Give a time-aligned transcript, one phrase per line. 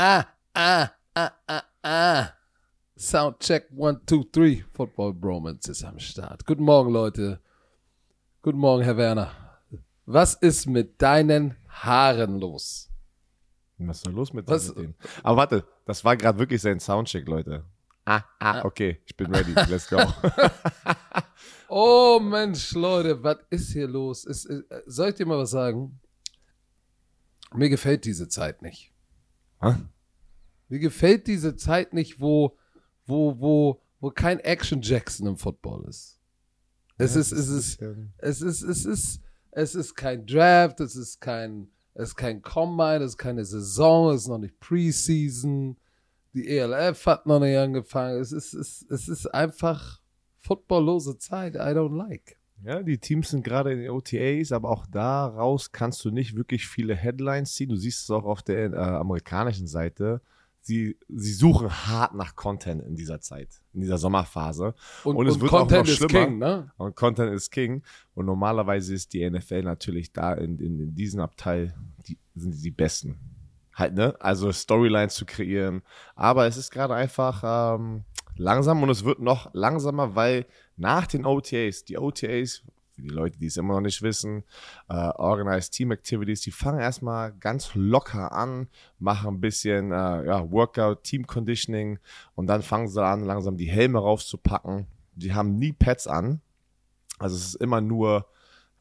[0.00, 2.32] Ah, ah, ah, ah, ah.
[2.96, 4.64] Soundcheck 1, 2, 3.
[4.72, 6.46] Football Bromance ist am Start.
[6.46, 7.40] Guten Morgen, Leute.
[8.42, 9.32] Guten Morgen, Herr Werner.
[10.06, 12.88] Was ist mit deinen Haaren los?
[13.78, 14.94] Was ist denn los mit, Was- mit denen?
[15.24, 17.64] Aber warte, das war gerade wirklich sein Soundcheck, Leute.
[18.04, 19.52] Ah, ah, okay, ich bin ready.
[19.68, 19.98] Let's go.
[21.70, 24.24] Oh Mensch, Leute, was ist hier los?
[24.24, 26.00] Ist, ist, soll ich dir mal was sagen?
[27.52, 28.92] Mir gefällt diese Zeit nicht.
[29.60, 29.74] Hä?
[30.68, 32.56] Mir gefällt diese Zeit nicht, wo,
[33.06, 36.18] wo, wo, wo kein Action Jackson im Football ist.
[36.98, 37.80] Es ist, es ist,
[38.18, 39.20] es ist, es ist,
[39.52, 44.12] es ist kein Draft, es ist kein, es ist kein Combine, es ist keine Saison,
[44.12, 45.76] es ist noch nicht Preseason.
[46.34, 48.20] Die ELF hat noch nicht angefangen.
[48.20, 50.00] Es ist, es, es ist einfach
[50.38, 51.54] footballlose Zeit.
[51.54, 52.37] I don't like.
[52.64, 56.66] Ja, die Teams sind gerade in den OTAs, aber auch daraus kannst du nicht wirklich
[56.66, 57.68] viele Headlines ziehen.
[57.68, 60.20] Du siehst es auch auf der äh, amerikanischen Seite.
[60.60, 64.74] Sie, sie suchen hart nach Content in dieser Zeit, in dieser Sommerphase.
[65.04, 66.26] Und, Und es und wird auch Content noch ist schlimmer.
[66.26, 66.70] King, ne?
[66.76, 67.82] Und Content ist King.
[68.14, 71.74] Und normalerweise ist die NFL natürlich da in, in, in diesem Abteil,
[72.06, 73.37] die sind die Besten.
[73.78, 74.16] Halt, ne?
[74.18, 75.82] Also Storylines zu kreieren.
[76.16, 78.04] Aber es ist gerade einfach ähm,
[78.36, 82.64] langsam und es wird noch langsamer, weil nach den OTAs, die OTAs,
[82.98, 84.42] für die Leute, die es immer noch nicht wissen,
[84.88, 88.66] äh, Organized Team Activities, die fangen erstmal ganz locker an,
[88.98, 92.00] machen ein bisschen äh, ja, Workout, Team Conditioning
[92.34, 94.88] und dann fangen sie an, langsam die Helme raufzupacken.
[95.14, 96.40] Die haben nie Pads an.
[97.20, 98.26] Also es ist immer nur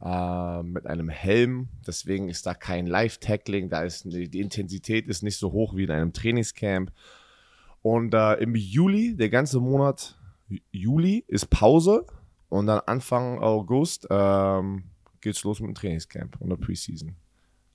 [0.03, 1.70] äh, mit einem Helm.
[1.86, 3.70] Deswegen ist da kein Live-Tackling.
[3.70, 6.92] Da ist die, Intensität ist nicht so hoch wie in einem Trainingscamp.
[7.81, 10.17] Und äh, im Juli, der ganze Monat
[10.50, 12.06] Ju- Juli ist Pause
[12.50, 14.84] und dann Anfang August ähm,
[15.22, 17.16] geht's los mit dem Trainingscamp und der Preseason.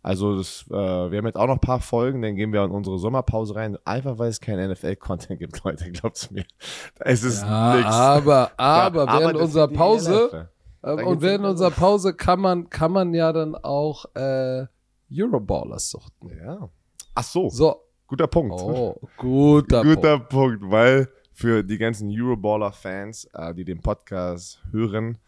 [0.05, 2.73] Also das, äh, wir haben jetzt auch noch ein paar Folgen, dann gehen wir in
[2.73, 6.45] unsere Sommerpause rein, einfach weil es kein NFL-Content gibt, Leute, glaubt's mir.
[6.99, 7.87] Es ist Ja, nix.
[7.87, 10.49] aber, aber Ja, während unserer Pause.
[10.85, 11.71] Ähm, und während unserer.
[11.71, 14.67] Pause kann man, kann man ja dann auch äh,
[15.13, 16.31] Euroballers suchten.
[16.45, 16.69] Ja.
[17.15, 17.77] Ach so, So,
[18.07, 18.55] guter Punkt.
[18.55, 20.61] oh, guter, Guter Punkt.
[20.61, 25.19] Punkt, weil für die ganzen Euroballer-Fans, äh, die den Podcast hören,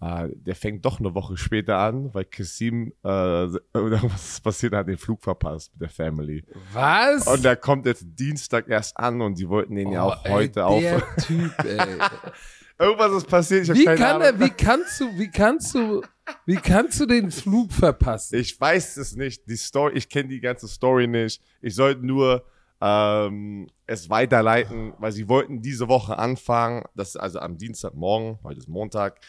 [0.00, 3.08] äh, der fängt doch eine Woche später an, weil Kassim, äh,
[3.72, 6.44] was passiert, er hat den Flug verpasst mit der Family.
[6.72, 7.26] Was?
[7.26, 10.32] Und der kommt jetzt Dienstag erst an und die wollten den ja Oh, auch ey,
[10.32, 10.80] heute auf.
[10.80, 11.78] Der Typ, ey.
[12.78, 14.40] Irgendwas ist passiert, ich habe Wie keine kann Ahnung.
[14.40, 16.02] er, wie kannst du, wie kannst du,
[16.44, 18.36] wie kannst du den Flug verpassen?
[18.38, 19.48] Ich weiß es nicht.
[19.48, 21.40] Die Story, ich kenne die ganze Story nicht.
[21.62, 22.44] Ich sollte nur
[22.82, 26.84] ähm, es weiterleiten, weil sie wollten diese Woche anfangen.
[26.94, 29.20] Das ist also am Dienstagmorgen, heute ist Montag.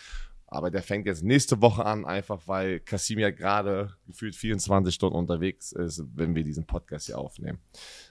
[0.49, 5.17] Aber der fängt jetzt nächste Woche an, einfach weil Kasim ja gerade gefühlt 24 Stunden
[5.17, 7.59] unterwegs ist, wenn wir diesen Podcast hier aufnehmen.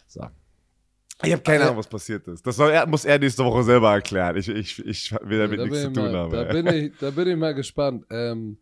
[0.06, 0.26] So.
[1.22, 2.46] Ich habe keine Also- Ahnung, was passiert ist.
[2.46, 4.36] Das soll er, muss er nächste Woche selber erklären.
[4.36, 6.32] Ich, ich, ich will damit da, nichts zu tun mal, haben.
[6.32, 8.04] da, bin ich, da bin ich mal gespannt.
[8.10, 8.58] Ähm,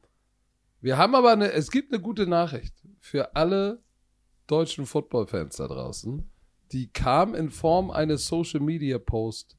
[0.81, 3.81] wir haben aber eine, es gibt eine gute Nachricht für alle
[4.47, 6.29] deutschen Football-Fans da draußen.
[6.73, 9.57] Die kam in Form eines Social Media Post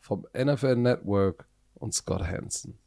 [0.00, 2.78] vom NFL Network und Scott Hansen.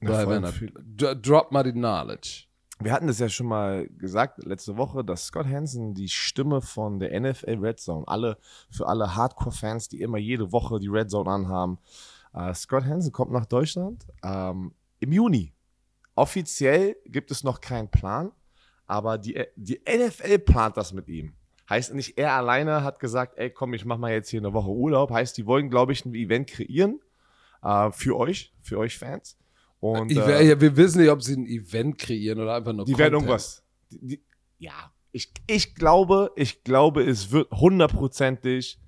[0.00, 2.44] Drop mal die Knowledge.
[2.78, 6.98] Wir hatten das ja schon mal gesagt letzte Woche, dass Scott Hansen die Stimme von
[7.00, 8.36] der NFL Red Zone, alle
[8.70, 11.78] für alle Hardcore-Fans, die immer jede Woche die Red Zone anhaben.
[12.34, 15.54] Äh, Scott Hansen kommt nach Deutschland ähm, im Juni.
[16.14, 18.32] Offiziell gibt es noch keinen Plan,
[18.86, 21.32] aber die, die NFL plant das mit ihm.
[21.68, 24.70] Heißt nicht, er alleine hat gesagt, ey komm, ich mach mal jetzt hier eine Woche
[24.70, 25.10] Urlaub.
[25.10, 27.00] Heißt, die wollen, glaube ich, ein Event kreieren
[27.62, 29.36] äh, für euch, für euch Fans.
[29.92, 32.84] Und, Ich, äh, ja, wir wissen nicht, ob sie ein Event kreieren oder einfach nur
[32.84, 33.30] die werden Content.
[33.30, 33.64] irgendwas.
[33.90, 34.24] Die, die,
[34.58, 38.78] ja, ich, ich glaube, ich glaube, es wird hundertprozentig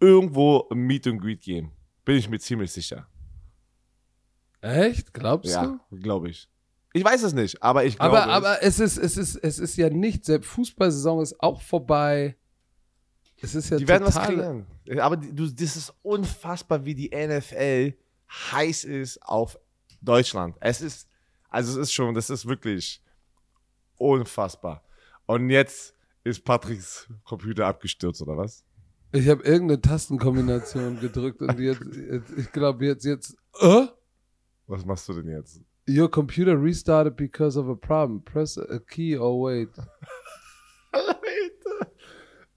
[0.00, 1.72] irgendwo ein Meet and Greet geben.
[2.04, 3.08] Bin ich mir ziemlich sicher.
[4.60, 5.12] Echt?
[5.14, 5.58] Glaubst du?
[5.58, 6.48] Ja, glaube ich.
[6.92, 8.22] Ich weiß es nicht, aber ich glaube.
[8.22, 12.36] Aber, aber es ist, es ist, es ist ja nicht, selbst Fußballsaison ist auch vorbei.
[13.40, 14.66] Es ist ja die werden was kreieren.
[14.98, 17.94] Aber du, das ist unfassbar, wie die NFL
[18.52, 19.58] heiß ist auf
[20.00, 20.56] Deutschland.
[20.60, 21.08] Es ist,
[21.50, 23.02] also es ist schon, das ist wirklich
[23.96, 24.82] unfassbar.
[25.26, 28.64] Und jetzt ist Patricks Computer abgestürzt, oder was?
[29.12, 33.86] Ich habe irgendeine Tastenkombination gedrückt und jetzt, jetzt ich glaube jetzt, jetzt, äh?
[34.66, 35.60] Was machst du denn jetzt?
[35.88, 38.22] Your computer restarted because of a problem.
[38.22, 39.70] Press a key or wait.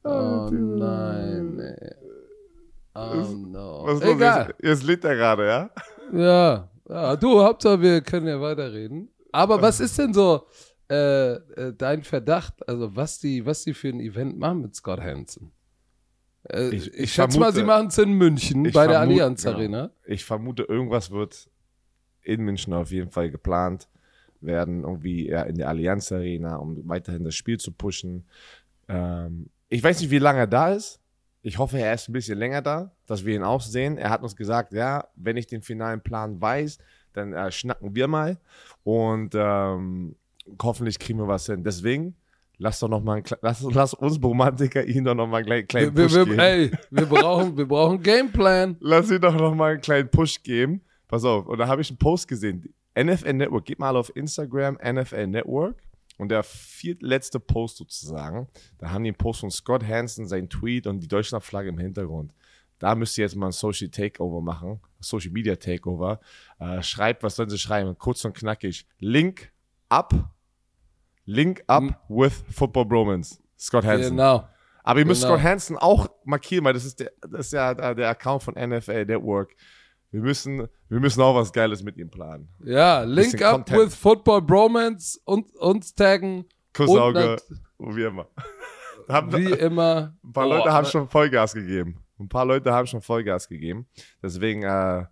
[0.03, 1.95] Oh nein, ey.
[2.95, 3.83] Oh no.
[3.85, 4.01] Was?
[4.01, 4.47] Egal.
[4.47, 5.69] Jetzt, jetzt liegt er gerade, ja?
[6.11, 6.70] Ja.
[6.91, 7.15] Ja.
[7.15, 9.09] Du, Hauptsache, wir können ja weiterreden.
[9.31, 10.45] Aber was ist denn so
[10.89, 12.67] äh, äh, dein Verdacht?
[12.67, 15.51] Also, was die, was die für ein Event machen mit Scott Hansen?
[16.49, 19.55] Äh, Ich- ich, ich schätze mal, sie machen es in München bei der Allianz genau.
[19.55, 19.91] Arena.
[20.05, 21.49] Ich vermute, irgendwas wird
[22.23, 23.87] in München auf jeden Fall geplant
[24.41, 28.25] werden, irgendwie eher in der Allianz Arena, um weiterhin das Spiel zu pushen.
[28.89, 30.99] Ähm, ich weiß nicht, wie lange er da ist.
[31.43, 33.97] Ich hoffe, er ist ein bisschen länger da, dass wir ihn auch sehen.
[33.97, 36.77] Er hat uns gesagt, ja, wenn ich den finalen Plan weiß,
[37.13, 38.37] dann äh, schnacken wir mal
[38.83, 40.15] und ähm,
[40.61, 41.63] hoffentlich kriegen wir was hin.
[41.63, 42.15] Deswegen,
[42.57, 45.45] lass doch noch mal ein, kle- lass, lass uns Romantiker ihn doch noch mal einen
[45.47, 46.37] kleinen, kleinen Wir, Push wir, geben.
[46.37, 48.77] wir, ey, wir brauchen, wir brauchen Gameplan.
[48.81, 50.81] Lass ihn doch noch mal einen kleinen Push geben.
[51.07, 52.73] Pass auf, und da habe ich einen Post gesehen.
[52.97, 55.75] NFL Network, geht mal auf Instagram, NFL Network.
[56.21, 58.47] Und der viertletzte Post sozusagen,
[58.77, 62.31] da haben die einen Post von Scott Hansen, sein Tweet und die Deutschlandflagge im Hintergrund.
[62.77, 66.19] Da müsst ihr jetzt mal ein Social Takeover machen, Social Media Takeover.
[66.59, 67.97] Äh, schreibt, was sollen sie schreiben?
[67.97, 68.85] Kurz und knackig.
[68.99, 69.51] Link
[69.89, 70.13] up,
[71.25, 71.95] Link up Hm.
[72.07, 73.39] with Football Bromance.
[73.57, 74.11] Scott Hansen.
[74.11, 74.47] Genau.
[74.83, 75.33] Aber ihr müsst Genau.
[75.37, 79.05] Scott Hansen auch markieren, weil das ist, der, das ist ja der Account von NFL
[79.05, 79.55] Network.
[80.11, 82.49] Wir müssen, wir müssen auch was Geiles mit ihm planen.
[82.63, 83.79] Ja, Link Bisschen up Content.
[83.79, 86.45] with Football Bromance und uns taggen.
[86.73, 87.37] Kussauge,
[87.77, 88.27] Und wie immer.
[89.09, 90.15] Haben, Wie immer.
[90.23, 91.97] ein paar Oh, Leute haben schon Vollgas gegeben.
[92.19, 93.87] Ein paar Leute haben schon Vollgas gegeben.
[94.21, 95.05] Deswegen, äh,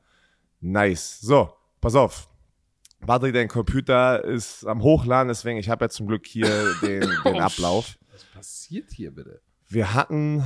[0.62, 1.20] nice.
[1.20, 2.30] So, pass auf.
[3.06, 6.46] Patrick, dein Computer ist am Hochladen, deswegen, ich habe ja zum Glück hier
[6.82, 7.98] den, den Oh, Ablauf.
[8.12, 9.42] Was passiert hier bitte?
[9.68, 10.46] Wir hatten.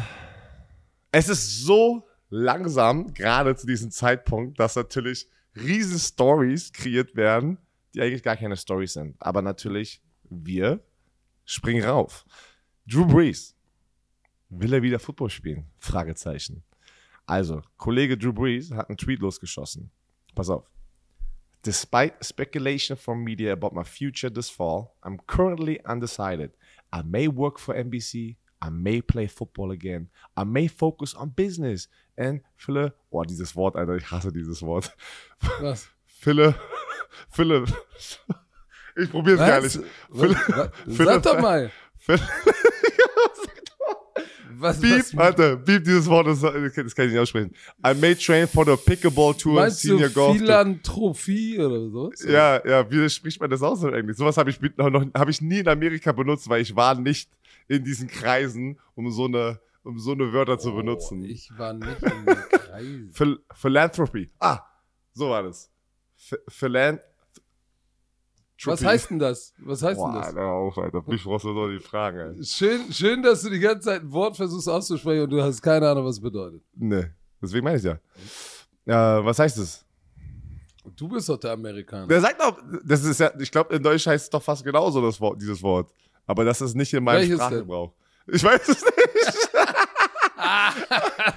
[1.11, 7.59] Es ist so langsam, gerade zu diesem Zeitpunkt, dass natürlich riesen Stories kreiert werden,
[7.93, 9.15] die eigentlich gar keine Stories sind.
[9.19, 10.83] Aber natürlich, wir
[11.45, 12.25] springen rauf.
[12.87, 13.55] Drew Brees.
[14.49, 15.65] Will er wieder Football spielen?
[15.77, 16.63] Fragezeichen.
[17.27, 19.91] Also, Kollege Drew Brees hat einen Tweet losgeschossen.
[20.33, 20.69] Pass auf.
[21.61, 26.51] Despite speculation from media about my future this fall, I'm currently undecided.
[26.91, 28.37] I may work for NBC.
[28.65, 30.07] I may play football again.
[30.37, 31.89] I may focus on business.
[32.15, 34.95] And Philipp, oh, dieses Wort, Alter, ich hasse dieses Wort.
[35.59, 35.87] Was?
[36.05, 36.55] Philipp,
[37.29, 37.67] Philipp,
[38.95, 39.75] ich probiere es gar Was?
[39.75, 39.89] nicht.
[40.09, 40.19] Was?
[40.21, 40.69] Philipp, Was?
[40.95, 41.71] Philipp- Sag doch mal.
[41.97, 42.21] Philipp,
[44.55, 47.51] Was, Beep, was Alter, beep dieses Wort, das, das kann ich nicht aussprechen.
[47.85, 50.45] I may train for the Pickleball Tour meinst Senior du Golf Tour.
[50.45, 52.11] Philanthropie oder so?
[52.29, 54.15] Ja, ja, wie spricht man das aus in Englisch?
[54.15, 57.29] Sowas habe ich, noch, hab ich nie in Amerika benutzt, weil ich war nicht
[57.67, 61.21] in diesen Kreisen, um so eine, um so eine Wörter zu benutzen.
[61.21, 63.11] Oh, ich war nicht in den Kreisen.
[63.13, 64.31] Phil Philanthropy.
[64.39, 64.59] Ah,
[65.13, 65.69] so war das.
[66.17, 66.99] Ph- Philan
[68.65, 69.53] Was heißt denn das?
[69.59, 70.27] Was heißt Boah, denn das?
[70.27, 71.03] Alter, auf, Alter.
[71.07, 72.43] Mich brauchst du doch die Fragen, ey.
[72.45, 75.89] Schön, schön, dass du die ganze Zeit ein Wort versuchst auszusprechen und du hast keine
[75.89, 76.61] Ahnung, was es bedeutet.
[76.75, 77.07] Nee,
[77.41, 77.99] deswegen meine ich ja.
[78.85, 79.85] Äh, was heißt das?
[80.95, 82.07] Du bist doch der Amerikaner.
[82.07, 85.01] Der sagt doch, das ist ja, ich glaube, in Deutsch heißt es doch fast genauso,
[85.01, 85.91] das Wort, dieses Wort.
[86.25, 87.93] Aber das ist nicht in meinem Welches Sprachgebrauch.
[88.27, 89.49] Ich weiß es nicht.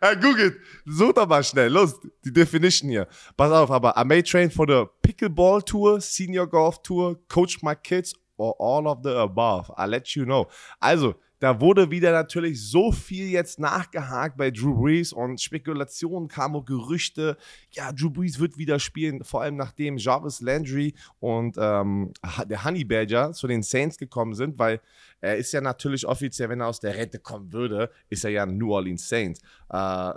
[0.00, 1.94] Herr Google, such doch mal schnell, los,
[2.24, 3.06] die Definition hier.
[3.36, 7.74] Pass auf, aber I may train for the Pickleball Tour, Senior Golf Tour, coach my
[7.74, 9.70] kids or all of the above.
[9.76, 10.46] I'll let you know.
[10.80, 16.56] Also, da wurde wieder natürlich so viel jetzt nachgehakt bei Drew Brees und Spekulationen kamen
[16.56, 17.36] und Gerüchte.
[17.70, 22.12] Ja, Drew Brees wird wieder spielen, vor allem nachdem Jarvis Landry und ähm,
[22.48, 24.80] der Honey Badger zu den Saints gekommen sind, weil
[25.20, 28.44] er ist ja natürlich offiziell, wenn er aus der Rente kommen würde, ist er ja
[28.44, 29.40] ein New Orleans Saints.
[29.68, 30.14] Äh,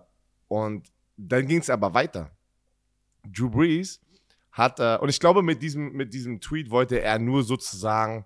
[0.48, 2.32] und dann ging es aber weiter.
[3.26, 4.00] Drew Brees
[4.52, 8.26] hat, äh, und ich glaube, mit diesem, mit diesem Tweet wollte er nur sozusagen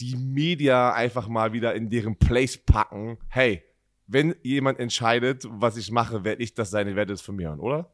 [0.00, 3.18] die Media einfach mal wieder in deren Place packen.
[3.28, 3.62] Hey,
[4.06, 7.48] wenn jemand entscheidet, was ich mache, werde ich das sein, ihr werdet es von mir
[7.48, 7.90] hören, oder?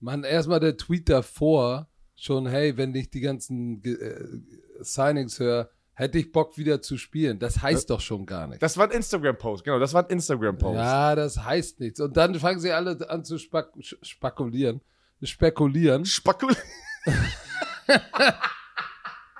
[0.00, 6.18] Mann, erstmal der Tweet davor, schon, hey, wenn ich die ganzen äh, Signings höre, hätte
[6.18, 7.38] ich Bock wieder zu spielen.
[7.38, 8.60] Das heißt doch schon gar nichts.
[8.60, 10.76] Das war ein Instagram-Post, genau, das war ein Instagram-Post.
[10.76, 12.00] Ja, das heißt nichts.
[12.00, 14.80] Und dann fangen sie alle an zu spek sch- spekulieren.
[15.22, 16.04] Spekulieren.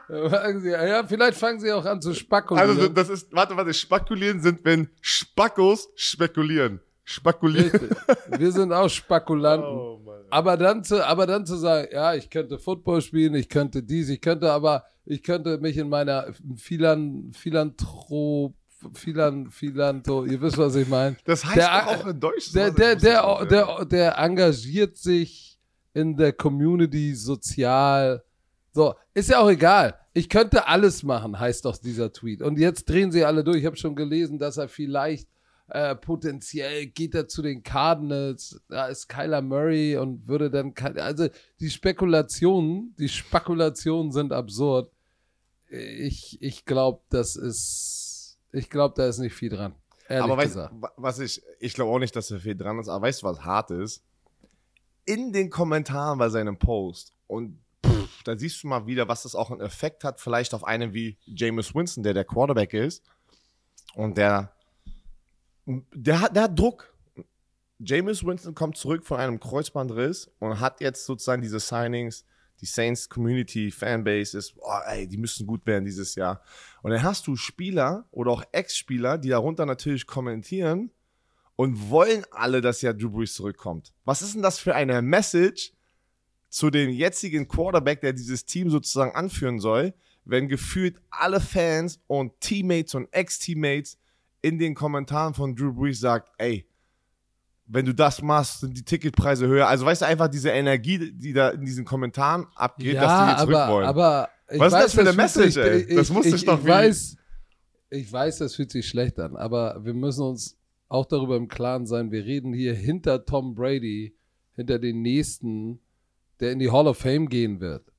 [0.08, 2.70] Ja, vielleicht fangen sie auch an zu spekulieren.
[2.70, 6.80] also das ist, warte, warte, spekulieren sind, wenn Spackos spekulieren.
[7.04, 7.70] Spekulieren.
[7.70, 7.90] Richtig.
[8.38, 9.68] Wir sind auch Spekulanten.
[9.68, 10.00] Oh.
[10.30, 14.08] Aber dann zu, aber dann zu sagen, ja, ich könnte Football spielen, ich könnte dies,
[14.08, 18.54] ich könnte aber, ich könnte mich in meiner Philan, Philanthrop,
[18.94, 21.16] Philan, Philantho, ihr wisst, was ich meine.
[21.25, 22.52] Das heißt Der- auch in Deutsch.
[22.52, 25.58] Der, der, der, der, der, engagiert sich
[25.94, 28.22] in der Community sozial.
[28.76, 29.99] So, ist ja auch egal.
[30.12, 32.42] Ich könnte alles machen, heißt doch dieser Tweet.
[32.42, 33.56] Und jetzt drehen sie alle durch.
[33.56, 35.30] Ich habe schon gelesen, dass er vielleicht
[35.68, 38.61] äh, potenziell geht er zu den Cardinals.
[38.68, 40.75] Da ist Kyler Murray und würde dann.
[40.99, 41.28] Also
[41.59, 44.92] die Spekulationen, die Spekulationen sind absurd.
[45.71, 48.38] Ich, ich glaube, das ist.
[48.52, 49.75] Ich glaube, da ist nicht viel dran.
[50.11, 50.75] Aber weißt, gesagt.
[50.99, 53.42] was ich, ich glaube auch nicht, dass er viel dran ist, aber weißt du, was
[53.42, 54.04] hart ist?
[55.06, 57.59] In den Kommentaren bei seinem Post und
[58.25, 61.18] da siehst du mal wieder, was das auch einen Effekt hat, vielleicht auf einen wie
[61.25, 63.02] Jameis Winston, der der Quarterback ist
[63.94, 64.52] und der,
[65.66, 66.92] der hat, der hat Druck.
[67.78, 72.25] Jameis Winston kommt zurück von einem Kreuzbandriss und hat jetzt sozusagen diese Signings,
[72.61, 76.42] die Saints Community Fanbase ist, oh, ey, die müssen gut werden dieses Jahr.
[76.82, 80.90] Und dann hast du Spieler oder auch Ex-Spieler, die darunter natürlich kommentieren
[81.56, 83.92] und wollen alle, dass ja Drew Brees zurückkommt.
[84.04, 85.73] Was ist denn das für eine Message
[86.56, 89.92] zu dem jetzigen Quarterback, der dieses Team sozusagen anführen soll,
[90.25, 93.98] wenn gefühlt alle Fans und Teammates und Ex-Teammates
[94.40, 96.66] in den Kommentaren von Drew Brees sagt, ey,
[97.66, 99.68] wenn du das machst, sind die Ticketpreise höher.
[99.68, 103.30] Also weißt du einfach diese Energie, die da in diesen Kommentaren abgeht, ja, dass die
[103.32, 103.86] jetzt zurück aber, wollen.
[103.86, 105.80] aber ich Was ist das für eine Message, sich- ey?
[105.82, 107.16] Ich, Das muss ich, sich doch ich weiß,
[107.90, 110.56] ich weiß, das fühlt sich schlecht an, aber wir müssen uns
[110.88, 114.16] auch darüber im Klaren sein, wir reden hier hinter Tom Brady,
[114.54, 115.80] hinter den nächsten,
[116.40, 117.93] der in die Hall of Fame gehen wird.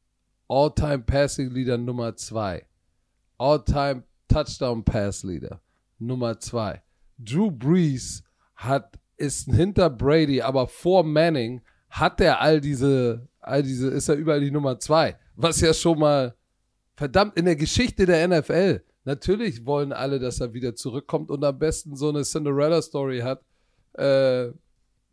[0.48, 2.66] All-Time Passing Leader Nummer zwei.
[3.38, 5.62] All-Time Touchdown Pass Leader
[6.00, 6.82] Nummer zwei.
[7.18, 8.24] Drew Brees
[8.56, 14.16] hat, ist hinter Brady, aber vor Manning hat er all diese, all diese, ist er
[14.16, 15.18] überall die Nummer zwei.
[15.36, 16.36] Was ja schon mal
[16.96, 18.84] verdammt in der Geschichte der NFL.
[19.06, 23.42] Natürlich wollen alle, dass er wieder zurückkommt und am besten so eine Cinderella-Story hat,
[23.94, 24.52] äh,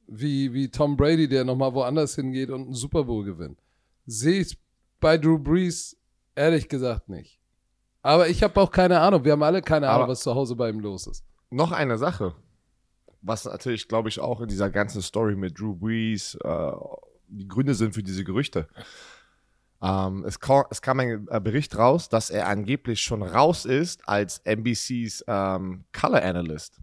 [0.06, 3.58] wie, wie Tom Brady, der nochmal woanders hingeht und einen Super Bowl gewinnt.
[4.06, 4.58] Sehe ich
[5.00, 5.96] bei Drew Brees
[6.34, 7.40] ehrlich gesagt nicht.
[8.02, 9.24] Aber ich habe auch keine Ahnung.
[9.24, 11.24] Wir haben alle keine Ahnung, Aber- was zu Hause bei ihm los ist.
[11.50, 12.34] noch eine Sache,
[13.22, 16.72] was natürlich, glaube ich, auch in dieser ganzen Story mit Drew Brees äh,
[17.28, 18.68] die Gründe sind für diese Gerüchte.
[19.82, 24.06] Ähm, es, kam, es kam ein äh, Bericht raus, dass er angeblich schon raus ist
[24.08, 26.80] als NBCs ähm, Color Analyst.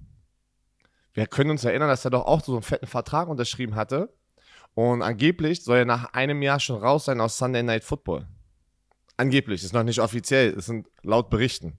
[1.13, 4.13] Wir können uns erinnern, dass er doch auch so einen fetten Vertrag unterschrieben hatte.
[4.73, 8.27] Und angeblich soll er nach einem Jahr schon raus sein aus Sunday Night Football.
[9.17, 11.77] Angeblich, ist noch nicht offiziell, es sind laut Berichten.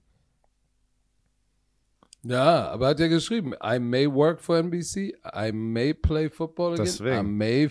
[2.21, 6.73] Ja, aber er hat ja geschrieben, I may work for NBC, I may play football
[6.73, 7.17] again, Deswegen.
[7.17, 7.69] I may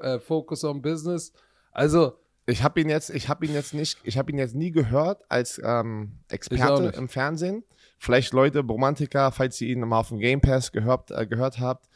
[0.00, 1.32] äh, focus on business.
[1.70, 2.14] Also,
[2.46, 5.22] Ich habe ihn jetzt, ich habe ihn jetzt nicht, ich habe ihn jetzt nie gehört
[5.28, 7.62] als ähm, Experte im Fernsehen.
[8.02, 11.86] Vielleicht Leute, Romantiker, falls ihr ihn mal auf dem Game Pass gehört, äh, gehört habt,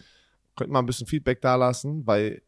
[0.54, 2.42] könnt mal ein bisschen Feedback da lassen, weil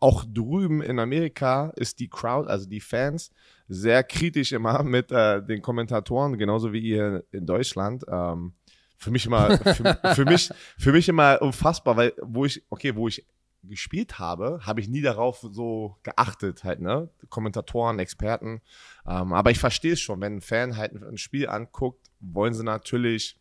[0.00, 3.30] auch drüben in Amerika ist die Crowd, also die Fans,
[3.68, 8.06] sehr kritisch immer mit äh, den Kommentatoren, genauso wie ihr in Deutschland.
[8.08, 8.54] Ähm,
[8.96, 13.06] für mich immer, für, für mich, für mich immer unfassbar, weil wo ich, okay, wo
[13.06, 13.26] ich
[13.68, 17.10] gespielt habe, habe ich nie darauf so geachtet, halt, ne?
[17.28, 18.62] Kommentatoren, Experten.
[19.06, 22.64] Ähm, aber ich verstehe es schon, wenn ein Fan halt ein Spiel anguckt, wollen sie
[22.64, 23.40] natürlich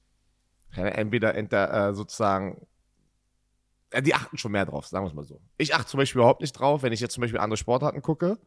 [0.75, 2.65] entweder enter, äh, sozusagen,
[4.01, 5.39] die achten schon mehr drauf, sagen wir es mal so.
[5.57, 8.39] Ich achte zum Beispiel überhaupt nicht drauf, wenn ich jetzt zum Beispiel andere Sportarten gucke.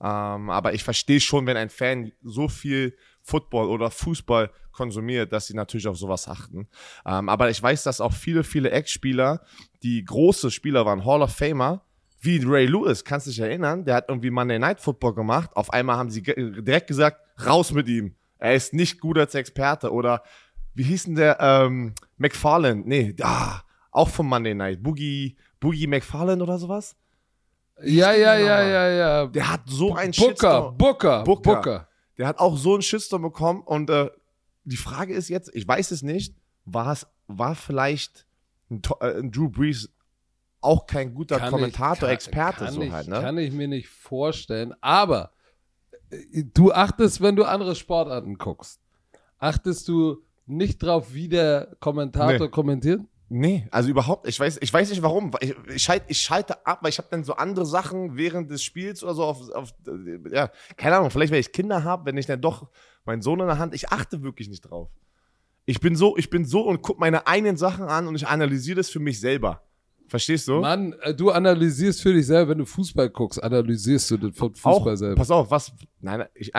[0.00, 5.46] Ähm, aber ich verstehe schon, wenn ein Fan so viel Football oder Fußball konsumiert, dass
[5.46, 6.68] sie natürlich auf sowas achten.
[7.06, 9.40] Ähm, aber ich weiß, dass auch viele, viele Ex-Spieler,
[9.82, 11.84] die große Spieler waren, Hall of Famer,
[12.20, 15.50] wie Ray Lewis, kannst du dich erinnern, der hat irgendwie Monday Night Football gemacht.
[15.54, 18.14] Auf einmal haben sie direkt gesagt, raus mit ihm.
[18.44, 19.90] Er ist nicht gut als Experte.
[19.90, 20.22] Oder
[20.74, 22.86] wie hieß denn der ähm, McFarland?
[22.86, 24.82] Nee, ah, auch vom Monday Night.
[24.82, 26.94] Boogie, Boogie McFarland oder sowas?
[27.82, 29.26] ja, ja, ja, ja, ja.
[29.26, 30.76] Der hat so ein Booker, Shitstorm.
[30.76, 31.54] Booker, Booker.
[31.54, 31.88] Booker.
[32.18, 34.10] Der hat auch so einen Shitstorm bekommen und äh,
[34.64, 36.36] die Frage ist jetzt, ich weiß es nicht,
[36.66, 38.26] war es, war vielleicht
[38.70, 39.90] ein, äh, ein Drew Brees
[40.60, 43.20] auch kein guter Kann Kommentator, ich, Experte kann so ich, halt, ne?
[43.20, 44.74] Kann ich mir nicht vorstellen.
[44.80, 45.33] Aber
[46.54, 48.80] du achtest, wenn du andere Sportarten guckst,
[49.38, 52.48] achtest du nicht drauf, wie der Kommentator Nee.
[52.48, 53.00] kommentiert?
[53.30, 55.32] Nee, also überhaupt, ich weiß, ich weiß nicht warum.
[55.40, 58.62] Ich, ich, schalte, ich schalte ab, weil ich habe dann so andere Sachen während des
[58.62, 59.74] Spiels oder so auf, auf
[60.30, 62.68] ja, keine Ahnung, vielleicht wenn ich Kinder habe, wenn ich dann doch
[63.04, 64.90] meinen Sohn in der Hand, ich achte wirklich nicht drauf.
[65.64, 68.76] Ich bin so, ich bin so und guck meine eigenen Sachen an und ich analysiere
[68.76, 69.62] das für mich selber.
[70.14, 70.60] Verstehst du?
[70.60, 74.48] Mann, äh, du analysierst für dich selber, wenn du Fußball guckst, analysierst du den Fu-
[74.48, 75.16] Fußball auch, selber.
[75.16, 76.52] Pass auf, was, nein, ich,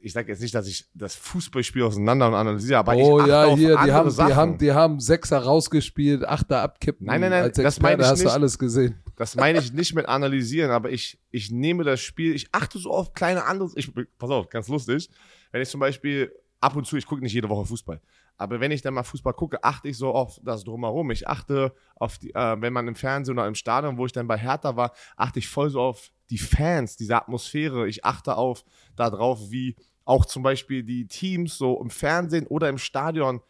[0.00, 3.30] ich sage jetzt nicht, dass ich das Fußballspiel auseinander und analysiere, aber oh ich achte
[3.30, 4.28] ja, auf hier, die andere haben, Sachen.
[4.28, 7.06] die, haben, die haben Sechser rausgespielt, Achter abkippen.
[7.06, 8.32] Nein, nein, nein, Als das meine ich hast du nicht.
[8.32, 9.00] alles gesehen.
[9.14, 12.90] Das meine ich nicht mit analysieren, aber ich, ich nehme das Spiel, ich achte so
[12.90, 15.08] auf kleine andere, ich, pass auf, ganz lustig,
[15.52, 18.00] wenn ich zum Beispiel ab und zu, ich gucke nicht jede Woche Fußball,
[18.38, 21.10] aber wenn ich dann mal Fußball gucke, achte ich so auf das Drumherum.
[21.10, 24.26] Ich achte auf die, äh, wenn man im Fernsehen oder im Stadion, wo ich dann
[24.26, 27.88] bei Hertha war, achte ich voll so auf die Fans, diese Atmosphäre.
[27.88, 32.78] Ich achte auf darauf, wie auch zum Beispiel die Teams so im Fernsehen oder im
[32.78, 33.40] Stadion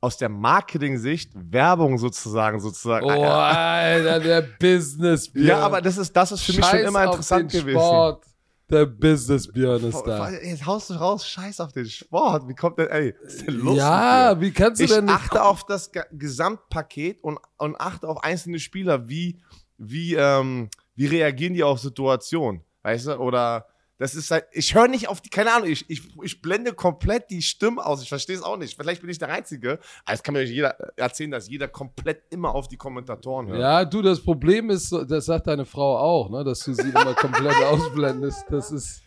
[0.00, 3.04] aus der Marketing-Sicht Werbung sozusagen, sozusagen.
[3.04, 5.46] Oh, Alter, der business -Björn.
[5.46, 7.78] Ja, aber das ist, das ist für mich schon immer interessant gewesen.
[7.78, 8.24] Sport.
[8.70, 10.30] Der Business-Björn ist da.
[10.30, 12.48] Jetzt haust du raus, scheiß auf den Sport.
[12.48, 15.14] Wie kommt denn, ey, ist denn los Ja, wie kannst du ich denn nicht...
[15.14, 19.40] Ich achte auf das Gesamtpaket und, und achte auf einzelne Spieler, wie,
[19.78, 23.66] wie, ähm, wie reagieren die auf Situationen, weißt du, oder
[23.98, 27.30] das ist halt, ich höre nicht auf die, keine Ahnung, ich, ich, ich blende komplett
[27.30, 28.00] die Stimme aus.
[28.00, 28.76] Ich verstehe es auch nicht.
[28.76, 29.80] Vielleicht bin ich der Einzige.
[30.04, 33.60] Aber es kann mir jeder erzählen, dass jeder komplett immer auf die Kommentatoren hört.
[33.60, 37.14] Ja, du, das Problem ist, das sagt deine Frau auch, ne, dass du sie immer
[37.14, 38.44] komplett ausblendest.
[38.50, 39.02] Das ist.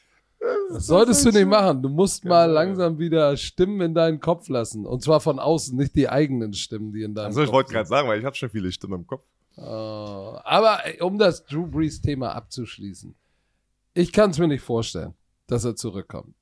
[0.73, 1.83] Das solltest du nicht machen.
[1.83, 2.59] Du musst mal genau.
[2.59, 4.85] langsam wieder Stimmen in deinen Kopf lassen.
[4.87, 7.73] Und zwar von außen, nicht die eigenen Stimmen, die in deinem also, Kopf ich wollte
[7.73, 9.23] gerade sagen, weil ich habe schon viele Stimmen im Kopf.
[9.57, 9.61] Oh,
[10.43, 13.15] aber um das Drew Brees-Thema abzuschließen.
[13.93, 15.13] Ich kann es mir nicht vorstellen,
[15.47, 16.35] dass er zurückkommt.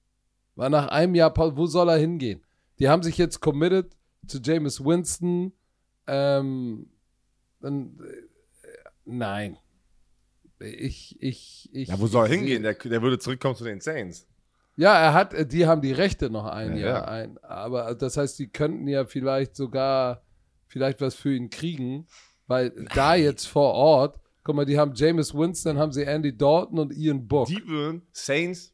[0.56, 2.44] Weil nach einem Jahr, wo soll er hingehen?
[2.80, 3.96] Die haben sich jetzt committed
[4.28, 5.54] zu James Winston.
[6.08, 6.90] Ähm,
[7.60, 8.68] dann, äh,
[9.06, 9.58] nein.
[10.60, 11.88] Ich, ich, ich.
[11.88, 12.64] Ja, wo soll er hingehen?
[12.64, 14.28] Der, der würde zurückkommen zu den Saints.
[14.76, 17.06] Ja, er hat, die haben die Rechte noch ein ja, Jahr ja.
[17.06, 17.38] ein.
[17.40, 20.24] Aber das heißt, die könnten ja vielleicht sogar
[20.68, 22.08] vielleicht was für ihn kriegen,
[22.48, 26.80] weil da jetzt vor Ort Guck mal, die haben Jameis Winston, haben sie Andy Dalton
[26.80, 27.46] und Ian Book.
[27.50, 28.74] Die würden Saints,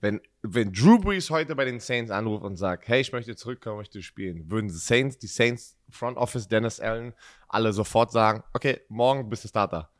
[0.00, 3.76] wenn, wenn Drew Brees heute bei den Saints anruft und sagt, hey, ich möchte zurückkommen,
[3.76, 7.12] möchte spielen, würden die Saints, die Saints Front Office, Dennis Allen,
[7.48, 9.90] alle sofort sagen, okay, morgen bist du Starter.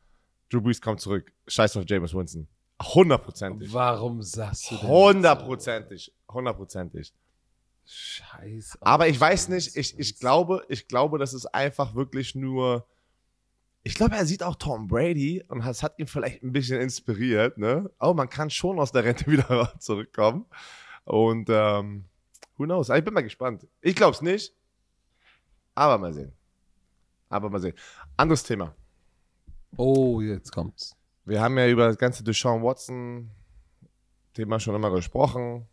[0.49, 1.31] Drew Brees kommt zurück.
[1.47, 2.49] Scheiß auf Jameis Winston.
[2.83, 3.71] Hundertprozentig.
[3.75, 6.15] Warum sagst du denn Hundertprozentig.
[6.33, 7.13] Hundertprozentig.
[7.85, 8.79] Scheiße.
[8.81, 12.87] Aber ich weiß nicht, ich, ich glaube, ich glaube, das ist einfach wirklich nur
[13.87, 17.57] ich glaube, er sieht auch Tom Brady und das hat ihn vielleicht ein bisschen inspiriert.
[17.57, 17.89] Ne?
[18.01, 20.45] Oh, man kann schon aus der Rente wieder zurückkommen.
[21.05, 22.05] Und ähm,
[22.57, 22.89] who knows?
[22.89, 23.65] Ich bin mal gespannt.
[23.81, 24.53] Ich glaube es nicht,
[25.77, 26.33] aber mal sehen.
[27.29, 27.77] Aber mal sehen.
[28.17, 28.75] Anderes Thema.
[29.77, 30.97] Oh, jetzt kommt's.
[31.25, 33.31] Wir haben ja über das ganze Deshaun Watson
[34.35, 35.65] Thema schon immer gesprochen.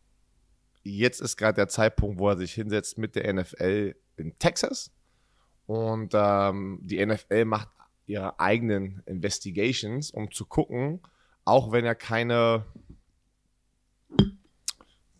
[0.83, 4.91] Jetzt ist gerade der Zeitpunkt, wo er sich hinsetzt mit der NFL in Texas.
[5.65, 7.69] Und ähm, die NFL macht
[8.05, 11.01] ihre eigenen Investigations, um zu gucken,
[11.45, 12.65] auch wenn er keine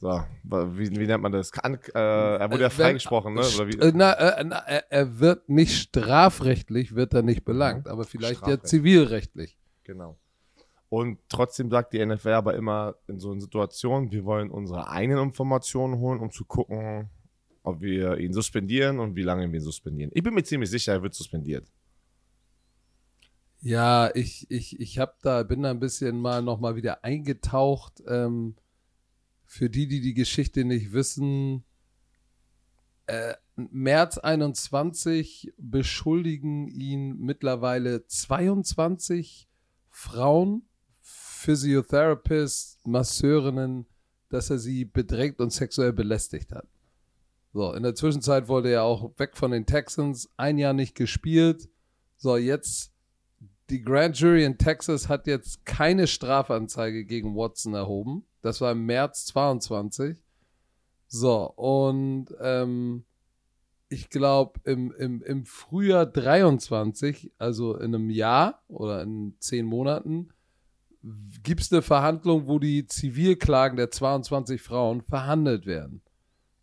[0.04, 1.54] so, wie, wie nennt man das?
[1.54, 3.40] Kann, äh, er wurde ja freigesprochen, ne?
[3.40, 3.80] Oder wie?
[3.80, 8.62] Äh, na, äh, na, er wird nicht strafrechtlich, wird er nicht belangt, aber vielleicht ja
[8.62, 9.58] zivilrechtlich.
[9.86, 10.18] Genau.
[10.90, 15.24] Und trotzdem sagt die NFL aber immer in so einer Situation, wir wollen unsere eigenen
[15.24, 17.10] Informationen holen, um zu gucken,
[17.64, 20.12] ob wir ihn suspendieren und wie lange wir ihn suspendieren.
[20.14, 21.66] Ich bin mir ziemlich sicher, er wird suspendiert.
[23.66, 28.04] Ja, ich, ich, ich hab da, bin da ein bisschen mal nochmal wieder eingetaucht.
[28.06, 28.56] Ähm,
[29.46, 31.64] für die, die die Geschichte nicht wissen,
[33.08, 39.48] äh, März 21 beschuldigen ihn mittlerweile 22
[39.90, 40.68] Frauen,
[41.00, 43.86] Physiotherapists, Masseurinnen,
[44.28, 46.68] dass er sie bedrängt und sexuell belästigt hat.
[47.54, 51.70] So, in der Zwischenzeit wollte er auch weg von den Texans, ein Jahr nicht gespielt.
[52.18, 52.93] So, jetzt
[53.74, 58.24] die Grand Jury in Texas hat jetzt keine Strafanzeige gegen Watson erhoben.
[58.44, 60.24] Das war im März 22.
[61.08, 63.04] So, und ähm,
[63.90, 70.30] ich glaube, im, im, im Frühjahr 23, also in einem Jahr oder in zehn Monaten,
[71.42, 76.04] gibt es eine Verhandlung, wo die Zivilklagen der 22 Frauen verhandelt werden.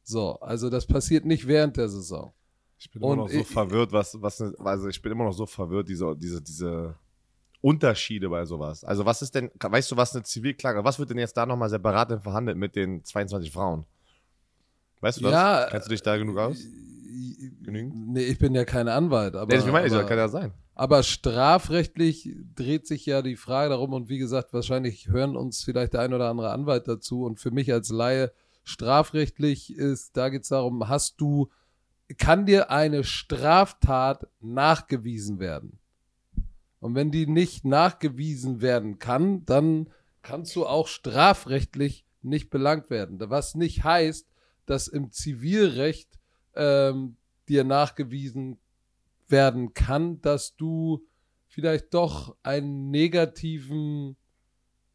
[0.05, 2.33] So, also das passiert nicht während der Saison.
[2.81, 5.45] Ich bin immer noch so ich, verwirrt, was, was, also ich bin immer noch so
[5.45, 6.95] verwirrt, diese, diese, diese
[7.61, 8.85] Unterschiede bei sowas.
[8.85, 11.69] Also was ist denn, weißt du, was eine Zivilklage, was wird denn jetzt da nochmal
[11.69, 13.85] separat verhandelt mit den 22 Frauen?
[15.03, 15.33] Weißt du das?
[15.33, 16.57] Ja, Kennst du dich da genug aus?
[17.63, 18.13] Genügend?
[18.13, 19.37] Nee, ich bin ja kein Anwalt.
[19.37, 20.53] Aber, nee, ich meine, aber, kann ja sein.
[20.75, 25.93] Aber strafrechtlich dreht sich ja die Frage darum und wie gesagt, wahrscheinlich hören uns vielleicht
[25.93, 28.33] der ein oder andere Anwalt dazu und für mich als Laie
[28.65, 31.51] strafrechtlich ist, da geht es darum, hast du
[32.19, 35.79] kann dir eine Straftat nachgewiesen werden?
[36.81, 39.91] Und wenn die nicht nachgewiesen werden kann, dann
[40.23, 43.19] kannst du auch strafrechtlich nicht belangt werden.
[43.31, 44.27] Was nicht heißt,
[44.67, 46.19] dass im Zivilrecht
[46.55, 47.17] ähm,
[47.49, 48.59] dir nachgewiesen
[49.29, 51.07] werden kann, dass du
[51.49, 54.17] vielleicht doch einen negativen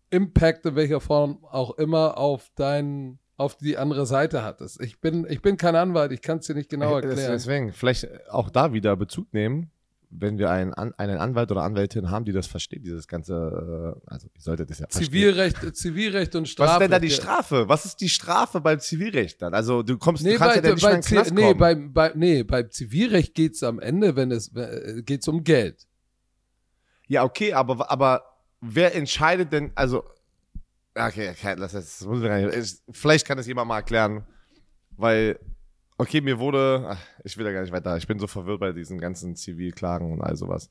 [0.10, 4.82] Impact in welcher Form auch immer auf deinen auf die andere Seite hattest.
[4.82, 7.32] Ich bin, ich bin kein Anwalt, ich kann es dir nicht genau erklären.
[7.32, 9.72] Deswegen, vielleicht auch da wieder Bezug nehmen.
[10.10, 14.28] wenn wir einen, einen Anwalt oder Anwältin haben, die das versteht, dieses ganze, äh, also
[14.34, 15.06] ich sollte das ja verstehen.
[15.06, 17.10] Zivilrecht, Zivilrecht und Was ist denn da die.
[17.10, 17.68] Strafe?
[17.68, 19.54] Was ist die Strafe beim Zivilrecht dann?
[19.54, 21.34] Also du kommst, Nee, du kannst bei, ja dann nicht bei, mehr in den Knast
[21.34, 21.60] nee, kommen.
[21.60, 25.86] bei, bei, nee, beim Zivilrecht geht's am Ende, wenn es äh, geht's um Geld.
[27.08, 28.24] Ja, okay, aber, aber
[28.62, 30.04] wer entscheidet denn, also,
[30.96, 34.26] okay, okay das, das muss ich ich, vielleicht kann es jemand mal erklären,
[34.98, 35.40] weil,
[35.98, 38.72] okay, mir wurde, ach, ich will da gar nicht weiter, ich bin so verwirrt bei
[38.72, 40.70] diesen ganzen Zivilklagen und all sowas.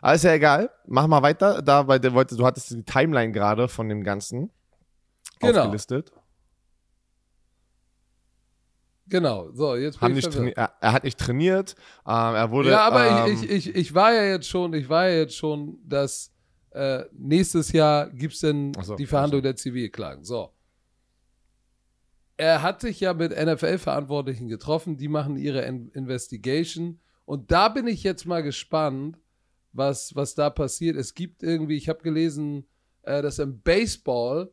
[0.00, 3.32] Aber ist ja egal, mach mal weiter, da, bei der wollte, du hattest die Timeline
[3.32, 4.50] gerade von dem Ganzen
[5.40, 5.60] Genau.
[5.60, 6.12] aufgelistet.
[9.08, 9.50] Genau.
[9.52, 12.70] So, jetzt bin Haben ich nicht er, er hat nicht trainiert, ähm, er wurde.
[12.70, 15.36] Ja, aber ähm, ich, ich, ich, ich war ja jetzt schon, ich war ja jetzt
[15.36, 16.32] schon, dass
[16.76, 20.24] äh, nächstes Jahr gibt's denn Ach so, die Verhandlung der Zivilklagen.
[20.24, 20.50] So.
[22.36, 27.00] Er hat sich ja mit NFL-Verantwortlichen getroffen, die machen ihre In Investigation.
[27.24, 29.16] Und da bin ich jetzt mal gespannt,
[29.72, 30.96] was, was da passiert.
[30.96, 32.66] Es gibt irgendwie, ich habe gelesen,
[33.02, 34.52] äh, dass im Baseball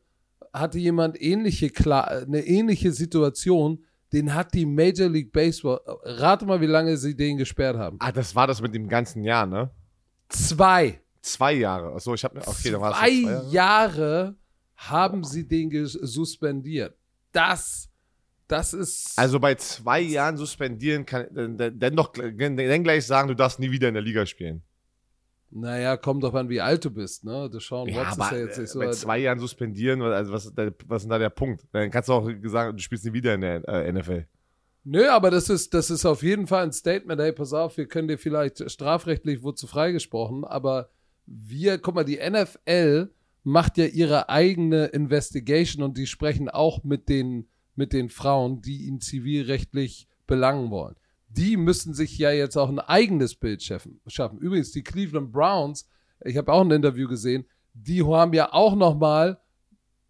[0.54, 3.84] hatte jemand ähnliche Kla eine ähnliche Situation.
[4.14, 7.98] Den hat die Major League Baseball, rate mal, wie lange sie den gesperrt haben.
[8.00, 9.72] Ah, das war das mit dem ganzen Jahr, ne?
[10.30, 11.03] Zwei.
[11.24, 11.94] Zwei Jahre.
[11.96, 13.50] Achso, ich habe okay, dann war es zwei Jahre.
[13.50, 14.36] Jahre
[14.76, 16.96] haben sie den suspendiert.
[17.32, 17.90] Das,
[18.50, 19.18] das ist.
[19.18, 23.88] Also bei zwei Jahren suspendieren kann dann, dann, dann gleich sagen, du darfst nie wieder
[23.88, 24.64] in der Liga spielen.
[25.50, 27.50] naja, kommt doch an, wie alt du bist, ne?
[27.50, 28.80] Deshaun Ja, Watson ist ja jetzt nicht so.
[28.80, 31.64] bei zwei Jahren suspendieren, also was, ist da- was ist denn da der Punkt?
[31.72, 34.28] Dann kannst du auch sagen, du spielst nie wieder in der äh, NFL.
[34.84, 37.22] Nö, aber das ist, das ist auf jeden Fall ein Statement.
[37.22, 40.90] Hey, pass auf, wir können dir vielleicht strafrechtlich wozu freigesprochen, aber
[41.26, 43.10] wir, guck mal, die NFL
[43.44, 48.86] macht ja ihre eigene Investigation und die sprechen auch mit den, mit den Frauen, die
[48.86, 50.96] ihn zivilrechtlich belangen wollen.
[51.30, 54.00] Die müssen sich ja jetzt auch ein eigenes Bild schaffen.
[54.40, 55.90] Übrigens, die Cleveland Browns,
[56.24, 59.40] ich habe auch ein Interview gesehen, die haben ja auch noch mal,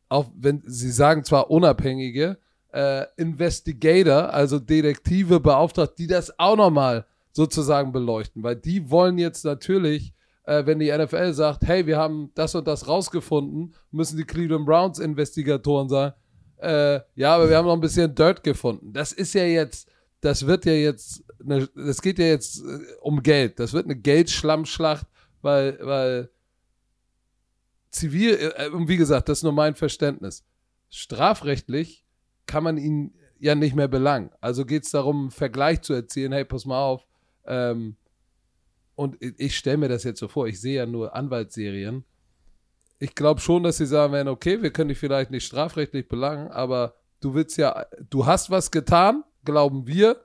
[0.09, 2.37] auch wenn sie sagen zwar Unabhängige,
[2.73, 9.45] äh, Investigator, also Detektive beauftragt, die das auch nochmal sozusagen beleuchten, weil die wollen jetzt
[9.45, 10.13] natürlich,
[10.45, 14.65] äh, wenn die NFL sagt, hey, wir haben das und das rausgefunden, müssen die Cleveland
[14.65, 16.15] Browns Investigatoren sagen,
[16.57, 18.93] äh, ja, aber wir haben noch ein bisschen Dirt gefunden.
[18.93, 19.89] Das ist ja jetzt,
[20.21, 23.59] das wird ja jetzt, eine, das geht ja jetzt äh, um Geld.
[23.59, 25.05] Das wird eine Geldschlammschlacht,
[25.41, 26.29] weil, weil
[27.89, 30.45] zivil, äh, und wie gesagt, das ist nur mein Verständnis.
[30.89, 32.05] Strafrechtlich
[32.45, 34.29] kann man ihn ja nicht mehr belangen.
[34.39, 37.05] Also geht es darum, einen Vergleich zu erzielen, hey, pass mal auf.
[37.45, 37.97] Ähm,
[38.95, 42.05] und ich, stelle mir das jetzt so vor, ich sehe ja nur Anwaltsserien.
[42.99, 46.49] Ich glaube schon, dass sie sagen werden, okay, wir können dich vielleicht nicht strafrechtlich belangen,
[46.49, 50.23] aber du willst ja, du hast was getan, glauben wir.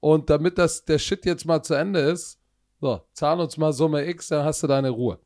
[0.00, 2.40] Und damit das der Shit jetzt mal zu Ende ist,
[2.80, 5.18] so, zahl uns mal Summe X, dann hast du deine Ruhe.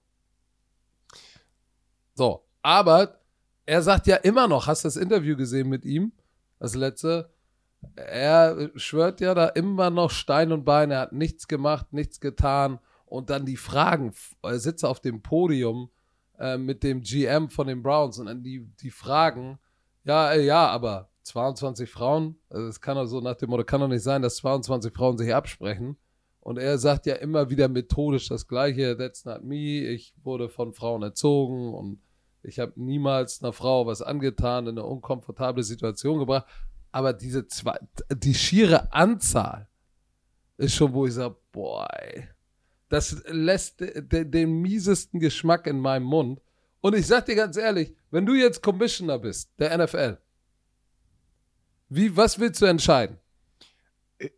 [2.15, 3.21] So, aber
[3.67, 6.13] er sagt ja immer noch, hast du das Interview gesehen mit ihm?
[6.59, 7.31] Das letzte.
[7.97, 12.79] Er schwört ja da immer noch Stein und Bein, er hat nichts gemacht, nichts getan.
[13.07, 14.13] Und dann die Fragen,
[14.43, 15.91] er sitzt auf dem Podium
[16.39, 19.59] äh, mit dem GM von den Browns und dann die, die Fragen,
[20.05, 23.89] ja, äh, ja, aber 22 Frauen, also es kann doch nach dem Motto, kann doch
[23.89, 25.97] nicht sein, dass 22 Frauen sich absprechen.
[26.41, 30.73] Und er sagt ja immer wieder methodisch das Gleiche, that's not me, ich wurde von
[30.73, 32.01] Frauen erzogen und
[32.43, 36.47] ich habe niemals einer Frau was angetan, in eine unkomfortable Situation gebracht.
[36.93, 37.79] Aber diese zwei,
[38.15, 39.69] die schiere Anzahl
[40.57, 42.29] ist schon, wo ich sage, boah, ey,
[42.89, 46.41] das lässt de, de, den miesesten Geschmack in meinem Mund.
[46.81, 50.19] Und ich sag dir ganz ehrlich, wenn du jetzt Commissioner bist, der NFL,
[51.89, 53.19] wie, was willst du entscheiden?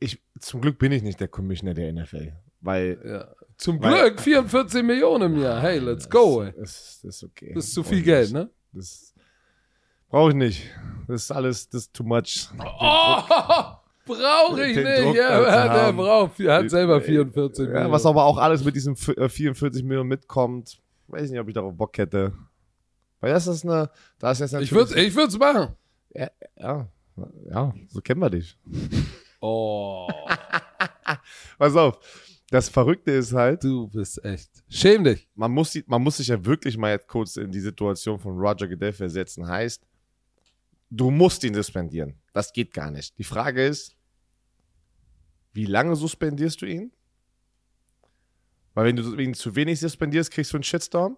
[0.00, 3.34] Ich, zum Glück bin ich nicht der Commissioner der NFL, weil Ja.
[3.58, 5.60] Zum Weil- Glück 44 Millionen im Jahr.
[5.60, 6.52] Hey, let's go, ey.
[6.56, 7.52] Das, das ist okay.
[7.54, 8.50] Das ist zu viel ich Geld, ne?
[8.72, 9.11] Das
[10.12, 10.70] brauche ich nicht.
[11.08, 12.48] Das ist alles, das ist too much.
[12.58, 12.62] Oh,
[14.06, 15.02] brauche ich Den nicht.
[15.02, 17.92] Druck Ja, der braucht, er hat selber Ja, 44 Ja, Millionen.
[17.92, 21.54] was aber auch alles mit diesem f- äh, 44 Millionen mitkommt, weiß nicht, ob ich
[21.54, 22.32] darauf Bock hätte.
[23.20, 25.74] Weil das ist eine, da ist jetzt ich würde ich würd's machen.
[26.14, 26.86] ja,
[27.48, 28.56] ja, so kennen wir dich.
[29.40, 30.08] Oh,
[31.58, 31.98] Pass auf,
[32.50, 34.50] das Verrückte ist halt, du bist echt.
[34.68, 35.28] Schäm dich.
[35.34, 38.68] man muss, man muss sich ja wirklich mal jetzt kurz in die Situation von Roger
[38.68, 39.46] Goodell versetzen.
[39.46, 39.82] Heißt,
[40.94, 42.20] du musst ihn suspendieren.
[42.34, 43.16] Das geht gar nicht.
[43.18, 43.96] Die Frage ist,
[45.52, 46.92] wie lange suspendierst du ihn?
[48.74, 51.16] Weil wenn du ihn zu wenig suspendierst, kriegst du einen Shitstorm.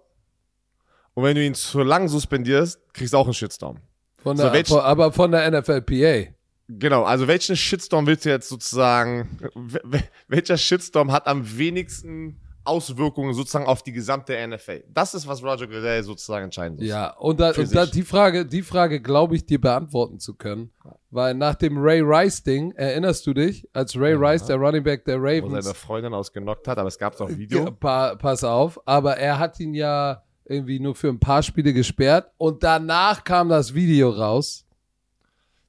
[1.14, 3.78] Und wenn du ihn zu lang suspendierst, kriegst du auch einen Shitstorm.
[4.18, 6.32] Von So, der, welch- von, aber von der NFLPA.
[6.68, 13.34] Genau, also welchen Shitstorm willst du jetzt sozusagen, wel- welcher Shitstorm hat am wenigsten Auswirkungen
[13.34, 14.84] sozusagen auf die gesamte NFL.
[14.88, 16.86] Das ist, was Roger Goodell sozusagen entscheiden muss.
[16.86, 20.72] Ja, und, da, und da die Frage, die Frage glaube ich dir beantworten zu können,
[21.10, 24.18] weil nach dem Ray Rice Ding, erinnerst du dich, als Ray ja.
[24.18, 27.28] Rice, der Running Back der Ravens, wo seine Freundin ausgenockt hat, aber es gab auch
[27.28, 27.70] Video.
[27.70, 32.30] Pa pass auf, aber er hat ihn ja irgendwie nur für ein paar Spiele gesperrt
[32.36, 34.64] und danach kam das Video raus.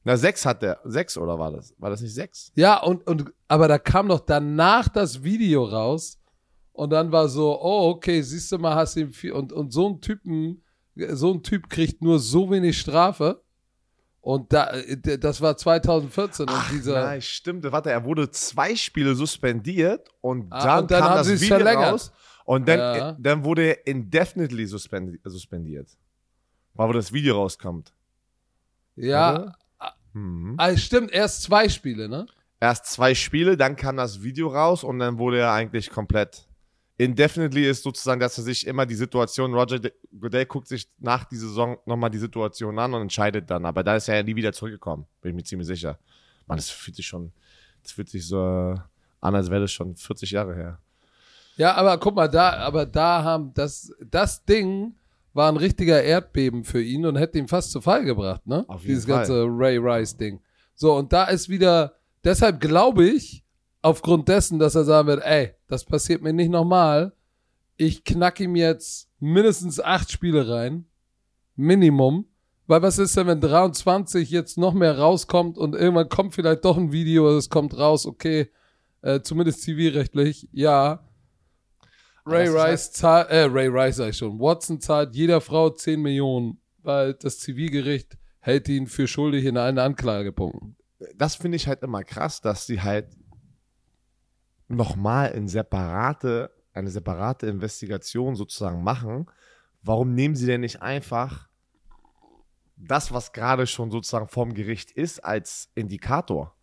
[0.04, 0.80] Na, sechs hat der.
[0.84, 1.74] Sechs oder war das?
[1.80, 2.52] War das nicht sechs?
[2.56, 6.20] Ja, und, und aber da kam doch danach das Video raus
[6.76, 9.32] und dann war so, oh, okay, siehst du mal, hast ihn viel.
[9.32, 10.62] Und, und so ein Typen,
[10.96, 13.42] so ein Typ kriegt nur so wenig Strafe.
[14.20, 14.74] Und da,
[15.20, 17.06] das war 2014 Ach, und dieser.
[17.06, 17.64] Nein, stimmt.
[17.72, 21.94] Warte, er wurde zwei Spiele suspendiert und dann, ah, und dann kam das Video verlängert.
[21.94, 22.12] raus.
[22.44, 23.18] Und dann, ja.
[23.20, 25.98] dann wurde er indefinitely suspendiert.
[26.74, 27.94] War, wo das Video rauskommt.
[28.96, 29.54] Ja.
[30.14, 30.56] Mhm.
[30.58, 32.26] Ah, stimmt, erst zwei Spiele, ne?
[32.60, 36.48] Erst zwei Spiele, dann kam das Video raus und dann wurde er eigentlich komplett
[36.98, 39.80] Indefinitely ist sozusagen, dass er sich immer die Situation, Roger
[40.18, 43.66] Goodell guckt sich nach dieser Saison nochmal die Situation an und entscheidet dann.
[43.66, 46.00] Aber da ist er ja nie wieder zurückgekommen, bin ich mir ziemlich sicher.
[46.48, 47.34] Man, das fühlt sich schon,
[47.84, 50.80] das fühlt sich so an, als wäre das schon 40 Jahre her.
[51.58, 54.96] Ja, aber guck mal, da, aber da haben das, das Ding
[55.34, 58.64] war ein richtiger Erdbeben für ihn und hätte ihn fast zu Fall gebracht, ne?
[58.68, 59.18] Auf jeden Dieses Fall.
[59.18, 60.42] ganze Ray Rice-Ding.
[60.76, 63.45] So, und da ist wieder, deshalb glaube ich,
[63.86, 67.14] aufgrund dessen, dass er sagen wird, ey, das passiert mir nicht nochmal.
[67.78, 70.86] Ich knack ihm jetzt mindestens acht Spiele rein.
[71.56, 72.26] Minimum.
[72.66, 76.78] Weil was ist denn, wenn 23 jetzt noch mehr rauskommt und irgendwann kommt vielleicht doch
[76.78, 78.50] ein Video, es kommt raus, okay,
[79.04, 81.08] äh, zumindest zivilrechtlich, ja.
[82.26, 86.02] Ray Rice halt zahlt, äh, Ray Rice sag ich schon, Watson zahlt jeder Frau 10
[86.02, 90.76] Millionen, weil das Zivilgericht hält ihn für schuldig in allen Anklagepunkten.
[91.14, 93.10] Das finde ich halt immer krass, dass sie halt
[94.68, 99.28] nochmal in separate, eine separate Investigation sozusagen machen,
[99.84, 101.48] warum nehmen sie denn nicht einfach
[102.78, 106.56] das, was gerade schon sozusagen vorm Gericht ist, als Indikator?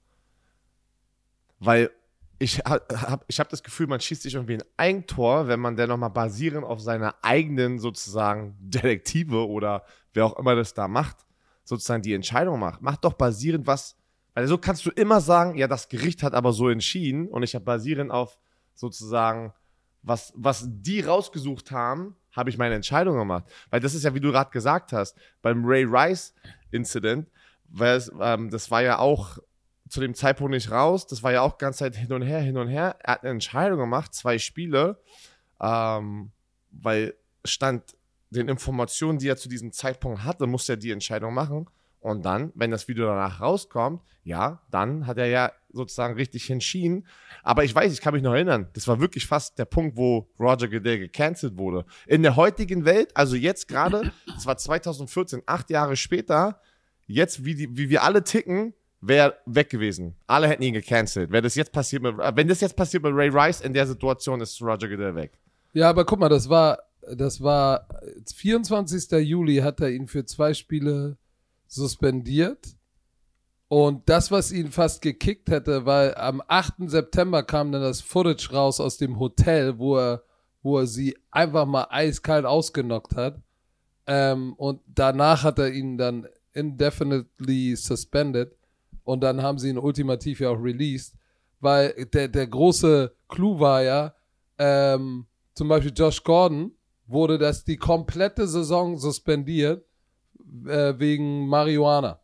[1.58, 1.90] Weil
[2.38, 5.88] ich habe ich hab das Gefühl, man schießt sich irgendwie ein Eigentor, wenn man dann
[5.88, 11.24] nochmal basierend auf seiner eigenen sozusagen Detektive oder wer auch immer das da macht,
[11.62, 12.82] sozusagen die Entscheidung macht.
[12.82, 13.96] Macht doch basierend was
[14.34, 17.54] weil so kannst du immer sagen, ja, das Gericht hat aber so entschieden und ich
[17.54, 18.38] habe basierend auf
[18.74, 19.52] sozusagen,
[20.02, 23.44] was, was die rausgesucht haben, habe ich meine Entscheidung gemacht.
[23.70, 27.28] Weil das ist ja, wie du gerade gesagt hast, beim Ray Rice-Incident,
[27.80, 29.38] ähm, das war ja auch
[29.88, 32.56] zu dem Zeitpunkt nicht raus, das war ja auch ganze Zeit hin und her, hin
[32.56, 32.96] und her.
[33.00, 34.98] Er hat eine Entscheidung gemacht, zwei Spiele,
[35.60, 36.32] ähm,
[36.70, 37.14] weil
[37.44, 37.94] stand
[38.30, 41.68] den Informationen, die er zu diesem Zeitpunkt hatte, musste er die Entscheidung machen.
[42.02, 47.06] Und dann, wenn das Video danach rauskommt, ja, dann hat er ja sozusagen richtig entschieden.
[47.44, 50.28] Aber ich weiß, ich kann mich noch erinnern, das war wirklich fast der Punkt, wo
[50.38, 51.86] Roger Goodell gecancelt wurde.
[52.08, 56.60] In der heutigen Welt, also jetzt gerade, das war 2014, acht Jahre später,
[57.06, 60.16] jetzt, wie, die, wie wir alle ticken, wäre weg gewesen.
[60.26, 61.30] Alle hätten ihn gecancelt.
[61.30, 64.40] Wäre das jetzt passiert mit, wenn das jetzt passiert mit Ray Rice, in der Situation
[64.40, 65.38] ist Roger Goodell weg.
[65.72, 66.80] Ja, aber guck mal, das war,
[67.14, 67.86] das war
[68.34, 69.08] 24.
[69.20, 71.16] Juli hat er ihn für zwei Spiele
[71.72, 72.76] suspendiert.
[73.68, 76.90] Und das, was ihn fast gekickt hätte, weil am 8.
[76.90, 80.22] September kam dann das Footage raus aus dem Hotel, wo er,
[80.62, 83.40] wo er sie einfach mal eiskalt ausgenockt hat.
[84.06, 88.54] Ähm, und danach hat er ihn dann indefinitely suspended.
[89.04, 91.14] Und dann haben sie ihn ultimativ ja auch released.
[91.60, 94.14] Weil der, der große Clou war ja,
[94.58, 96.72] ähm, zum Beispiel Josh Gordon
[97.06, 99.84] wurde das die komplette Saison suspendiert
[100.66, 102.20] äh, wegen Marihuana.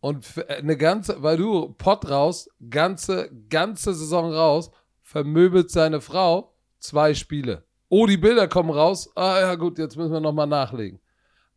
[0.00, 4.70] Und äh, eine ganze, weil du Pott raus, ganze, ganze Saison raus,
[5.00, 7.64] vermöbelt seine Frau zwei Spiele.
[7.88, 9.10] Oh, die Bilder kommen raus.
[9.14, 10.98] Ah ja, gut, jetzt müssen wir nochmal nachlegen.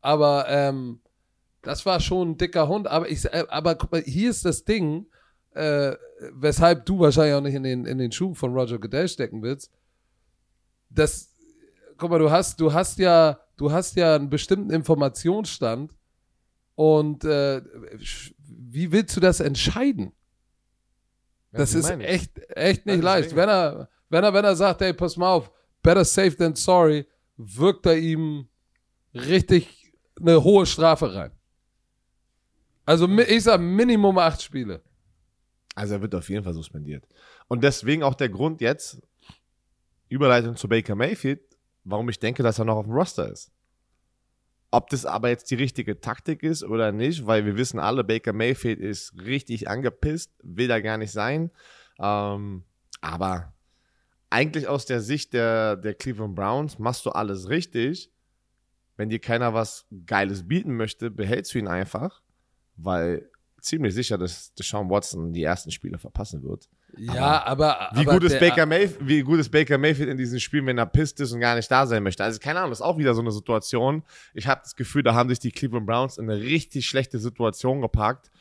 [0.01, 0.99] Aber ähm,
[1.61, 2.87] das war schon ein dicker Hund.
[2.87, 5.07] Aber ich, äh, aber guck mal, hier ist das Ding,
[5.55, 5.95] äh,
[6.33, 9.71] weshalb du wahrscheinlich auch nicht in den, in den Schuh von Roger Goodell stecken willst.
[10.89, 11.34] Das,
[11.97, 15.93] guck mal, du hast, du hast ja, du hast ja einen bestimmten Informationsstand
[16.75, 17.61] und äh,
[18.37, 20.11] wie willst du das entscheiden?
[21.51, 23.35] Ja, das ist echt, echt nicht leicht.
[23.35, 27.07] Wenn er, wenn er, wenn er sagt, hey, pass mal auf, better safe than sorry,
[27.37, 28.47] wirkt er ihm
[29.13, 31.31] richtig eine hohe Strafe rein.
[32.85, 34.81] Also ich sag Minimum acht Spiele.
[35.75, 37.07] Also er wird auf jeden Fall suspendiert.
[37.47, 39.01] Und deswegen auch der Grund jetzt,
[40.07, 41.41] Überleitung zu Baker Mayfield,
[41.85, 43.51] warum ich denke, dass er noch auf dem Roster ist.
[44.71, 48.33] Ob das aber jetzt die richtige Taktik ist oder nicht, weil wir wissen alle, Baker
[48.33, 51.51] Mayfield ist richtig angepisst, will da gar nicht sein.
[51.99, 52.63] Ähm,
[52.99, 53.53] aber
[54.29, 58.11] eigentlich aus der Sicht der, der Cleveland Browns machst du alles richtig.
[58.97, 62.21] Wenn dir keiner was Geiles bieten möchte, behältst du ihn einfach,
[62.75, 63.29] weil
[63.61, 66.69] ziemlich sicher, dass Deshaun Watson die ersten Spiele verpassen wird.
[66.97, 67.89] Ja, aber.
[67.93, 70.77] Wie, aber gut ist Baker Mayfield, wie gut ist Baker Mayfield in diesen Spielen, wenn
[70.77, 72.23] er pisst ist und gar nicht da sein möchte?
[72.23, 74.03] Also keine Ahnung, das ist auch wieder so eine Situation.
[74.33, 77.81] Ich habe das Gefühl, da haben sich die Cleveland Browns in eine richtig schlechte Situation
[77.81, 78.31] gepackt.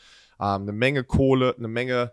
[0.41, 2.13] Ähm, eine Menge Kohle, eine Menge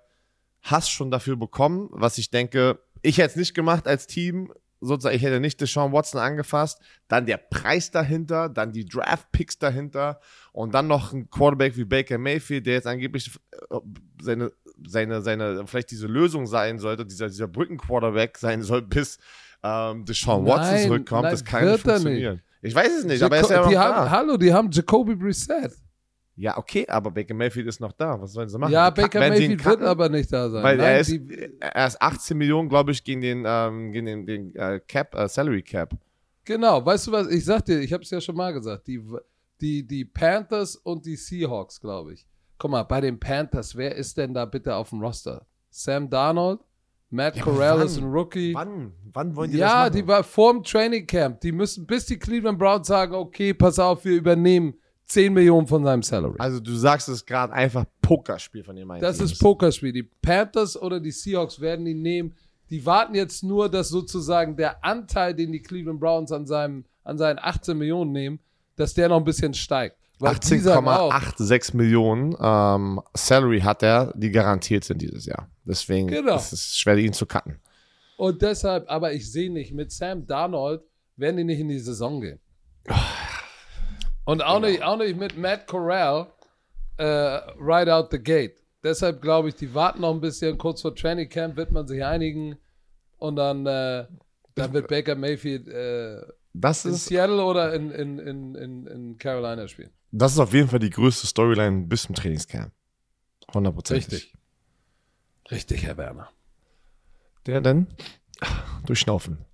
[0.63, 4.53] Hass schon dafür bekommen, was ich denke, ich hätte es nicht gemacht als Team.
[4.81, 6.81] Sozusagen, ich hätte nicht Deshaun Watson angefasst.
[7.07, 10.19] Dann der Preis dahinter, dann die Draft-Picks dahinter
[10.53, 13.31] und dann noch ein Quarterback wie Baker Mayfield, der jetzt angeblich
[13.69, 13.77] äh,
[14.21, 14.51] seine,
[14.85, 19.19] seine, seine, vielleicht diese Lösung sein sollte, dieser, dieser Brücken-Quarterback sein soll, bis
[19.63, 21.21] ähm, Deshaun Watson Nein, zurückkommt.
[21.23, 22.41] nein, das kann nicht er funktionieren.
[22.63, 25.15] Ich weiß es nicht, aber er ist Jaco- ja die haben, Hallo, die haben Jacoby
[25.15, 25.73] Brissett.
[26.41, 28.19] Ja, okay, aber Baker Mayfield ist noch da.
[28.19, 28.71] Was sollen sie machen?
[28.71, 30.63] Ja, ka- Baker ihn Mayfield wird aber nicht da sein.
[30.63, 31.11] Weil Nein, er, ist,
[31.59, 35.27] er ist 18 Millionen, glaube ich, gegen den, ähm, gegen den, den äh, Cap, äh,
[35.29, 35.93] Salary Cap.
[36.43, 37.27] Genau, weißt du was?
[37.29, 38.87] Ich sag dir, ich habe es ja schon mal gesagt.
[38.87, 38.99] Die,
[39.61, 42.25] die, die Panthers und die Seahawks, glaube ich.
[42.57, 45.45] Guck mal, bei den Panthers, wer ist denn da bitte auf dem Roster?
[45.69, 46.61] Sam Darnold?
[47.11, 48.05] Matt Ja, Corral ist wann?
[48.07, 48.53] ein Rookie.
[48.55, 48.93] Wann?
[49.13, 49.93] Wann wollen die das Ja, machen?
[49.93, 51.39] die war vorm Training Camp.
[51.41, 54.73] Die müssen, bis die Cleveland Browns sagen, okay, pass auf, wir übernehmen
[55.11, 56.35] 10 Millionen von seinem Salary.
[56.39, 59.25] also du sagst es gerade einfach Pokerspiel von dem einen Das Team.
[59.25, 59.91] ist Pokerspiel.
[59.93, 62.33] Die Panthers oder die Seahawks werden ihn nehmen.
[62.69, 67.17] Die warten jetzt nur, dass sozusagen der Anteil, den die Cleveland Browns an, seinem, an
[67.17, 68.39] seinen 18 Millionen nehmen,
[68.77, 69.97] dass der noch ein bisschen steigt.
[70.19, 75.49] Weil die sagen auch, 18,86 Millionen ähm, Salary hat er, die garantiert sind dieses Jahr.
[75.65, 76.35] Deswegen Genau.
[76.35, 77.59] ist es schwer, ihn zu cutten.
[78.17, 80.81] Und deshalb, aber ich sehe nicht, mit Sam Darnold
[81.17, 82.39] werden die nicht in die Saison gehen.
[84.25, 86.31] Und auch, nicht, auch nicht mit Matt Corral
[86.97, 88.55] äh, right out the gate.
[88.83, 90.57] Deshalb glaube ich, die warten noch ein bisschen.
[90.57, 92.57] Kurz vor Training Camp wird man sich einigen.
[93.17, 94.05] Und dann, äh,
[94.55, 96.21] dann wird Baker Mayfield äh,
[96.53, 99.91] Das in ist, Seattle oder in, in, in, in, in Carolina spielen.
[100.11, 102.71] das ist auf jeden Fall die größte Storyline bis zum Trainingscamp.
[103.53, 103.93] 100%.
[103.93, 104.33] Richtig.
[105.51, 106.29] Richtig, Herr Werner.
[107.45, 107.87] Der dann
[108.85, 109.45] durchschnaufen.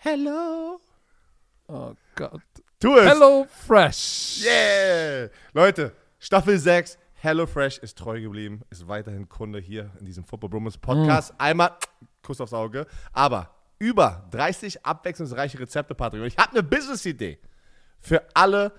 [0.00, 0.80] Hello.
[1.66, 2.40] Oh Gott.
[2.78, 3.10] Tu es.
[3.10, 4.44] Hello Fresh.
[4.44, 5.28] Yeah!
[5.52, 10.78] Leute, Staffel 6, HelloFresh ist treu geblieben, ist weiterhin Kunde hier in diesem Football Brummels
[10.78, 11.34] Podcast.
[11.36, 11.72] Einmal
[12.22, 12.86] Kuss aufs Auge.
[13.12, 16.20] Aber über 30 abwechslungsreiche Rezepte, Patrick.
[16.22, 17.40] Und ich habe eine Business-Idee
[17.98, 18.72] für alle,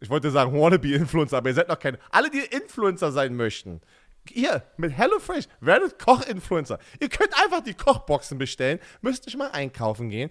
[0.00, 2.00] ich wollte sagen Wannabe-Influencer, aber ihr seid noch keine.
[2.10, 3.80] Alle, die Influencer sein möchten.
[4.28, 6.78] Hier, mit HelloFresh, werdet Koch-Influencer.
[7.00, 10.30] Ihr könnt einfach die Kochboxen bestellen, müsst nicht mal einkaufen gehen.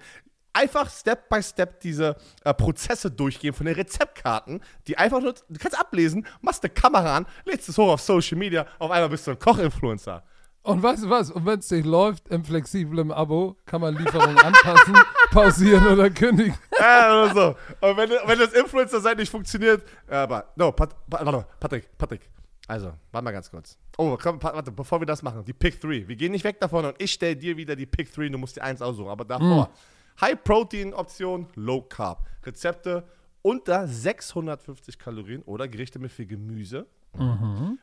[0.54, 5.60] Einfach Step by Step diese äh, Prozesse durchgehen von den Rezeptkarten, die einfach nur, du
[5.60, 9.28] kannst ablesen, machst eine Kamera an, lädst es hoch auf Social Media, auf einmal bist
[9.28, 10.24] du ein Koch-Influencer.
[10.64, 11.32] Und weißt du was?
[11.32, 14.96] Und wenn es nicht läuft, im flexiblen Abo kann man Lieferungen anpassen,
[15.32, 16.56] pausieren oder kündigen.
[16.80, 17.88] Ja, oder so.
[17.88, 22.30] Und wenn, wenn das Influencer-Seite nicht funktioniert, aber, no, Pat, Pat, Patrick, Patrick.
[22.72, 23.78] Also, warte mal ganz kurz.
[23.98, 26.08] Oh, komm, warte, bevor wir das machen, die Pick 3.
[26.08, 28.38] Wir gehen nicht weg davon und ich stelle dir wieder die Pick 3 und du
[28.38, 29.10] musst die 1 aussuchen.
[29.10, 29.70] Aber davor,
[30.22, 32.26] High-Protein-Option, Low-Carb.
[32.46, 33.04] Rezepte
[33.42, 36.88] unter 650 Kalorien oder Gerichte mit viel Gemüse.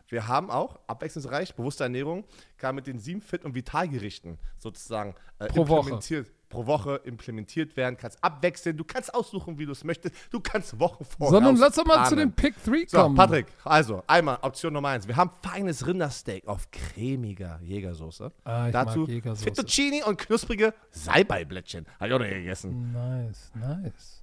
[0.09, 2.25] Wir haben auch abwechslungsreich bewusste Ernährung,
[2.57, 6.01] kann mit den sieben Fit- und Vitalgerichten sozusagen äh, Pro Woche.
[6.49, 7.97] Pro Woche implementiert werden.
[7.97, 10.15] Kannst abwechseln, du kannst aussuchen, wie du es möchtest.
[10.31, 11.31] Du kannst Wochen vor.
[11.31, 13.17] Sondern lass doch mal zu dem Pick 3 So, kommen.
[13.17, 15.07] Patrick, also einmal Option Nummer eins.
[15.07, 18.33] Wir haben feines Rindersteak auf cremiger Jägersoße.
[18.45, 19.45] Ah, Dazu Jägersoße.
[19.45, 21.87] Fettuccini und knusprige Salbeiblättchen.
[21.99, 22.93] Habe ich auch noch nie gegessen.
[22.93, 24.23] Nice, nice.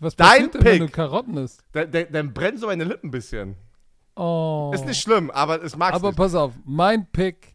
[0.00, 0.86] Was Dein passiert denn, wenn Pick.
[0.86, 1.64] du Karotten isst?
[1.72, 3.56] Dann, dann, dann brennen so meine Lippen ein bisschen.
[4.16, 4.70] Oh.
[4.74, 6.16] Ist nicht schlimm, aber es mag Aber nicht.
[6.16, 7.54] pass auf, mein Pick: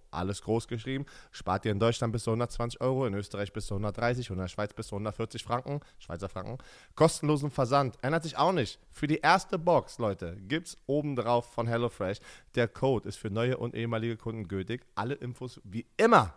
[0.11, 1.05] Alles groß geschrieben.
[1.31, 4.41] Spart ihr in Deutschland bis zu 120 Euro, in Österreich bis zu 130 und in
[4.41, 6.57] der Schweiz bis zu 140 Franken, Schweizer Franken.
[6.95, 8.79] Kostenlosen Versand, ändert sich auch nicht.
[8.91, 12.19] Für die erste Box, Leute, gibt es oben drauf von HelloFresh.
[12.55, 14.85] Der Code ist für neue und ehemalige Kunden gültig.
[14.95, 16.33] Alle Infos wie immer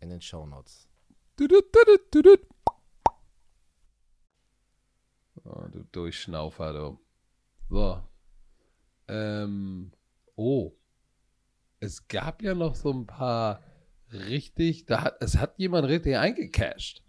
[0.00, 0.88] in den Show Notes.
[5.44, 6.98] Oh, du Durchschnaufer, du.
[7.68, 8.02] So.
[9.08, 9.92] Ähm,
[10.36, 10.72] oh.
[11.82, 13.60] Es gab ja noch so ein paar
[14.12, 17.02] richtig, da hat, es hat jemand richtig eingecashed.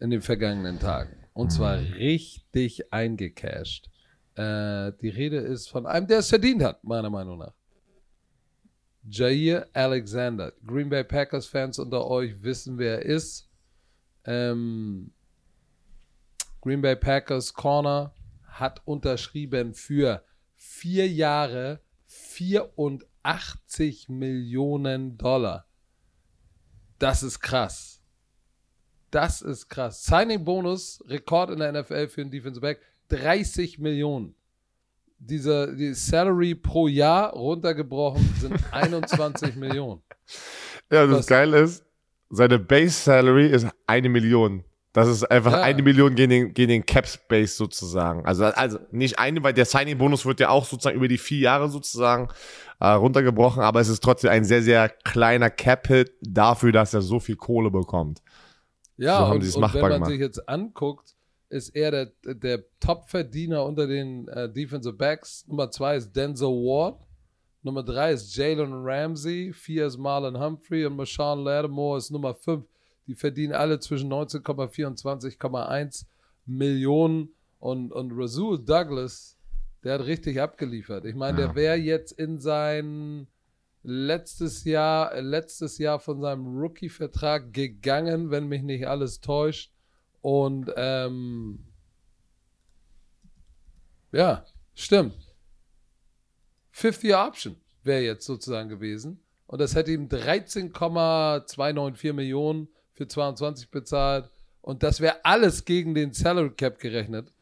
[0.00, 1.14] In den vergangenen Tagen.
[1.34, 1.92] Und zwar Mhm.
[1.92, 3.90] richtig eingecashed.
[4.36, 7.52] Äh, die Rede ist von einem, der es verdient hat, meiner Meinung nach.
[9.06, 10.54] Jair Alexander.
[10.66, 13.50] Green Bay Packers Fans unter euch wissen, wer er ist.
[14.24, 15.12] Ähm,
[16.62, 18.14] Green Bay Packers Corner
[18.46, 20.24] hat unterschrieben für
[20.56, 21.80] vier Jahre
[22.38, 25.66] 84 Millionen Dollar.
[27.00, 28.00] Das ist krass.
[29.10, 30.04] Das ist krass.
[30.04, 34.34] Signing Bonus, Rekord in der NFL für einen Defensive Back, 30 Millionen.
[35.18, 40.02] Diese die Salary pro Jahr runtergebrochen sind 21 Millionen.
[40.92, 41.26] Ja, das Was?
[41.26, 41.84] Geile ist,
[42.30, 44.62] seine Base Salary ist eine Million.
[44.98, 45.62] Das ist einfach Ja.
[45.62, 48.24] eine Million gegen den, gegen den Cap Space sozusagen.
[48.26, 51.68] Also, also nicht eine, weil der Signing-Bonus wird ja auch sozusagen über die vier Jahre
[51.68, 52.28] sozusagen
[52.80, 57.18] äh, runtergebrochen, aber es ist trotzdem ein sehr, sehr kleiner Cap-Hit dafür, dass er so
[57.20, 58.22] viel Kohle bekommt.
[58.96, 60.10] Ja, So haben und, und wenn man gemacht.
[60.10, 61.14] sich jetzt anguckt,
[61.50, 65.46] ist er der, der Top-Verdiener unter den äh, Defensive Backs.
[65.48, 67.00] Nummer zwei ist Denzel Ward.
[67.62, 69.52] Nummer drei ist Jalen Ramsey.
[69.52, 72.64] Vier ist Marlon Humphrey und Marshawn Lattimore ist Nummer fünf.
[73.08, 76.06] Die verdienen alle zwischen 19,4 und 20,1
[76.46, 77.30] Millionen.
[77.58, 79.36] Und, und Rasul Douglas,
[79.82, 81.04] der hat richtig abgeliefert.
[81.06, 81.46] Ich meine, Ja.
[81.46, 83.26] der wäre jetzt in sein
[83.82, 89.72] letztes Jahr, letztes Jahr von seinem Rookie-Vertrag gegangen, wenn mich nicht alles täuscht.
[90.20, 91.64] Und ähm,
[94.12, 94.44] ja,
[94.74, 95.14] stimmt.
[96.70, 99.20] Fifth Year Option wäre jetzt sozusagen gewesen.
[99.46, 102.68] Und das hätte ihm 13,294 Millionen
[102.98, 104.28] für 22 bezahlt.
[104.60, 107.32] Und das wäre alles gegen den Salary Cap gerechnet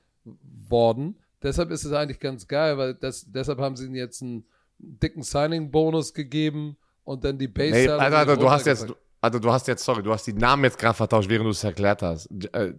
[0.68, 1.16] worden.
[1.42, 4.44] Deshalb ist es eigentlich ganz geil, weil das, deshalb haben sie ihm jetzt einen
[4.78, 8.00] dicken Signing-Bonus gegeben und dann die Base Salary.
[8.04, 8.86] Alter, Alter, du hast jetzt,
[9.20, 11.64] also du hast jetzt, sorry, du hast die Namen jetzt gerade vertauscht, während du es
[11.64, 12.28] erklärt hast.
[12.52, 12.74] Äh,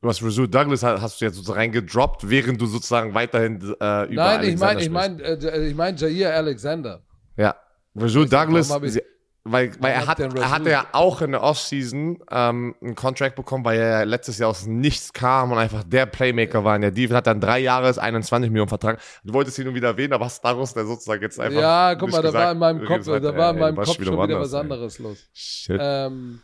[0.00, 3.62] Du hast Rasul Douglas ha- hast du jetzt sozusagen reingedroppt, während du sozusagen weiterhin äh,
[3.62, 7.02] über Nein, ich Alexander meine, ich meine, äh, ich meine Jair Alexander.
[7.36, 7.54] Ja,
[7.94, 9.00] nicht, Douglas, ich-
[9.44, 13.64] weil, weil er hat, er hatte ja auch in der Offseason ähm, einen Contract bekommen,
[13.64, 17.16] weil er letztes Jahr aus nichts kam und einfach der Playmaker war in der Defense,
[17.16, 19.00] hat dann drei Jahre, 21 Millionen Vertrag.
[19.24, 22.10] Du wolltest ihn nur wieder erwähnen, aber hast daraus der sozusagen jetzt einfach Ja, guck
[22.12, 23.96] mal, da gesagt- war in meinem Kopf, gesagt, da war in ey, meinem was Kopf
[23.96, 24.60] schon wieder woanders, was ey.
[24.60, 25.28] anderes los.
[25.32, 25.80] Shit.
[25.82, 26.40] Ähm,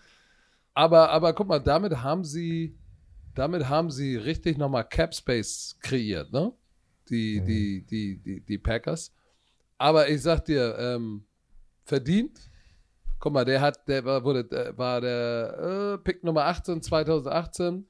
[0.75, 2.77] aber, aber guck mal, damit haben sie,
[3.37, 6.53] damit haben sie richtig nochmal Cap Space kreiert, ne?
[7.11, 7.47] Die, Mhm.
[7.47, 9.13] die, die, die, die Packers.
[9.79, 11.23] Aber ich sag dir, ähm,
[11.85, 12.41] verdient.
[13.21, 17.87] Guck mal, der hat, der war, wurde, der war der äh, Pick Nummer 18 2018.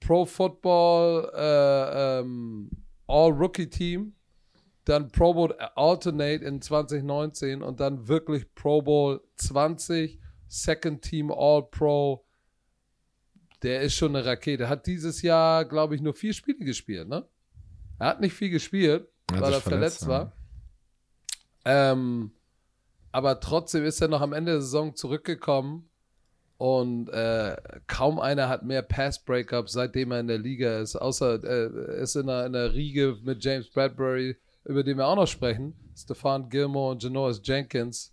[0.00, 2.70] Pro Football äh, ähm,
[3.08, 4.14] All Rookie Team.
[4.84, 11.68] Dann Pro Bowl Alternate in 2019 und dann wirklich Pro Bowl 20, Second Team All
[11.68, 12.24] Pro.
[13.62, 14.68] Der ist schon eine Rakete.
[14.68, 17.28] Hat dieses Jahr, glaube ich, nur vier Spiele gespielt, ne?
[17.98, 20.32] Er hat nicht viel gespielt, Hat weil er verletzt, verletzt, war.
[21.64, 22.30] Ähm,
[23.12, 25.88] aber trotzdem ist er noch am Ende der Saison zurückgekommen
[26.58, 27.56] und äh,
[27.86, 32.16] kaum einer hat mehr Pass-Breakups, seitdem er in der Liga ist, außer äh, er ist
[32.16, 36.48] in der, in der Riege mit James Bradbury, über den wir auch noch sprechen, Stefan
[36.48, 38.12] Gilmore und Janoris Jenkins.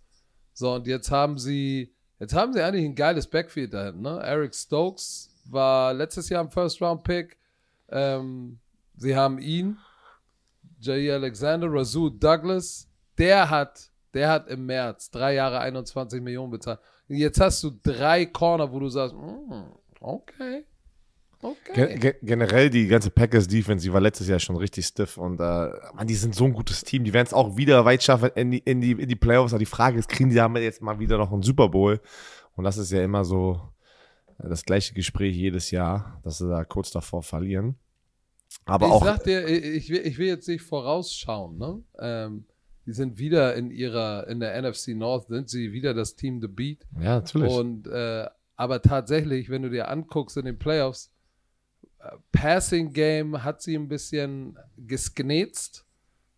[0.52, 4.20] So, und jetzt haben sie, jetzt haben sie eigentlich ein geiles Backfield da hinten, ne?
[4.22, 7.36] Eric Stokes war letztes Jahr im First-Round-Pick.
[7.90, 8.58] Ähm,
[8.96, 9.76] sie haben ihn,
[10.80, 12.88] Jair Alexander, Razul Douglas,
[13.18, 16.80] der hat, der hat im März drei Jahre 21 Millionen bezahlt.
[17.08, 20.64] Jetzt hast du drei Corner, wo du sagst, mm, okay,
[21.42, 21.72] okay.
[21.74, 25.38] Gen gen generell die ganze Packers Defense, die war letztes Jahr schon richtig stiff und
[25.38, 27.04] äh, man, die sind so ein gutes Team.
[27.04, 29.52] Die werden es auch wieder weit schaffen in die, in, die, in die Playoffs.
[29.52, 32.00] Aber die Frage ist, kriegen die damit jetzt mal wieder noch einen Super Bowl?
[32.56, 33.60] Und das ist ja immer so
[34.38, 37.76] äh, das gleiche Gespräch jedes Jahr, dass sie da kurz davor verlieren.
[38.64, 41.82] Aber ich auch sag dir, ich, ich will, ich will jetzt nicht vorausschauen, ne?
[42.00, 42.46] Ähm,
[42.86, 46.48] die sind wieder in ihrer, in der NFC North, sind sie wieder das Team The
[46.48, 46.86] Beat.
[47.00, 47.52] ja natürlich.
[47.52, 48.26] Und äh,
[48.56, 51.12] aber tatsächlich, wenn du dir anguckst in den Playoffs,
[51.98, 55.84] äh, Passing Game hat sie ein bisschen gesknetzt.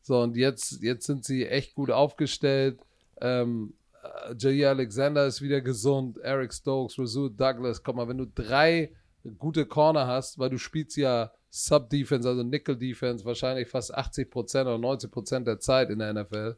[0.03, 2.81] So, und jetzt, jetzt sind sie echt gut aufgestellt.
[3.21, 7.83] Ähm, äh, Jair Alexander ist wieder gesund, Eric Stokes, Rasul Douglas.
[7.83, 8.93] Guck mal, wenn du drei
[9.37, 15.45] gute Corner hast, weil du spielst ja Sub-Defense, also Nickel-Defense, wahrscheinlich fast 80% oder 90%
[15.45, 16.57] der Zeit in der NFL,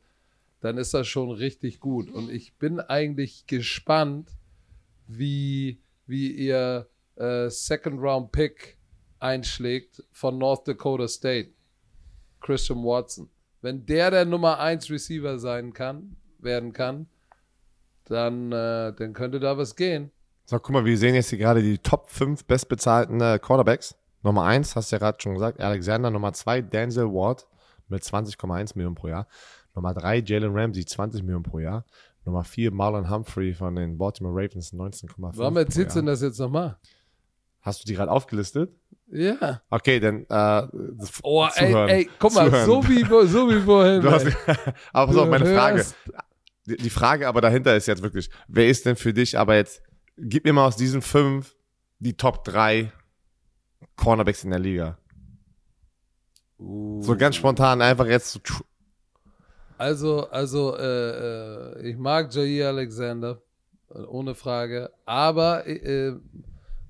[0.60, 2.10] dann ist das schon richtig gut.
[2.10, 4.30] Und ich bin eigentlich gespannt,
[5.06, 8.76] wie, wie ihr äh, Second-Round-Pick
[9.18, 11.50] einschlägt von North Dakota State,
[12.40, 13.28] Christian Watson.
[13.62, 17.06] Wenn der der Nummer 1 Receiver sein kann, werden kann,
[18.06, 20.10] dann, äh, dann könnte da was gehen.
[20.46, 23.94] So, guck mal, wir sehen jetzt hier gerade die Top 5 bestbezahlten äh, Quarterbacks.
[24.22, 26.10] Nummer 1, hast du ja gerade schon gesagt, Alexander.
[26.10, 27.46] Nummer 2, Denzel Ward
[27.88, 29.26] mit 20,1 Millionen pro Jahr.
[29.74, 31.84] Nummer 3, Jalen Ramsey, 20 Millionen pro Jahr.
[32.24, 36.38] Nummer 4, Marlon Humphrey von den Baltimore Ravens, 19,5 Warum erzählst du denn das jetzt
[36.38, 36.76] nochmal?
[37.62, 38.72] Hast du die gerade aufgelistet?
[39.10, 39.60] Ja.
[39.70, 40.68] Okay, dann äh,
[41.22, 44.00] Oh, ey, ey, guck mal, so wie, so wie vorhin.
[44.02, 44.26] Du hast,
[44.92, 45.84] aber pass auf, meine Frage.
[46.66, 49.82] die Frage aber dahinter ist jetzt wirklich, wer ist denn für dich aber jetzt,
[50.16, 51.56] gib mir mal aus diesen fünf
[51.98, 52.92] die Top 3
[53.96, 54.98] Cornerbacks in der Liga.
[56.58, 58.40] So ganz spontan einfach jetzt so,
[59.78, 63.40] Also, also, äh, äh, ich mag Jair Alexander,
[64.08, 64.90] ohne Frage.
[65.06, 66.12] Aber äh,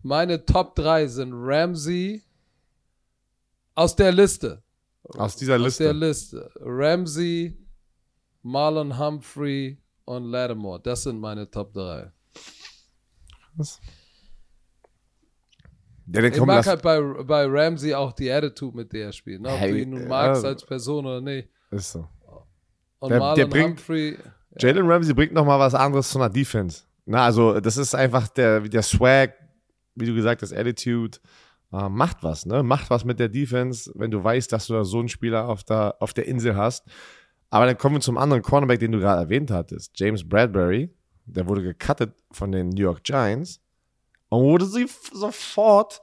[0.02, 2.22] meine Top 3 sind Ramsey
[3.76, 4.62] aus der Liste.
[5.16, 6.38] aus dieser Aus der Liste.
[6.38, 6.50] Liste.
[6.60, 7.56] Ramsey,
[8.42, 10.80] Marlon Humphrey und Lattimore.
[10.80, 12.10] Das sind meine Top 3.
[16.12, 19.42] Ja, Ich komm, mag halt bei, bei Ramsey auch die Attitude, mit der er spielt.
[19.42, 19.48] Ne?
[19.48, 21.48] Ob Hey, du ihn nun äh, magst als Person oder nicht.
[21.70, 22.08] ist so.
[22.98, 24.18] Und der- der bringt- Humphrey.
[24.58, 26.82] Jalen Ramsey bringt noch mal was anderes zu einer Defense.
[27.06, 29.34] Na, also das ist einfach der, der Swag,
[29.94, 31.18] wie du gesagt hast, Attitude,
[31.72, 32.62] äh, macht was, ne?
[32.62, 35.62] Macht was mit der Defense, wenn du weißt, dass du da so einen Spieler auf
[35.64, 36.84] der, auf der Insel hast.
[37.48, 39.92] Aber dann kommen wir zum anderen Cornerback, den du gerade erwähnt hattest.
[39.98, 40.90] James Bradbury,
[41.26, 43.60] der wurde gecuttet von den New York Giants
[44.30, 46.00] und wurde sie sofort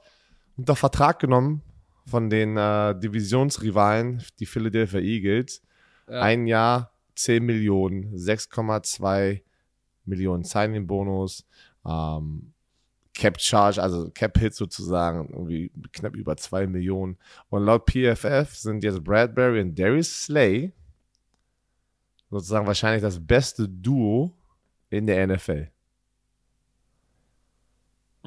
[0.56, 1.62] unter Vertrag genommen
[2.06, 5.62] von den äh, Divisionsrivalen, die Philadelphia Eagles.
[6.08, 6.20] Ja.
[6.20, 9.42] Ein Jahr 10 Millionen, 6,2
[10.04, 11.46] Millionen Signing-Bonus,
[11.84, 12.52] ähm,
[13.14, 17.18] Cap Charge, also Cap Hit sozusagen, irgendwie knapp über 2 Millionen.
[17.50, 20.72] Und laut PFF sind jetzt Bradbury und Darius Slay
[22.30, 24.32] sozusagen wahrscheinlich das beste Duo
[24.90, 25.68] in der NFL.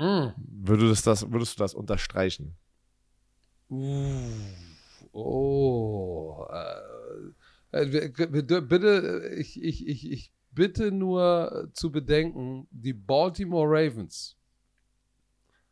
[0.01, 0.33] Mm.
[0.35, 2.57] Würdest, das, würdest du das unterstreichen?
[5.11, 6.47] Oh.
[7.71, 14.39] Äh, äh, bitte, äh, ich, ich, ich, ich bitte nur zu bedenken, die Baltimore Ravens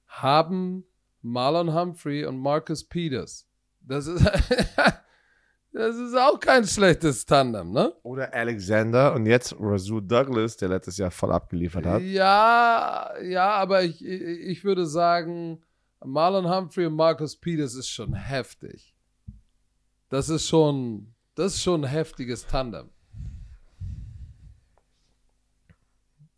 [0.06, 0.86] haben
[1.24, 3.48] Marlon Humphrey und Marcus Peters.
[3.82, 4.24] Das ist,
[5.72, 7.94] das ist auch kein schlechtes Tandem, ne?
[8.04, 12.02] Oder Alexander und jetzt Razul Douglas, der letztes Jahr voll abgeliefert hat.
[12.02, 15.62] Ja, ja, aber ich, ich würde sagen,
[16.04, 18.96] Marlon Humphrey und Marcus Peters ist schon heftig.
[20.10, 22.90] Das ist schon, das ist schon ein heftiges Tandem.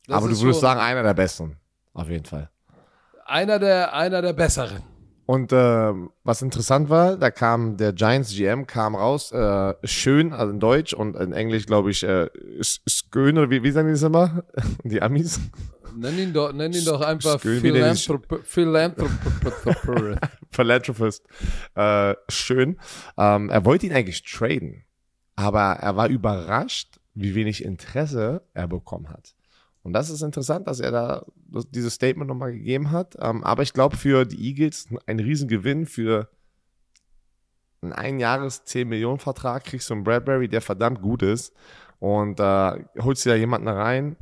[0.07, 1.57] Das Aber du würdest sagen, einer der besten.
[1.93, 2.49] Auf jeden Fall.
[3.25, 4.83] einer der, einer der besseren.
[5.31, 10.51] Und ähm, was interessant war, da kam der Giants GM kam raus, äh, schön, also
[10.51, 12.27] in Deutsch und in Englisch, glaube ich, äh,
[12.59, 14.43] S- Skön oder wie, wie sagen die das immer?
[14.83, 15.39] Die Amis?
[15.95, 17.39] Nenn ihn doch, nenn ihn doch einfach
[20.51, 21.23] Philanthropist.
[21.75, 22.77] Äh, schön.
[23.17, 24.83] Ähm, er wollte ihn eigentlich traden,
[25.37, 29.33] aber er war überrascht, wie wenig Interesse er bekommen hat.
[29.83, 31.25] Und das ist interessant, dass er da
[31.71, 33.15] dieses Statement nochmal gegeben hat.
[33.19, 36.29] Ähm, aber ich glaube, für die Eagles ein Riesengewinn für
[37.81, 41.53] einen Einjahres 10 Millionen Vertrag kriegst du einen Bradbury, der verdammt gut ist.
[41.99, 44.17] Und äh, holst dir da jemanden rein,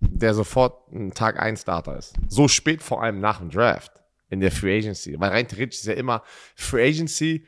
[0.00, 2.14] der sofort ein Tag 1 Starter ist.
[2.28, 3.92] So spät vor allem nach dem Draft
[4.30, 5.18] in der Free Agency.
[5.18, 6.22] Weil rein theoretisch ist ja immer,
[6.54, 7.46] Free Agency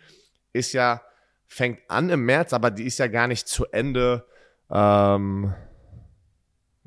[0.53, 1.01] ist ja,
[1.47, 4.27] fängt an im März, aber die ist ja gar nicht zu Ende,
[4.71, 5.55] ähm,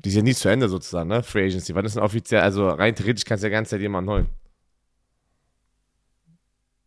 [0.04, 1.22] die ist ja nie zu Ende sozusagen, ne?
[1.22, 1.74] Free Agency.
[1.74, 4.26] Wann ist denn offiziell, also rein theoretisch kannst du ja ganze Zeit jemanden holen.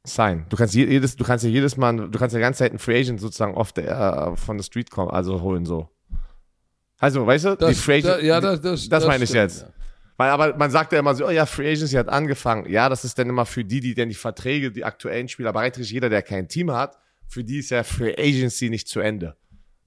[0.06, 0.46] Sein.
[0.50, 2.80] Du kannst je- jedes, du kannst ja jedes Mal, du kannst ja ganze Zeit einen
[2.80, 5.90] Free Agent sozusagen off der, äh, von der Street kommen, also holen so.
[6.98, 9.30] Also, weißt du, die Das, Free Agent, da, ja, die- das, das, das meine ich
[9.32, 9.62] stimmt, jetzt.
[9.64, 9.70] ja.
[10.16, 12.70] weil, aber man sagt ja immer so, oh ja, Free Agency hat angefangen.
[12.72, 15.60] Ja, das ist dann immer für die, die denn die Verträge, die aktuellen Spieler, aber
[15.60, 16.98] eigentlich jeder, der kein Team hat,
[17.28, 19.36] für die ist ja Free Agency nicht zu Ende.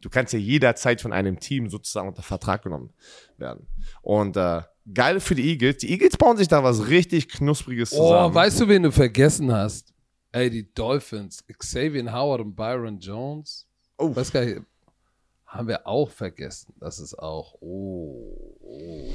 [0.01, 2.91] Du kannst ja jederzeit von einem Team sozusagen unter Vertrag genommen
[3.37, 3.67] werden.
[4.03, 4.63] Und äh,
[4.95, 5.79] geil für die Eagles.
[5.79, 8.33] Die Eagles bauen sich da was richtig Knuspriges zusammen.
[8.33, 9.93] Oh, weißt du, wen du vergessen hast?
[10.33, 11.45] Ey, die Dolphins.
[11.47, 13.67] Xavier Howard und Byron Jones.
[13.99, 14.15] Oh.
[14.15, 14.61] Weiß gar nicht.
[15.47, 16.73] haben wir auch vergessen.
[16.79, 19.13] Das ist auch, oh, oh.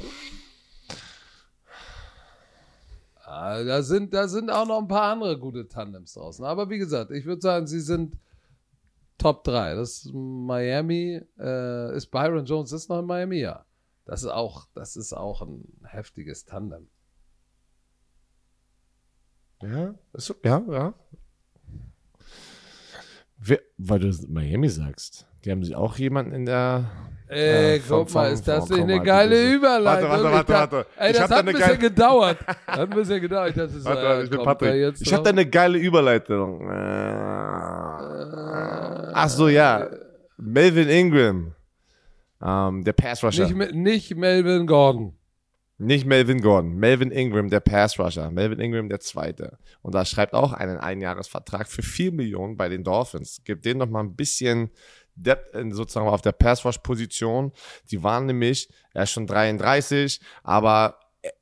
[3.24, 6.44] Ah, da, sind, da sind auch noch ein paar andere gute Tandems draußen.
[6.44, 8.14] Aber wie gesagt, ich würde sagen, sie sind
[9.18, 9.74] Top 3.
[9.74, 11.20] Das ist Miami.
[11.38, 13.40] Äh, ist Byron Jones ist noch in Miami?
[13.40, 13.64] Ja.
[14.04, 16.88] Das ist auch, das ist auch ein heftiges Tandem.
[19.62, 20.94] Ja, ist, ja, ja.
[23.38, 25.26] Wer, weil du Miami sagst.
[25.44, 26.84] Die haben sich auch jemanden in der.
[27.28, 30.08] Ey, äh, guck mal, ist das nicht eine geile Überleitung?
[30.10, 30.86] Warte, warte, warte, warte.
[30.96, 32.38] Ey, das hat ein bisschen gedauert.
[32.46, 33.52] Das hat ein bisschen gedauert.
[33.56, 35.00] Das ist, warte, warte, ich bin Patrick.
[35.00, 36.60] Ich hab da eine geile Überleitung.
[36.70, 38.15] Äh,
[39.16, 39.88] ach so, ja.
[40.36, 41.54] Melvin Ingram.
[42.42, 43.48] Ähm, der Pass Rusher.
[43.50, 45.14] Nicht, nicht Melvin Gordon.
[45.78, 49.58] Nicht Melvin Gordon, Melvin Ingram, der Pass Rusher, Melvin Ingram, der Zweite.
[49.82, 53.42] Und da schreibt auch einen Einjahresvertrag für 4 Millionen bei den Dolphins.
[53.44, 54.70] Gibt denen noch mal ein bisschen
[55.16, 57.52] Depth in, sozusagen auf der Pass Rush Position.
[57.90, 61.32] Die waren nämlich, er ist schon 33, aber er,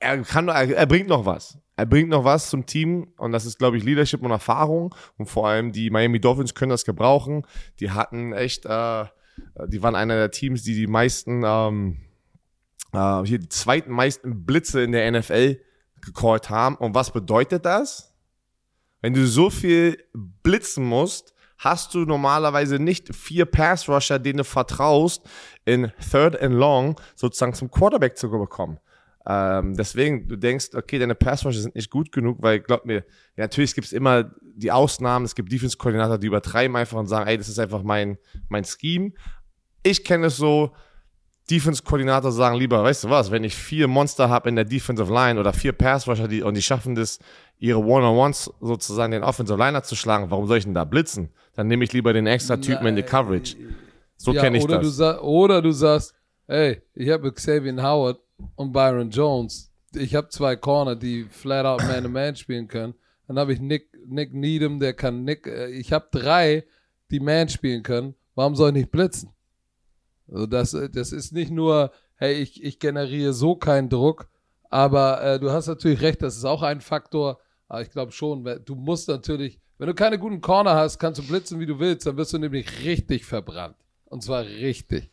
[0.00, 1.58] er kann, er, er bringt noch was.
[1.78, 4.92] Er bringt noch was zum Team und das ist, glaube ich, Leadership und Erfahrung.
[5.16, 7.46] Und vor allem die Miami Dolphins können das gebrauchen.
[7.78, 9.04] Die hatten echt, äh,
[9.68, 11.98] die waren einer der Teams, die die meisten ähm,
[12.92, 15.60] äh, hier die zweiten meisten Blitze in der NFL
[16.00, 16.74] gecallt haben.
[16.74, 18.12] Und was bedeutet das?
[19.00, 25.22] Wenn du so viel blitzen musst, hast du normalerweise nicht vier Pass-Rusher, denen du vertraust,
[25.64, 28.80] in Third and Long sozusagen zum Quarterback zu bekommen.
[29.30, 33.04] Ähm, deswegen, du denkst, okay, deine Pass-Rusher sind nicht gut genug, weil glaub mir,
[33.36, 37.28] ja, natürlich gibt es immer die Ausnahmen, es gibt Defense-Koordinator, die übertreiben einfach und sagen,
[37.28, 38.16] ey, das ist einfach mein,
[38.48, 39.12] mein Scheme.
[39.82, 40.72] Ich kenne es so,
[41.50, 45.38] Defense-Koordinator sagen lieber, weißt du was, wenn ich vier Monster habe in der Defensive Line
[45.38, 47.18] oder vier Pass-Rusher die, und die schaffen das,
[47.58, 51.28] ihre One-on-Ones sozusagen den Offensive Liner zu schlagen, warum soll ich denn da blitzen?
[51.54, 53.56] Dann nehme ich lieber den extra Typen in die Coverage.
[54.16, 54.96] So ja, kenne ich oder das.
[54.96, 56.14] Du oder du sagst,
[56.46, 58.18] hey, ich habe Xavier Howard
[58.56, 59.72] und Byron Jones.
[59.94, 62.94] Ich habe zwei Corner, die flat out Man-to-Man spielen können.
[63.26, 65.46] Dann habe ich Nick, Nick Needham, der kann Nick.
[65.46, 66.64] Äh, ich habe drei,
[67.10, 68.14] die Man spielen können.
[68.34, 69.30] Warum soll ich nicht blitzen?
[70.30, 74.28] Also das, äh, das ist nicht nur, hey, ich, ich generiere so keinen Druck,
[74.70, 77.40] aber äh, du hast natürlich recht, das ist auch ein Faktor.
[77.68, 81.26] Aber ich glaube schon, du musst natürlich, wenn du keine guten Corner hast, kannst du
[81.26, 83.76] blitzen, wie du willst, dann wirst du nämlich richtig verbrannt.
[84.06, 85.10] Und zwar richtig.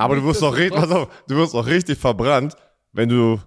[0.00, 2.56] Aber du wirst, auch richtig, auf, du wirst auch richtig verbrannt,
[2.92, 3.40] wenn du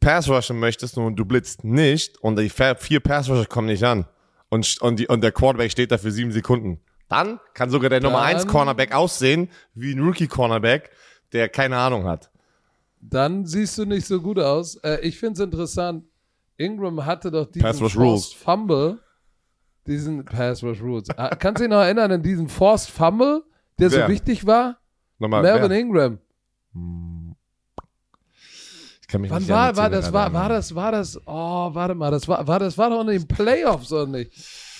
[0.00, 4.06] Pass rushen möchtest und du blitzt nicht und die vier Pass rusher kommen nicht an.
[4.50, 6.80] Und, und, die, und der Quarterback steht da für sieben Sekunden.
[7.08, 10.90] Dann kann sogar der Nummer 1 Cornerback aussehen wie ein Rookie Cornerback,
[11.32, 12.30] der keine Ahnung hat.
[13.00, 14.76] Dann siehst du nicht so gut aus.
[14.76, 16.04] Äh, ich finde es interessant.
[16.56, 18.32] Ingram hatte doch diesen Pass Rush Rules.
[18.32, 18.98] Fumble.
[19.86, 21.08] Diesen Pass Rush Rules.
[21.16, 23.42] Ah, kannst du dich noch erinnern an diesen Forced Fumble,
[23.78, 24.06] der wer?
[24.06, 24.78] so wichtig war?
[25.18, 25.78] Nochmal, Melvin wer?
[25.78, 26.18] Ingram.
[29.00, 31.94] Ich kann mich Wann nicht war, war das, war, war das, war das, oh, warte
[31.94, 34.32] mal, das war, war, das war doch in den Playoffs, oder nicht?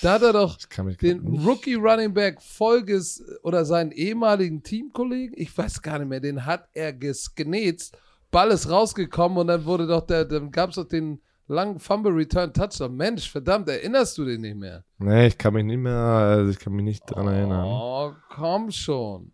[0.03, 0.57] Da hat er doch
[1.01, 6.45] den Rookie Running Back Folges oder seinen ehemaligen Teamkollegen, ich weiß gar nicht mehr, den
[6.45, 7.97] hat er gesgenetzt.
[8.31, 12.13] Ball ist rausgekommen und dann wurde doch der, dann gab es doch den langen Fumble
[12.13, 12.95] Return Touchdown.
[12.95, 14.85] Mensch, verdammt, erinnerst du den nicht mehr?
[14.99, 17.65] Nee, ich kann mich nicht mehr, also ich kann mich nicht dran oh, erinnern.
[17.67, 19.33] Oh, komm schon.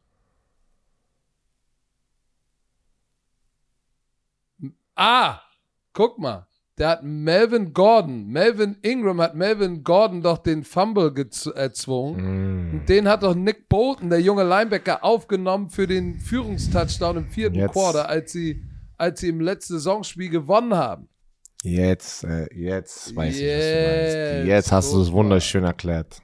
[4.95, 5.41] Ah,
[5.93, 6.47] guck mal
[6.79, 11.15] der hat Melvin Gordon, Melvin Ingram hat Melvin Gordon doch den Fumble
[11.55, 12.71] erzwungen.
[12.71, 12.75] Mm.
[12.75, 17.57] Und den hat doch Nick Bolton, der junge Linebacker, aufgenommen für den Führungstouchdown im vierten
[17.57, 17.73] jetzt.
[17.73, 18.65] Quarter, als sie,
[18.97, 21.09] als sie im letzten Saisonspiel gewonnen haben.
[21.63, 24.49] Jetzt, äh, jetzt weiß jetzt, ich, was du meinst.
[24.49, 26.21] Jetzt hast du es wunderschön erklärt.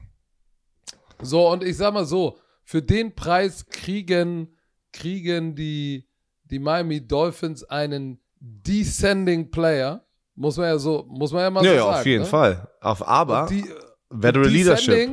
[1.22, 4.56] So, und ich sag mal so, für den Preis kriegen,
[4.92, 6.08] kriegen die,
[6.44, 11.70] die Miami Dolphins einen Descending Player muss man ja so, muss man ja mal ja,
[11.70, 11.98] so ja, sagen.
[11.98, 12.28] auf jeden ne?
[12.28, 12.68] Fall.
[12.80, 13.64] Auf aber die,
[14.08, 15.10] Veteran Leadership.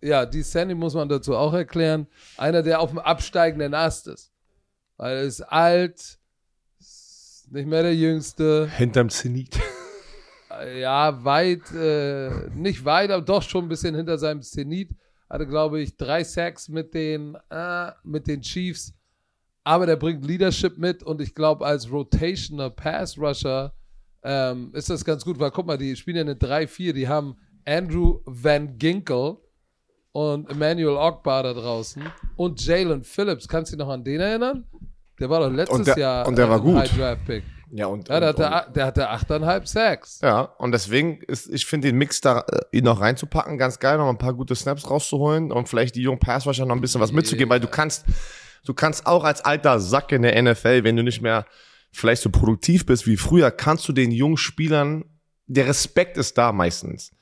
[0.00, 2.06] Ja, Descending muss man dazu auch erklären.
[2.36, 4.32] Einer, der auf dem absteigenden Ast ist.
[4.96, 6.18] Weil er ist alt,
[6.78, 8.68] ist nicht mehr der Jüngste.
[8.76, 9.58] Hinterm Zenit.
[10.76, 14.90] Ja, weit, äh, nicht weit, aber doch schon ein bisschen hinter seinem Zenit.
[15.28, 18.94] Hatte, glaube ich, drei Sacks mit den, äh, mit den Chiefs.
[19.64, 23.72] Aber der bringt Leadership mit und ich glaube, als Rotationer Pass Rusher
[24.22, 27.36] ähm, ist das ganz gut, weil guck mal, die spielen ja eine 3-4, die haben
[27.66, 29.38] Andrew Van Ginkel
[30.12, 32.02] und Emmanuel Ogbar da draußen
[32.36, 33.48] und Jalen Phillips.
[33.48, 34.64] Kannst du dich noch an den erinnern?
[35.18, 36.76] Der war doch letztes und der, Jahr und der war gut.
[36.76, 37.44] High Draft Pick.
[37.70, 40.20] Ja, und, Ja, der und, hatte, der hatte 8,5 Sacks.
[40.22, 43.98] Ja, und deswegen ist, ich finde den Mix da, äh, ihn noch reinzupacken, ganz geil,
[43.98, 47.10] noch ein paar gute Snaps rauszuholen und vielleicht die jungen Passwasher noch ein bisschen was
[47.10, 48.04] mitzugeben, weil du kannst,
[48.64, 51.46] du kannst auch als alter Sack in der NFL, wenn du nicht mehr
[51.92, 55.04] vielleicht so produktiv bist wie früher, kannst du den jungen Spielern,
[55.46, 57.12] der Respekt ist da meistens.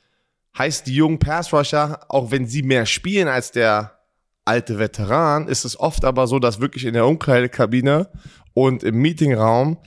[0.57, 3.99] Heißt, die jungen Passrusher, auch wenn sie mehr spielen als der
[4.45, 8.11] alte Veteran, ist es oft aber so, dass wirklich in der Umkleidekabine
[8.55, 9.79] und im Meetingraum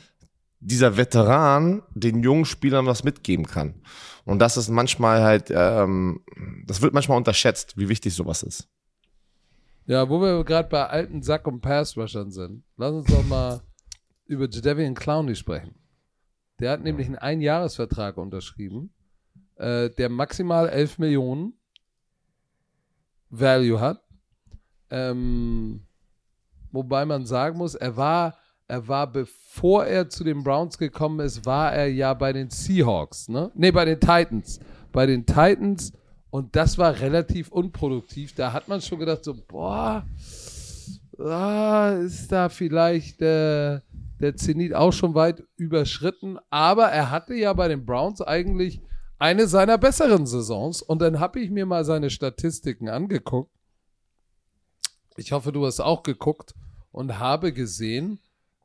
[0.59, 3.75] dieser Veteran den jungen Spielern was mitgeben kann.
[4.23, 6.21] Und das ist manchmal halt, ähm,
[6.65, 8.67] das wird manchmal unterschätzt, wie wichtig sowas ist.
[9.87, 13.61] Ja, wo wir gerade bei alten Sack- und Passrushern sind, lass uns doch mal
[14.25, 15.75] über Jadavian Clowney sprechen.
[16.59, 18.93] Der hat nämlich einen Einjahresvertrag unterschrieben,
[19.57, 21.53] äh, der maximal 11 Millionen
[23.29, 24.01] Value hat.
[24.89, 25.85] Ähm,
[26.71, 31.45] wobei man sagen muss, er war, er war, bevor er zu den Browns gekommen ist,
[31.45, 33.51] war er ja bei den Seahawks, ne?
[33.53, 34.59] Ne, bei den Titans.
[34.91, 35.91] Bei den Titans
[36.29, 38.33] und das war relativ unproduktiv.
[38.35, 40.05] Da hat man schon gedacht, so, boah,
[41.19, 43.79] ah, ist da vielleicht äh,
[44.19, 46.37] der Zenit auch schon weit überschritten.
[46.49, 48.81] Aber er hatte ja bei den Browns eigentlich
[49.17, 50.81] eine seiner besseren Saisons.
[50.81, 53.51] Und dann habe ich mir mal seine Statistiken angeguckt.
[55.17, 56.53] Ich hoffe, du hast auch geguckt
[56.91, 58.19] und habe gesehen,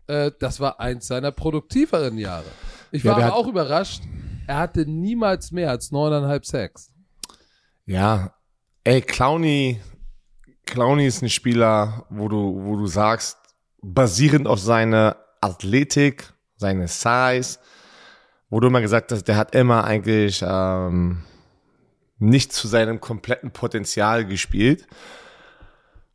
[0.08, 2.46] äh, das war eins seiner produktiveren Jahre.
[2.90, 4.02] Ich Ja, war hat- auch überrascht.
[4.48, 6.90] Er hatte niemals mehr als neuneinhalb Sacks.
[7.90, 8.34] Ja,
[8.84, 9.80] ey, Clowny,
[10.64, 13.36] Clowny ist ein Spieler, wo du, wo du sagst,
[13.82, 17.58] basierend auf seiner Athletik, seine Size,
[18.48, 21.24] wo du immer gesagt hast, der hat immer eigentlich ähm,
[22.20, 24.86] nicht zu seinem kompletten Potenzial gespielt.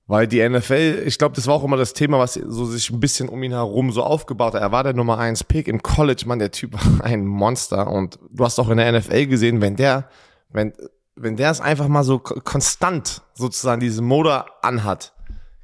[0.07, 3.01] Weil die NFL, ich glaube, das war auch immer das Thema, was so sich ein
[3.01, 4.61] bisschen um ihn herum so aufgebaut hat.
[4.61, 7.91] Er war der Nummer 1 Pick im College, Mann, der Typ war ein Monster.
[7.91, 10.07] Und du hast auch in der NFL gesehen, wenn der,
[10.47, 10.71] wenn,
[11.15, 15.13] wenn der es einfach mal so ko- konstant sozusagen diese Mode anhat,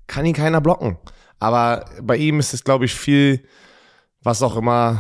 [0.07, 0.97] kann ihn keiner blocken.
[1.39, 3.43] Aber bei ihm ist es, glaube ich, viel,
[4.21, 4.99] was auch immer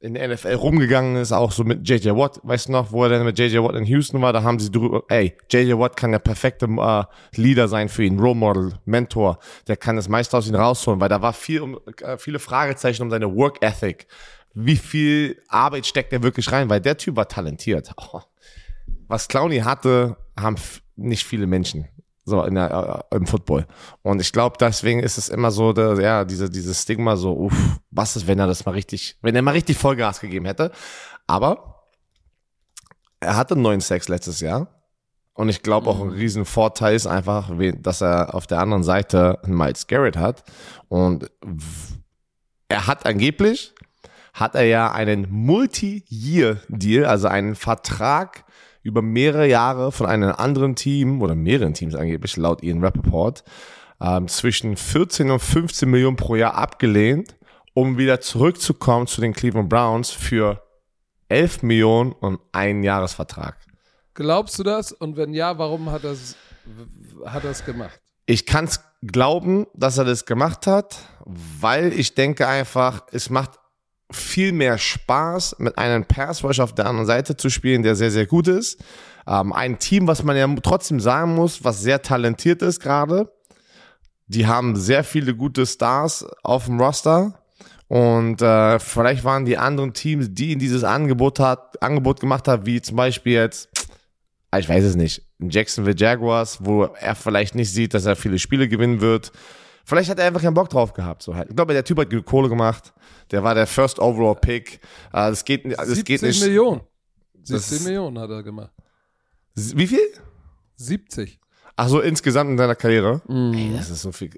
[0.00, 3.10] in der NFL rumgegangen ist, auch so mit JJ Watt, weißt du noch, wo er
[3.10, 6.10] dann mit JJ Watt in Houston war, da haben sie drüber, ey, JJ Watt kann
[6.10, 7.04] der perfekte äh,
[7.40, 9.38] Leader sein für ihn, Role Model, Mentor,
[9.68, 13.02] der kann das meiste aus ihm rausholen, weil da war viel um, äh, viele Fragezeichen
[13.02, 14.08] um seine Work Ethic.
[14.54, 17.92] Wie viel Arbeit steckt er wirklich rein, weil der Typ war talentiert.
[18.12, 18.20] Oh.
[19.12, 20.56] Was Clowny hatte, haben
[20.96, 21.86] nicht viele Menschen
[22.24, 23.66] so in der, äh, im Football.
[24.00, 27.78] Und ich glaube, deswegen ist es immer so, der, ja, diese, dieses Stigma so, uff,
[27.90, 30.72] was ist, wenn er das mal richtig, wenn er mal richtig Vollgas gegeben hätte.
[31.26, 31.88] Aber
[33.20, 34.82] er hatte neun Sex letztes Jahr.
[35.34, 37.50] Und ich glaube auch ein riesen Vorteil ist einfach,
[37.82, 40.42] dass er auf der anderen Seite einen Miles Garrett hat.
[40.88, 41.30] Und
[42.66, 43.74] er hat angeblich,
[44.32, 48.46] hat er ja einen Multi-Year-Deal, also einen Vertrag
[48.82, 53.44] über mehrere Jahre von einem anderen Team oder mehreren Teams angeblich, laut Ian Rappaport,
[54.00, 57.36] ähm, zwischen 14 und 15 Millionen pro Jahr abgelehnt,
[57.74, 60.62] um wieder zurückzukommen zu den Cleveland Browns für
[61.28, 63.56] 11 Millionen und einen Jahresvertrag.
[64.14, 64.92] Glaubst du das?
[64.92, 66.36] Und wenn ja, warum hat er es
[67.24, 68.00] hat er's gemacht?
[68.26, 73.58] Ich kann es glauben, dass er das gemacht hat, weil ich denke einfach, es macht
[74.12, 78.10] viel mehr Spaß, mit einem Pass Rush auf der anderen Seite zu spielen, der sehr,
[78.10, 78.82] sehr gut ist.
[79.26, 83.32] Ähm, ein Team, was man ja trotzdem sagen muss, was sehr talentiert ist gerade.
[84.26, 87.38] Die haben sehr viele gute Stars auf dem Roster.
[87.88, 92.64] Und äh, vielleicht waren die anderen Teams, die in dieses Angebot hat, Angebot gemacht haben,
[92.64, 93.68] wie zum Beispiel jetzt,
[94.56, 98.66] ich weiß es nicht, Jacksonville Jaguars, wo er vielleicht nicht sieht, dass er viele Spiele
[98.68, 99.30] gewinnen wird.
[99.84, 101.22] Vielleicht hat er einfach keinen Bock drauf gehabt.
[101.22, 101.50] So halt.
[101.50, 102.92] Ich glaube, der Typ hat Kohle gemacht.
[103.32, 104.74] Der war der First Overall Pick.
[104.74, 106.42] Äh, das geht, das 17 geht nicht.
[106.42, 106.82] Millionen.
[107.34, 108.70] Das- 17 Millionen hat er gemacht.
[109.54, 110.06] Wie viel?
[110.76, 111.40] 70.
[111.76, 113.22] Ach so, insgesamt in seiner Karriere.
[113.28, 113.54] Mhm.
[113.54, 114.30] Ey, das ist so viel.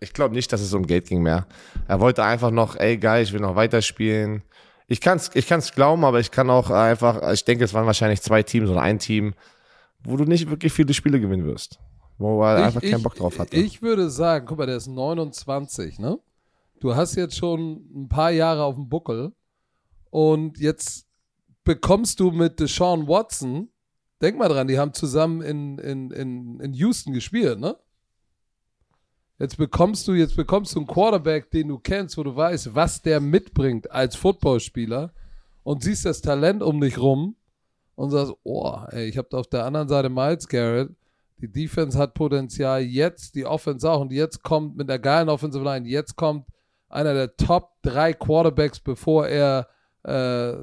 [0.00, 1.46] Ich glaube nicht, dass es um Geld ging mehr.
[1.88, 4.42] Er wollte einfach noch, ey geil, ich will noch weiterspielen.
[4.86, 8.22] Ich kann's, ich kann's glauben, aber ich kann auch einfach, ich denke, es waren wahrscheinlich
[8.22, 9.34] zwei Teams oder ein Team,
[10.04, 11.78] wo du nicht wirklich viele Spiele gewinnen wirst.
[12.16, 13.56] Wo er einfach keinen Bock drauf hatte.
[13.56, 16.18] Ich würde sagen, guck mal, der ist 29, ne?
[16.80, 19.32] Du hast jetzt schon ein paar Jahre auf dem Buckel
[20.10, 21.06] und jetzt
[21.64, 23.70] bekommst du mit Deshaun Watson,
[24.22, 27.76] denk mal dran, die haben zusammen in, in, in, in Houston gespielt, ne?
[29.38, 33.02] Jetzt bekommst du, jetzt bekommst du einen Quarterback, den du kennst, wo du weißt, was
[33.02, 35.12] der mitbringt als Footballspieler
[35.62, 37.36] und siehst das Talent um dich rum
[37.94, 40.90] und sagst, oh, ey, ich habe auf der anderen Seite Miles Garrett,
[41.40, 44.00] die Defense hat Potenzial, jetzt die Offense auch.
[44.00, 46.46] Und jetzt kommt mit der geilen Offensive Line, jetzt kommt
[46.88, 49.68] einer der Top drei Quarterbacks, bevor er
[50.04, 50.54] äh,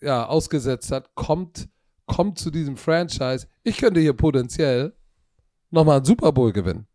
[0.00, 1.68] ja, ausgesetzt hat, kommt,
[2.06, 3.46] kommt zu diesem Franchise.
[3.62, 4.94] Ich könnte hier potenziell
[5.70, 6.86] nochmal einen Super Bowl gewinnen.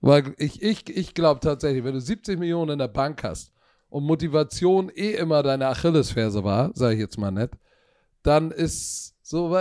[0.00, 3.52] Weil ich, ich, ich glaube tatsächlich, wenn du 70 Millionen in der Bank hast
[3.88, 7.52] und Motivation eh immer deine Achillesferse war, sage ich jetzt mal nett,
[8.22, 9.56] dann ist so,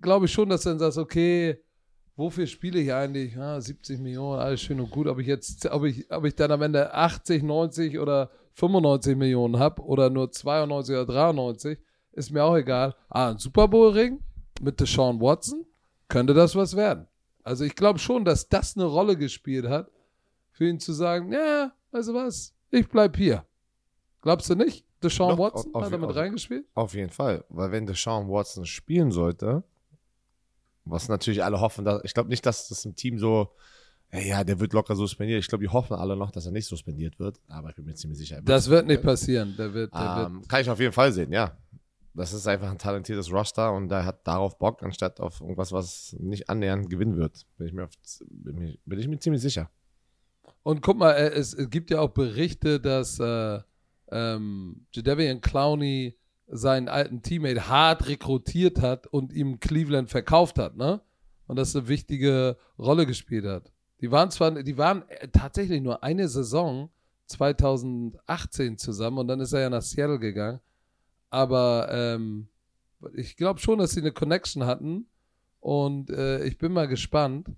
[0.00, 1.62] glaube ich schon, dass du dann sagst, okay,
[2.16, 3.34] wofür spiele ich eigentlich?
[3.34, 5.06] Ja, 70 Millionen, alles schön und gut.
[5.06, 9.58] Ob ich jetzt, ob ich, ob ich dann am Ende 80, 90 oder 95 Millionen
[9.58, 11.78] habe oder nur 92 oder 93,
[12.12, 12.94] ist mir auch egal.
[13.08, 14.20] Ah, ein Super Bowl-Ring
[14.60, 15.66] mit Deshaun Watson,
[16.08, 17.08] könnte das was werden.
[17.42, 19.90] Also ich glaube schon, dass das eine Rolle gespielt hat,
[20.52, 23.44] für ihn zu sagen, ja, weißt du was, ich bleib hier.
[24.22, 24.86] Glaubst du nicht?
[25.02, 26.66] Deshaun Doch, Watson auf, hat damit reingespielt?
[26.74, 29.64] Auf jeden Fall, weil wenn Deshaun Watson spielen sollte,
[30.84, 33.54] was natürlich alle hoffen, dass, ich glaube nicht, dass das im Team so,
[34.12, 35.40] ja, der wird locker suspendiert.
[35.40, 37.94] Ich glaube, die hoffen alle noch, dass er nicht suspendiert wird, aber ich bin mir
[37.94, 38.40] ziemlich sicher.
[38.42, 39.54] Das wird nicht passieren.
[39.58, 41.56] Der wird, der ähm, wird kann ich auf jeden Fall sehen, ja.
[42.16, 46.14] Das ist einfach ein talentiertes Roster und der hat darauf Bock, anstatt auf irgendwas, was
[46.20, 47.44] nicht annähernd gewinnen wird.
[47.58, 47.90] Bin ich mir, auf,
[48.30, 49.68] bin, bin ich mir ziemlich sicher.
[50.62, 53.58] Und guck mal, äh, es, es gibt ja auch Berichte, dass äh,
[54.12, 56.16] ähm, Jadavian Clowney
[56.46, 61.00] seinen alten Teammate hart rekrutiert hat und ihm Cleveland verkauft hat, ne?
[61.46, 63.70] Und das eine wichtige Rolle gespielt hat.
[64.00, 66.90] Die waren zwar, die waren tatsächlich nur eine Saison
[67.26, 70.60] 2018 zusammen und dann ist er ja nach Seattle gegangen.
[71.30, 72.48] Aber ähm,
[73.14, 75.06] ich glaube schon, dass sie eine Connection hatten
[75.60, 77.48] und äh, ich bin mal gespannt,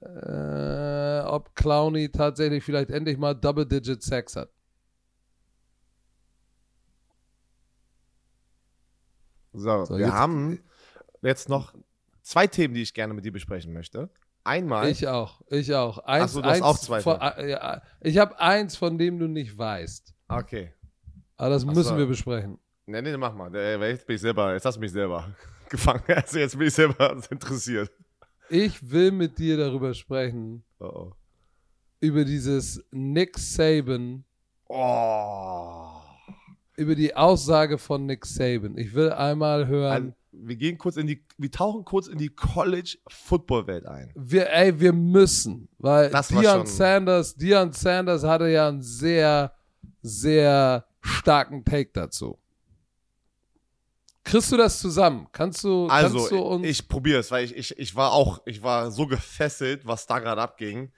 [0.00, 4.50] äh, ob Clowney tatsächlich vielleicht endlich mal Double-Digit Sex hat.
[9.54, 10.60] So, so wir jetzt, haben
[11.22, 11.72] jetzt noch
[12.22, 14.10] zwei Themen, die ich gerne mit dir besprechen möchte.
[14.42, 14.90] Einmal.
[14.90, 15.98] Ich auch, ich auch.
[15.98, 17.00] Eins, Achso, du hast auch zwei.
[17.00, 20.12] Von, äh, ja, ich habe eins, von dem du nicht weißt.
[20.28, 20.74] Okay.
[21.36, 21.74] Aber das Achso.
[21.74, 22.58] müssen wir besprechen.
[22.86, 23.54] Nee, nee, mach mal.
[23.54, 25.34] Jetzt bin ich selber, jetzt hast du mich selber
[25.70, 26.02] gefangen.
[26.08, 27.90] Also jetzt bin ich selber interessiert.
[28.50, 30.64] Ich will mit dir darüber sprechen.
[30.80, 31.12] Oh, oh.
[32.00, 34.24] Über dieses Nick Saban.
[34.68, 35.93] Oh
[36.76, 38.76] über die Aussage von Nick Saban.
[38.76, 39.92] Ich will einmal hören.
[39.92, 44.10] Also, wir gehen kurz in die, wir tauchen kurz in die College Football Welt ein.
[44.14, 49.52] Wir, ey, wir müssen, weil Deion Sanders, Deion Sanders hatte ja einen sehr,
[50.02, 52.38] sehr starken Take dazu.
[54.24, 55.28] Kriegst du das zusammen?
[55.32, 58.12] Kannst du, also, kannst du uns ich, ich probiere es, weil ich, ich, ich war
[58.12, 60.90] auch, ich war so gefesselt, was da gerade abging.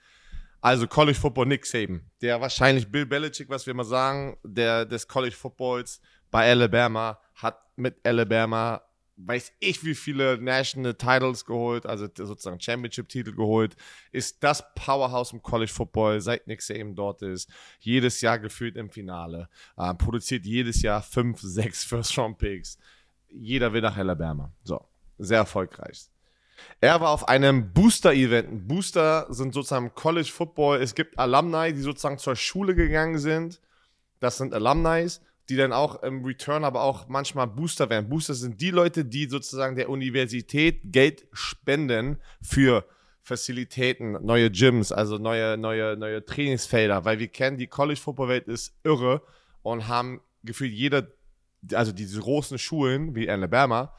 [0.61, 5.07] Also College Football Nick Saban, der wahrscheinlich Bill Belichick, was wir mal sagen, der des
[5.07, 6.01] College Footballs
[6.31, 8.81] bei Alabama, hat mit Alabama
[9.17, 13.75] weiß ich wie viele National Titles geholt, also sozusagen Championship-Titel geholt,
[14.11, 17.49] ist das Powerhouse im College Football, seit Nick Saban dort ist,
[17.79, 22.77] jedes Jahr gefühlt im Finale, äh, produziert jedes Jahr fünf, sechs First-Round-Picks.
[23.29, 24.51] Jeder will nach Alabama.
[24.63, 24.85] So,
[25.17, 26.09] sehr erfolgreich.
[26.79, 28.67] Er war auf einem Booster-Event.
[28.67, 30.81] Booster sind sozusagen College Football.
[30.81, 33.61] Es gibt Alumni, die sozusagen zur Schule gegangen sind.
[34.19, 35.07] Das sind Alumni,
[35.49, 38.09] die dann auch im Return aber auch manchmal Booster werden.
[38.09, 42.85] Booster sind die Leute, die sozusagen der Universität Geld spenden für
[43.21, 48.47] Facilitäten, neue Gyms, also neue, neue, neue Trainingsfelder, weil wir kennen, die College Football Welt
[48.47, 49.21] ist irre
[49.63, 51.07] und haben gefühlt jeder,
[51.73, 53.93] also diese großen Schulen wie Alabama,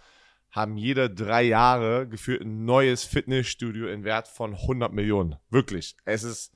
[0.50, 5.36] haben jede drei Jahre geführt ein neues Fitnessstudio in Wert von 100 Millionen.
[5.50, 5.96] Wirklich.
[6.04, 6.52] Es ist,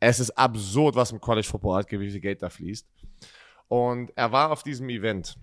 [0.00, 2.88] es ist absurd, was im College Football hat, wie viel Geld da fließt.
[3.68, 5.36] Und er war auf diesem Event.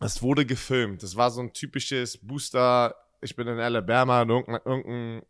[0.00, 1.02] Es wurde gefilmt.
[1.02, 2.94] Das war so ein typisches Booster.
[3.22, 5.22] Ich bin in Alabama, in irgendeiner irgendein,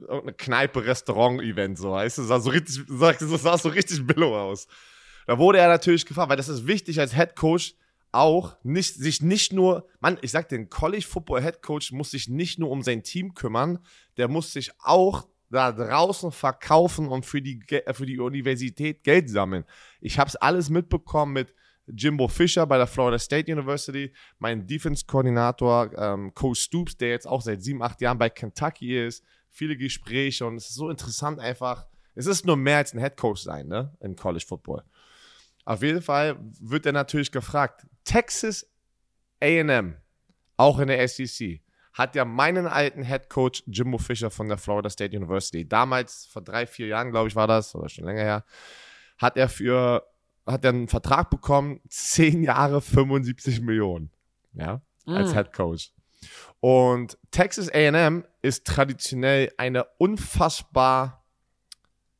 [0.00, 4.66] irgendeine Kneipe, Restaurant-Event, so, weißt du, sah so richtig, das sah so richtig billow aus.
[5.26, 7.74] Da wurde er natürlich gefragt, weil das ist wichtig als Head Coach,
[8.12, 12.28] auch nicht, sich nicht nur, Mann, ich sag den College Football Head Coach muss sich
[12.28, 13.78] nicht nur um sein Team kümmern,
[14.16, 17.60] der muss sich auch da draußen verkaufen und für die,
[17.92, 19.64] für die Universität Geld sammeln.
[20.00, 21.54] Ich habe es alles mitbekommen mit
[21.86, 27.40] Jimbo Fischer bei der Florida State University, mein Defense-Koordinator ähm, Coach Stoops, der jetzt auch
[27.42, 31.86] seit sieben, acht Jahren bei Kentucky ist, viele Gespräche und es ist so interessant einfach.
[32.14, 34.82] Es ist nur mehr als ein Head Coach sein, ne, in College Football.
[35.64, 37.86] Auf jeden Fall wird er natürlich gefragt.
[38.06, 38.66] Texas
[39.42, 39.96] AM,
[40.56, 41.60] auch in der SEC,
[41.92, 46.42] hat ja meinen alten Head Coach Jimbo Fisher von der Florida State University, damals vor
[46.42, 48.44] drei, vier Jahren, glaube ich, war das, oder schon länger her,
[49.18, 50.06] hat er für,
[50.46, 54.10] hat er einen Vertrag bekommen, zehn Jahre 75 Millionen,
[54.54, 55.34] ja, als mm.
[55.34, 55.92] Head Coach.
[56.60, 61.24] Und Texas AM ist traditionell eine unfassbar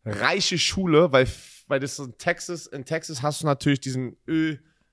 [0.05, 1.27] reiche Schule, weil
[1.69, 4.17] weil das in Texas, in Texas hast du natürlich diesen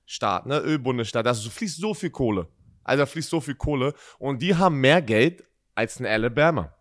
[0.06, 2.48] Ölstaat, ne, Ölbundesstaat, da fließt so viel Kohle.
[2.82, 5.44] Also da fließt so viel Kohle und die haben mehr Geld
[5.74, 6.74] als ein Alabama.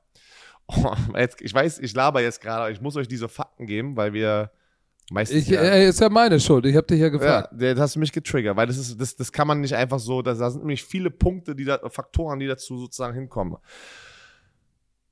[0.68, 3.96] Oh, jetzt, ich weiß, ich laber jetzt gerade, aber ich muss euch diese Fakten geben,
[3.96, 4.52] weil wir
[5.12, 5.48] meistens.
[5.48, 7.50] Ich, äh, ist ja meine Schuld, ich habe dich ja gefragt.
[7.60, 10.00] Ja, das hast du mich getriggert, weil das ist, das, das kann man nicht einfach
[10.00, 13.58] so, da sind nämlich viele Punkte, die da, Faktoren, die dazu sozusagen hinkommen.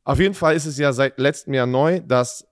[0.03, 2.47] Auf jeden Fall ist es ja seit letztem Jahr neu, dass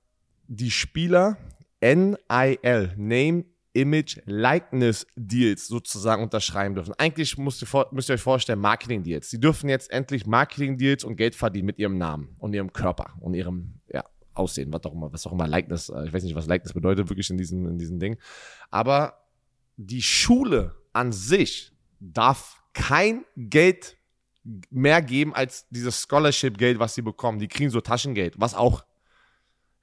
[0.48, 1.38] die Spieler
[1.82, 6.94] NIL, Name, Image, Likeness Deals sozusagen unterschreiben dürfen.
[6.98, 9.30] Eigentlich müsst ihr, müsst ihr euch vorstellen, Marketing Deals.
[9.30, 13.14] Sie dürfen jetzt endlich Marketing Deals und Geld verdienen mit ihrem Namen und ihrem Körper
[13.20, 14.04] und ihrem ja,
[14.34, 17.10] Aussehen, was auch immer, was auch immer Likeness, äh, ich weiß nicht, was Likeness bedeutet
[17.10, 18.18] wirklich in diesem, in diesem Ding.
[18.72, 19.26] Aber
[19.78, 23.98] die Schule an sich darf kein Geld
[24.70, 27.40] mehr geben als dieses Scholarship-Geld, was sie bekommen.
[27.40, 28.84] Die kriegen so Taschengeld, was auch.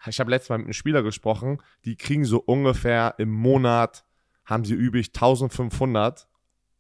[0.09, 4.05] Ich habe letztes Mal mit einem Spieler gesprochen, die kriegen so ungefähr im Monat,
[4.45, 6.29] haben sie übrig 1500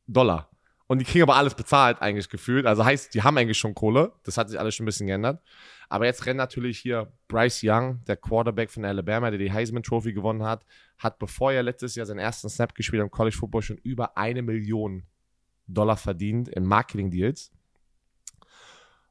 [0.06, 0.50] Dollar.
[0.88, 2.64] Und die kriegen aber alles bezahlt, eigentlich gefühlt.
[2.64, 4.12] Also heißt, die haben eigentlich schon Kohle.
[4.22, 5.42] Das hat sich alles schon ein bisschen geändert.
[5.88, 10.12] Aber jetzt rennt natürlich hier Bryce Young, der Quarterback von Alabama, der die Heisman Trophy
[10.12, 10.64] gewonnen hat,
[10.98, 14.42] hat, bevor er letztes Jahr seinen ersten Snap gespielt im College Football, schon über eine
[14.42, 15.04] Million
[15.66, 17.50] Dollar verdient in Marketing Deals.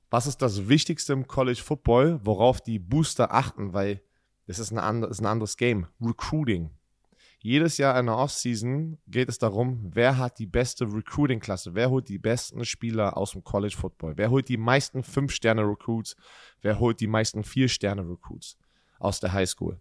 [0.09, 3.73] Was ist das Wichtigste im College Football, worauf die Booster achten?
[3.73, 4.01] Weil
[4.47, 5.87] das ist, ein, ist ein anderes Game.
[5.99, 6.69] Recruiting.
[7.39, 12.09] Jedes Jahr in der Offseason geht es darum, wer hat die beste Recruiting-Klasse, wer holt
[12.09, 16.15] die besten Spieler aus dem College Football, wer holt die meisten 5-Sterne-Recruits,
[16.63, 18.57] wer holt die meisten 4-Sterne-Recruits
[18.97, 19.79] aus der High School.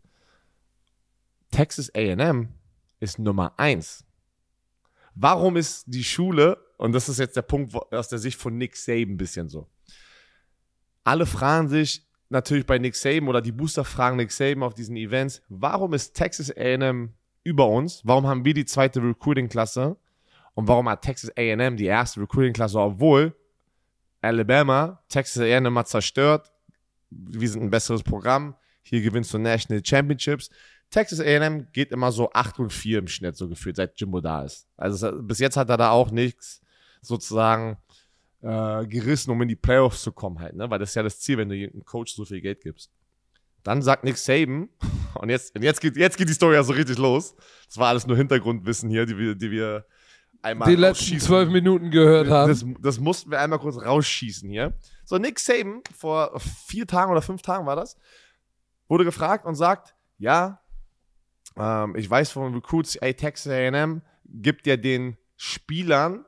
[1.51, 2.51] Texas AM
[3.01, 4.05] ist Nummer 1.
[5.15, 8.77] Warum ist die Schule, und das ist jetzt der Punkt aus der Sicht von Nick
[8.77, 9.69] Saban ein bisschen so,
[11.05, 14.97] alle fragen sich natürlich bei Nick Saban oder die Booster fragen Nick Saban auf diesen
[14.97, 18.01] Events, warum ist Texas A&M über uns?
[18.05, 19.97] Warum haben wir die zweite Recruiting-Klasse?
[20.55, 23.37] Und warum hat Texas A&M die erste Recruiting-Klasse, obwohl
[24.21, 26.51] Alabama Texas A&M mal zerstört?
[27.11, 28.57] Wir sind ein besseres Programm.
[28.83, 30.51] Hier gewinnst du National Championships.
[30.91, 34.43] Texas A&M geht immer so 8 und 4 im Schnitt so gefühlt, seit Jimbo da
[34.43, 34.69] ist.
[34.77, 36.63] Also bis jetzt hat er da auch nichts
[37.01, 37.79] sozusagen
[38.45, 40.69] äh, gerissen, um in die Playoffs zu kommen halt, ne?
[40.69, 42.91] Weil das ist ja das Ziel, wenn du einem Coach so viel Geld gibst.
[43.63, 44.69] Dann sagt Nick Saban,
[45.15, 47.35] und jetzt, und jetzt, geht, jetzt geht die Story ja so richtig los.
[47.67, 49.87] Das war alles nur Hintergrundwissen hier, die wir, die wir
[50.43, 52.49] einmal Die letzten zwölf Minuten gehört haben.
[52.51, 54.75] Das, das mussten wir einmal kurz rausschießen hier.
[55.07, 57.97] So, Nick Saban, vor vier Tagen oder fünf Tagen war das,
[58.89, 60.61] wurde gefragt und sagt, ja,
[61.57, 66.27] ähm, ich weiß von Recruits, ey, Texas A&M gibt ja den Spielern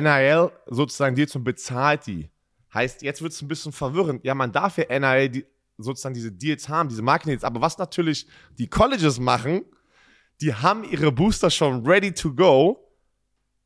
[0.00, 2.30] NIL sozusagen dir zum bezahlt die.
[2.72, 4.24] Heißt, jetzt wird es ein bisschen verwirrend.
[4.24, 7.44] Ja, man darf ja NIL die, sozusagen diese Deals haben, diese Marketing-Deals.
[7.44, 8.26] Aber was natürlich
[8.58, 9.64] die Colleges machen,
[10.40, 12.88] die haben ihre Booster schon ready to go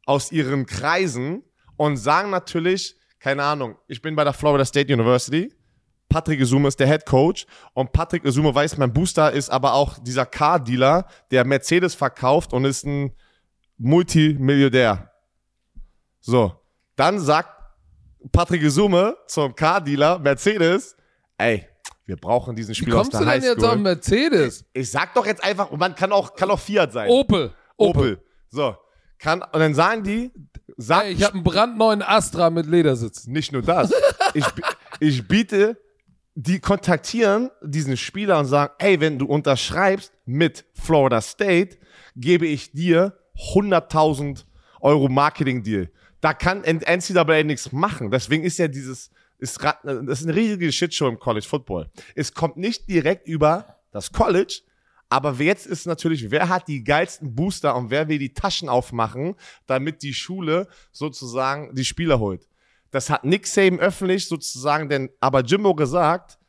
[0.05, 1.43] aus ihren Kreisen
[1.77, 5.53] und sagen natürlich, keine Ahnung, ich bin bei der Florida State University.
[6.09, 9.99] Patrick Isume ist der Head Coach und Patrick Isume weiß, mein Booster ist aber auch
[9.99, 13.13] dieser Car-Dealer, der Mercedes verkauft und ist ein
[13.79, 15.11] Multimilliardär.
[16.27, 16.53] So,
[16.97, 17.51] dann sagt
[18.33, 20.97] Patrick Summe zum Car-Dealer Mercedes,
[21.39, 21.69] ey,
[22.05, 23.31] wir brauchen diesen Spieler aus der Highschool.
[23.31, 24.65] Wie kommst du denn jetzt auf Mercedes?
[24.73, 27.09] Ich sag doch jetzt einfach, man kann auch, kann auch Fiat sein.
[27.09, 27.53] Opel.
[27.77, 28.15] Opel.
[28.15, 28.25] Opel.
[28.51, 28.75] So.
[29.21, 30.33] Kann, und dann sagen die,
[30.77, 33.29] sag, hey, ich habe einen brandneuen Astra mit Ledersitz.
[33.29, 33.93] Nicht nur das.
[34.35, 34.45] ich,
[34.99, 35.81] ich biete,
[36.35, 41.79] die kontaktieren diesen Spieler und sagen, hey, wenn du unterschreibst mit Florida State,
[42.17, 43.17] gebe ich dir
[43.55, 44.45] 100.000
[44.81, 45.89] Euro Marketing-Deal.
[46.27, 48.11] Da kann NCAA nichts machen.
[48.11, 51.89] Deswegen ist ja dieses, ist, das ist eine riesige Shitshow im College Football.
[52.17, 54.63] Es kommt nicht direkt über das College,
[55.09, 59.37] aber jetzt ist natürlich, wer hat die geilsten Booster und wer will die Taschen aufmachen,
[59.69, 62.49] damit die Schule sozusagen die Spieler holt.
[62.91, 66.41] Das hat Nick Saban öffentlich sozusagen, denn aber Jimbo gesagt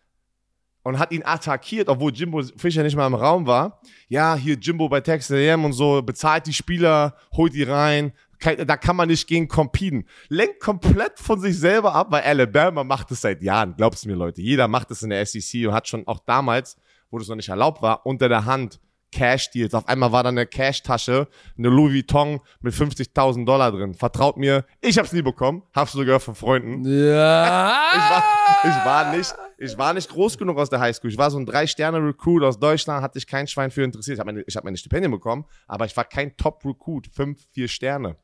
[0.87, 3.81] und hat ihn attackiert, obwohl Jimbo Fischer nicht mal im Raum war.
[4.07, 8.77] Ja, hier Jimbo bei Texas A&M und so bezahlt die Spieler, holt die rein, da
[8.77, 10.05] kann man nicht gegen competen.
[10.29, 13.75] Lenkt komplett von sich selber ab, weil Alabama macht es seit Jahren.
[13.77, 14.41] Glaubst du mir, Leute?
[14.41, 16.77] Jeder macht es in der SEC und hat schon auch damals,
[17.09, 18.79] wo das noch nicht erlaubt war, unter der Hand
[19.11, 19.73] Cash-Deals.
[19.73, 21.27] Auf einmal war da eine Cash-Tasche,
[21.57, 23.93] eine Louis Vuitton mit 50.000 Dollar drin.
[23.93, 25.63] Vertraut mir, ich hab's nie bekommen.
[25.73, 26.83] Hab's sogar von Freunden.
[26.85, 27.81] Ja.
[27.93, 28.23] ich, war,
[28.63, 31.09] ich war nicht, ich war nicht groß genug aus der Highschool.
[31.09, 34.15] Ich war so ein Drei-Sterne-Recruit aus Deutschland, hatte ich kein Schwein für interessiert.
[34.15, 37.07] Ich habe meine, hab meine Stipendien bekommen, aber ich war kein Top-Recruit.
[37.07, 38.17] Fünf, vier Sterne.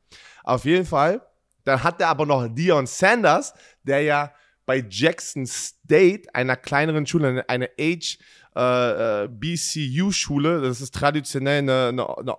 [0.44, 1.20] Auf jeden Fall.
[1.64, 4.32] Dann hat er aber noch Dion Sanders, der ja
[4.66, 8.18] bei Jackson State, einer kleineren Schule, eine Age
[8.54, 10.62] äh, äh BCU-Schule.
[10.62, 12.36] Das ist traditionell eine, eine, eine,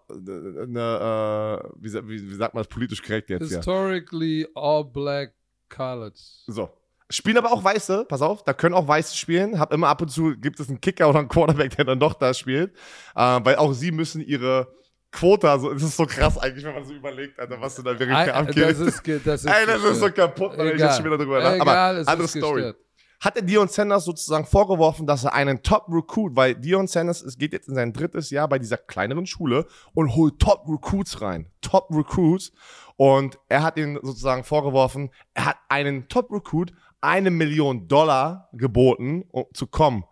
[0.62, 3.50] eine äh, wie, wie, sagt man das politisch korrekt jetzt?
[3.50, 5.34] Historically all black
[5.70, 6.20] college.
[6.48, 6.70] So.
[7.10, 9.60] Spielen aber auch Weiße, pass auf, da können auch Weiße spielen.
[9.60, 12.16] Hab immer ab und zu gibt es einen Kicker oder einen Quarterback, der dann doch
[12.16, 12.74] da spielt.
[13.16, 14.68] Äh, weil auch sie müssen ihre
[15.12, 17.98] Quota, so, das ist so krass eigentlich, wenn man so überlegt, Alter, was du da
[17.98, 18.82] wirklich abgehst.
[18.82, 21.42] Das ist, das ist, Ey, das ist so kaputt, wenn ich jetzt schon wieder drüber
[21.42, 21.62] nachdenke.
[21.62, 22.62] Aber andere Story.
[22.62, 22.78] Gestört.
[23.22, 27.54] Hat er Dion Sanders sozusagen vorgeworfen, dass er einen Top-Recruit, weil Dion Sanders es geht
[27.54, 31.50] jetzt in sein drittes Jahr bei dieser kleineren Schule und holt Top-Recruits rein.
[31.62, 32.52] Top-Recruits.
[32.98, 36.74] Und er hat ihn sozusagen vorgeworfen, er hat einen Top-Recruit
[37.06, 40.04] eine Million Dollar geboten, um zu kommen.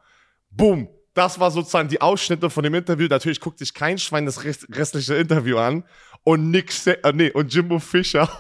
[0.50, 0.90] Boom.
[1.14, 3.08] Das war sozusagen die Ausschnitte von dem Interview.
[3.08, 5.84] Natürlich guckt sich kein Schwein das restliche Interview an.
[6.24, 8.28] Und Nick, Se äh, nee, und Jimbo Fischer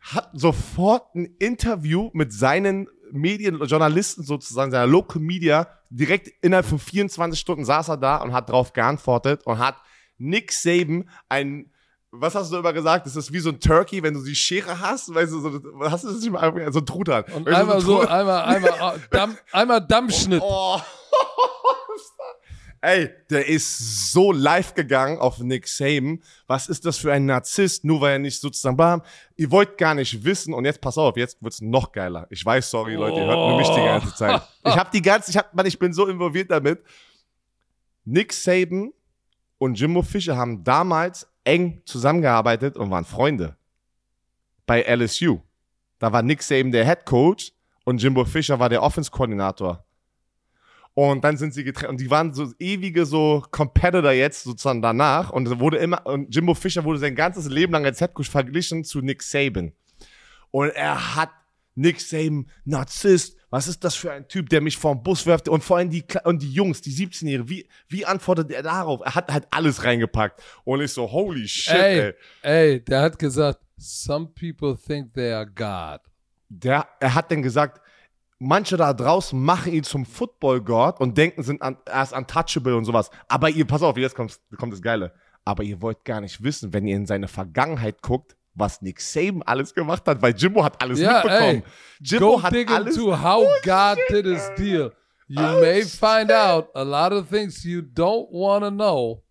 [0.00, 6.78] hat sofort ein Interview mit seinen Medien, Journalisten sozusagen, seiner Local Media, direkt innerhalb von
[6.78, 9.76] 24 Stunden saß er da und hat darauf geantwortet und hat
[10.18, 11.72] Nick Saban ein
[12.12, 13.06] was hast du immer gesagt?
[13.06, 16.04] Das ist wie so ein Turkey, wenn du die Schere hast, weißt du, so, hast
[16.04, 17.24] du das nicht mal, so ein Truthahn.
[17.34, 20.42] Und einmal so, einmal, einmal, oh, Damm, einmal Dammschnitt.
[20.42, 20.80] Oh.
[22.82, 26.22] Ey, der ist so live gegangen auf Nick Saban.
[26.46, 27.84] Was ist das für ein Narzisst?
[27.84, 29.02] Nur weil er nicht sozusagen bam.
[29.36, 30.54] Ihr wollt gar nicht wissen.
[30.54, 32.26] Und jetzt pass auf, jetzt wird's noch geiler.
[32.30, 34.40] Ich weiß, sorry, Leute, ihr hört nur mich die ganze Zeit.
[34.64, 36.82] Ich habe die ganze, ich hab, man, ich bin so involviert damit.
[38.06, 38.94] Nick Saban
[39.58, 43.56] und Jimbo Fischer haben damals eng zusammengearbeitet und waren Freunde.
[44.66, 45.40] Bei LSU.
[45.98, 47.52] Da war Nick Saban der Head Coach
[47.84, 49.84] und Jimbo Fischer war der Offense-Koordinator.
[50.94, 51.90] Und dann sind sie getrennt.
[51.90, 55.30] Und die waren so ewige so Competitor jetzt sozusagen danach.
[55.30, 58.84] Und wurde immer, und Jimbo Fischer wurde sein ganzes Leben lang als Head Coach verglichen
[58.84, 59.72] zu Nick Saban.
[60.50, 61.30] Und er hat
[61.74, 65.62] Nick Saban, Narzisst, was ist das für ein Typ, der mich vom Bus wirft und
[65.62, 69.00] vor allem die, und die Jungs, die 17-Jährigen, wie, wie antwortet er darauf?
[69.04, 71.98] Er hat halt alles reingepackt und ich so, holy shit, ey.
[71.98, 76.00] Ey, ey der hat gesagt, some people think they are God.
[76.48, 77.80] Der, er hat dann gesagt,
[78.38, 82.84] manche da draußen machen ihn zum Football-God und denken, sind an, er ist untouchable und
[82.84, 83.10] sowas.
[83.28, 85.12] Aber ihr, pass auf, jetzt kommt, kommt das Geile.
[85.44, 89.42] Aber ihr wollt gar nicht wissen, wenn ihr in seine Vergangenheit guckt, was Nick Saban
[89.42, 91.56] alles gemacht hat, weil Jimbo hat alles yeah, mitbekommen.
[91.56, 91.62] Ey,
[92.00, 94.92] Jimbo go hat dig alles into how God did his deal.
[95.28, 99.22] You oh, may find out a lot of things you don't want to know.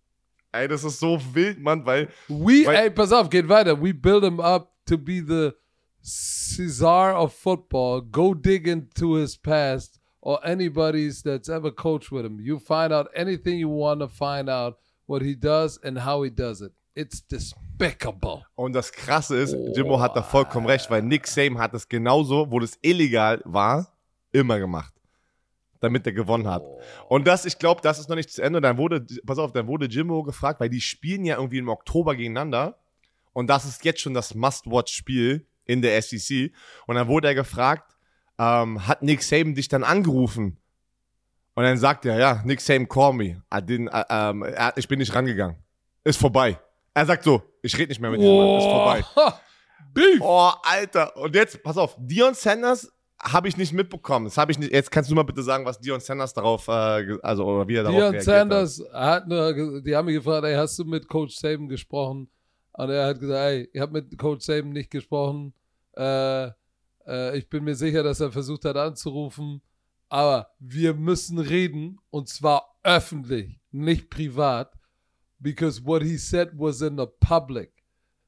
[0.52, 2.08] Ey, das ist so wild, Mann, weil.
[2.28, 3.74] We, weil, ey, pass auf, geht weiter.
[3.74, 5.54] We build him up to be the
[6.02, 8.00] Caesar of football.
[8.00, 12.40] Go dig into his past or anybody's that's ever coached with him.
[12.40, 14.78] You find out anything you want to find out,
[15.10, 16.70] what he does and how he does it.
[16.94, 17.20] It's
[17.80, 18.44] despicable.
[18.54, 19.72] Und das Krasse ist, oh.
[19.74, 23.92] Jimbo hat da vollkommen recht, weil Nick Same hat es genauso, wo das illegal war,
[24.32, 24.92] immer gemacht.
[25.80, 26.62] Damit er gewonnen hat.
[26.62, 26.80] Oh.
[27.08, 28.60] Und das, ich glaube, das ist noch nicht zu Ende.
[28.60, 32.14] Dann wurde, pass auf, dann wurde Jimbo gefragt, weil die spielen ja irgendwie im Oktober
[32.14, 32.78] gegeneinander.
[33.32, 36.52] Und das ist jetzt schon das Must-Watch-Spiel in der SEC.
[36.86, 37.96] Und dann wurde er gefragt,
[38.38, 40.58] ähm, hat Nick Saban dich dann angerufen?
[41.54, 43.42] Und dann sagt er, ja, Nick Saban call me.
[43.52, 44.44] I didn't, uh, um,
[44.76, 45.56] ich bin nicht rangegangen.
[46.04, 46.58] Ist vorbei.
[46.94, 48.58] Er sagt so, ich rede nicht mehr mit oh.
[48.58, 49.04] ist vorbei.
[49.94, 50.20] Beef.
[50.20, 51.16] Oh, Alter.
[51.16, 54.26] Und jetzt, pass auf, Dion Sanders habe ich nicht mitbekommen.
[54.26, 54.72] Das habe ich nicht.
[54.72, 57.84] Jetzt kannst du mal bitte sagen, was Dion Sanders darauf, äh, also oder wie er
[57.84, 59.24] darauf Dion Sanders hat.
[59.24, 62.30] hat eine, die haben mich gefragt, ey, hast du mit Coach Saban gesprochen?
[62.72, 65.52] Und er hat gesagt, ey, ich habe mit Coach Saban nicht gesprochen.
[65.96, 66.50] Äh,
[67.06, 69.60] äh, ich bin mir sicher, dass er versucht hat anzurufen.
[70.08, 74.72] Aber wir müssen reden und zwar öffentlich, nicht privat
[75.40, 77.70] because what he said was in the public.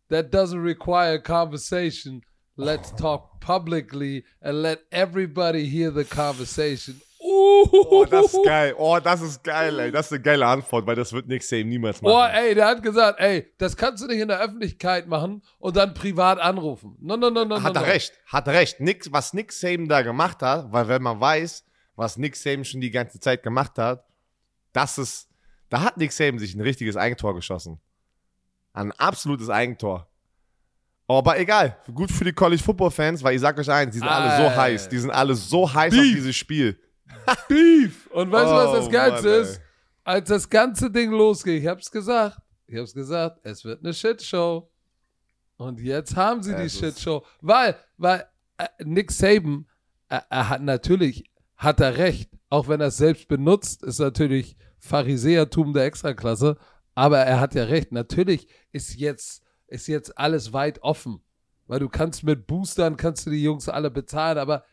[0.08, 2.22] That doesn't require conversation.
[2.56, 7.00] Let's talk publicly and let everybody hear the conversation.
[7.24, 8.74] Oh, das ist geil.
[8.76, 9.90] Oh, das ist geil, ey.
[9.90, 12.14] Das ist eine geile Antwort, weil das wird Nick Saban niemals machen.
[12.14, 15.76] Oh, ey, der hat gesagt, ey, das kannst du nicht in der Öffentlichkeit machen und
[15.76, 16.96] dann privat anrufen.
[17.00, 17.92] No, no, no, no, Hat no, er no.
[17.92, 18.12] recht.
[18.26, 18.80] Hat er recht.
[18.80, 21.64] Nick, was Nick Saban da gemacht hat, weil wenn man weiß,
[21.96, 24.04] was Nick Saban schon die ganze Zeit gemacht hat,
[24.72, 25.28] das ist
[25.72, 27.80] da hat Nick Saban sich ein richtiges Eigentor geschossen.
[28.74, 30.06] Ein absolutes Eigentor.
[31.08, 34.08] Aber egal, gut für die College Football Fans, weil ich sag euch eins, die sind
[34.08, 36.00] alle so heiß, die sind alle so heiß Beef.
[36.00, 36.78] auf dieses Spiel.
[37.48, 38.06] Beef.
[38.08, 39.60] Und weißt du, oh, was das Geilste Mann, ist?
[40.04, 42.36] Als das ganze Ding losging, ich hab's gesagt,
[42.66, 44.70] ich hab's gesagt, es wird eine Shitshow.
[45.56, 48.26] Und jetzt haben sie ja, die Shitshow, weil, weil
[48.58, 49.66] äh, Nick Saban,
[50.10, 54.58] äh, er hat natürlich, hat er recht, auch wenn er es selbst benutzt, ist natürlich
[54.82, 56.58] Pharisäertum der Extraklasse.
[56.94, 57.92] Aber er hat ja recht.
[57.92, 61.22] Natürlich ist jetzt, ist jetzt alles weit offen.
[61.66, 64.36] Weil du kannst mit Boostern, kannst du die Jungs alle bezahlen.
[64.36, 64.64] Aber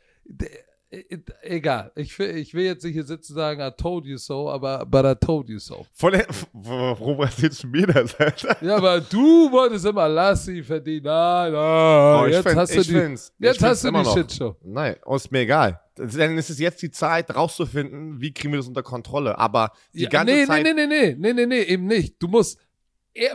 [1.41, 1.91] egal.
[1.95, 4.85] Ich, will- ich will jetzt nicht hier sitzen und sagen, I told you so, aber
[4.85, 5.85] but I told you so.
[6.01, 8.57] Der, warum erzählst du mir das, Alter?
[8.63, 11.05] Ja, aber du wolltest immer Lassi verdienen.
[11.05, 12.23] Nein, nein.
[12.23, 14.05] Oh, jetzt find- hast du die, jetzt hast du die.
[14.05, 14.55] Shitshow.
[14.63, 15.79] Nein, ist mir egal.
[15.97, 19.37] Denn es ist jetzt die Zeit, rauszufinden, wie kriegen wir das unter Kontrolle.
[19.37, 20.63] Aber die Ja, ganze nee, Zeit.
[20.63, 22.15] nee, nee, nee, nee, nee, nee, eben nicht.
[22.23, 22.57] Du musst,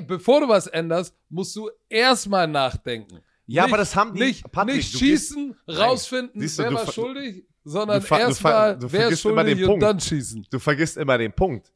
[0.07, 3.19] bevor du was änderst, musst du erstmal nachdenken.
[3.47, 6.91] Ja, nicht, aber das haben die- Nicht, Patrick, nicht schießen, rausfinden, Siehst du, wer war
[6.93, 9.83] schuldig, sondern erstmal, du wer ist vergisst immer schuldig den und Punkt.
[9.83, 10.47] dann schießen.
[10.51, 11.73] Du vergisst immer den Punkt.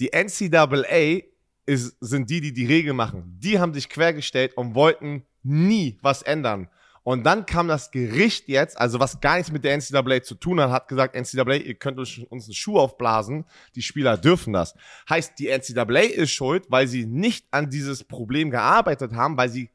[0.00, 1.22] Die NCAA
[1.66, 3.36] ist, sind die, die die Regeln machen.
[3.38, 6.68] Die haben sich quergestellt und wollten nie was ändern.
[7.04, 10.60] Und dann kam das Gericht jetzt, also was gar nichts mit der NCAA zu tun
[10.60, 13.44] hat, hat gesagt, NCAA, ihr könnt uns uns einen Schuh aufblasen,
[13.74, 14.74] die Spieler dürfen das.
[15.08, 19.70] Heißt, die NCAA ist schuld, weil sie nicht an dieses Problem gearbeitet haben, weil sie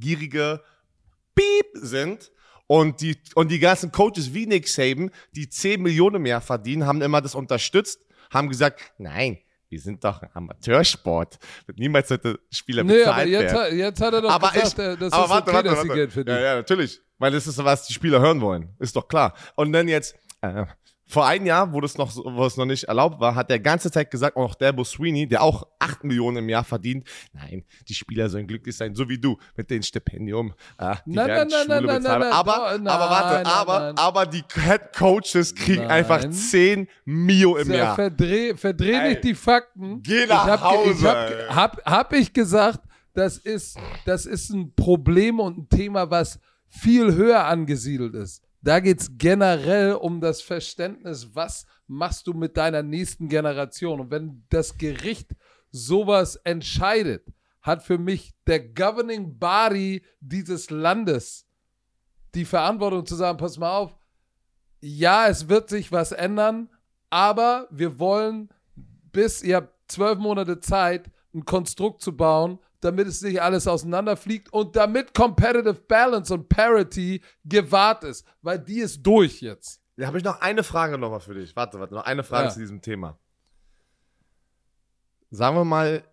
[0.00, 0.62] geldgierige
[1.34, 2.30] Piep sind
[2.66, 7.00] und die, und die ganzen Coaches wie Nick Saban, die 10 Millionen mehr verdienen, haben
[7.02, 8.00] immer das unterstützt,
[8.32, 11.38] haben gesagt, nein, wir sind doch ein Amateursport.
[11.76, 13.58] Niemals solche Spieler Nee, bezahlt aber jetzt, werden.
[13.58, 15.68] hat- jetzt hat er doch Aber gesagt, ich, äh, das aber ist warte, okay, warte,
[15.68, 15.88] dass warte.
[15.90, 16.36] sie Geld verdienen.
[16.38, 17.00] Ja, ja, natürlich.
[17.18, 18.68] Weil das ist, was die Spieler hören wollen.
[18.78, 19.34] Ist doch klar.
[19.54, 20.64] Und dann jetzt, äh,
[21.08, 23.90] vor einem Jahr, wo das noch, wo es noch nicht erlaubt war, hat der ganze
[23.92, 28.28] Zeit gesagt, auch Dabo Sweeney, der auch 8 Millionen im Jahr verdient, nein, die Spieler
[28.28, 30.52] sollen glücklich sein, so wie du, mit dem Stipendium.
[30.78, 32.20] Äh, die Nein, werden nein, Schule nein, bezahlen.
[32.20, 33.94] nein, aber, aber warte, nein, aber, nein.
[33.98, 35.90] aber die Head Coaches kriegen Nein.
[35.90, 37.94] einfach 10 Mio im Ja, Jahr.
[37.94, 40.02] Verdreh, verdreh Ey, nicht die Fakten.
[40.02, 42.80] geh nach ich hab, ge- Ich Hause, hab, hab, hab ich gesagt,
[43.14, 48.42] das ist, das ist ein Problem und ein Thema, was viel höher angesiedelt ist.
[48.66, 54.00] Da geht's generell um das Verständnis, was machst du mit deiner nächsten Generation.
[54.00, 55.36] Und wenn das Gericht
[55.70, 57.28] sowas entscheidet,
[57.62, 61.46] hat für mich der Governing Body dieses Landes
[62.34, 63.96] die Verantwortung zu sagen, pass mal auf,
[64.80, 66.68] ja, es wird sich was ändern,
[67.08, 68.48] aber wir wollen
[69.12, 74.52] bis, ihr habt zwölf Monate Zeit, ein Konstrukt zu bauen, damit es nicht alles auseinanderfliegt
[74.52, 79.82] und damit Competitive Balance und Parity gewahrt ist, weil die ist durch jetzt.
[79.96, 81.54] Da habe ich noch eine Frage nochmal für dich.
[81.56, 82.50] Warte, warte, noch eine Frage Ja.
[82.52, 83.18] zu diesem Thema.
[85.30, 86.04] Sagen wir mal,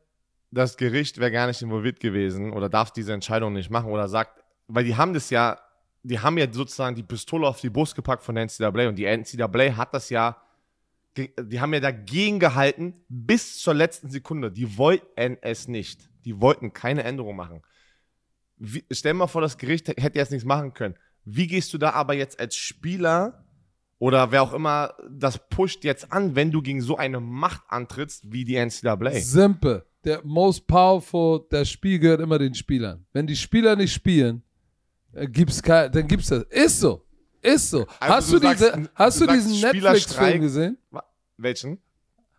[0.52, 4.44] das Gericht wäre gar nicht involviert gewesen oder darf diese Entscheidung nicht machen oder sagt,
[4.68, 5.60] weil die haben das ja,
[6.04, 9.06] die haben ja sozusagen die Pistole auf die Brust gepackt von der NCAA und die
[9.06, 10.38] NCAA hat das ja,
[11.18, 14.52] die haben ja dagegen gehalten bis zur letzten Sekunde.
[14.52, 16.10] Die wollten es nicht.
[16.26, 17.62] Die wollten keine Änderung machen.
[18.58, 20.96] Wie, stell mal vor, das Gericht hätte jetzt nichts machen können.
[21.26, 23.46] Wie gehst du da aber jetzt als Spieler
[24.00, 28.32] oder wer auch immer das pusht jetzt an, wenn du gegen so eine Macht antrittst
[28.32, 29.12] wie die NCAA?
[29.20, 29.86] Simple.
[30.04, 33.06] Der most powerful, das Spiel gehört immer den Spielern.
[33.14, 34.44] Wenn die Spieler nicht spielen,
[35.14, 36.44] äh, gibt's kein, dann gibt's das.
[36.50, 37.06] Ist so.
[37.44, 37.86] Ist so.
[38.00, 40.78] Also hast du du, diese, sagst- hast du diesen Netflix-Film gesehen?
[41.38, 41.82] Welchen?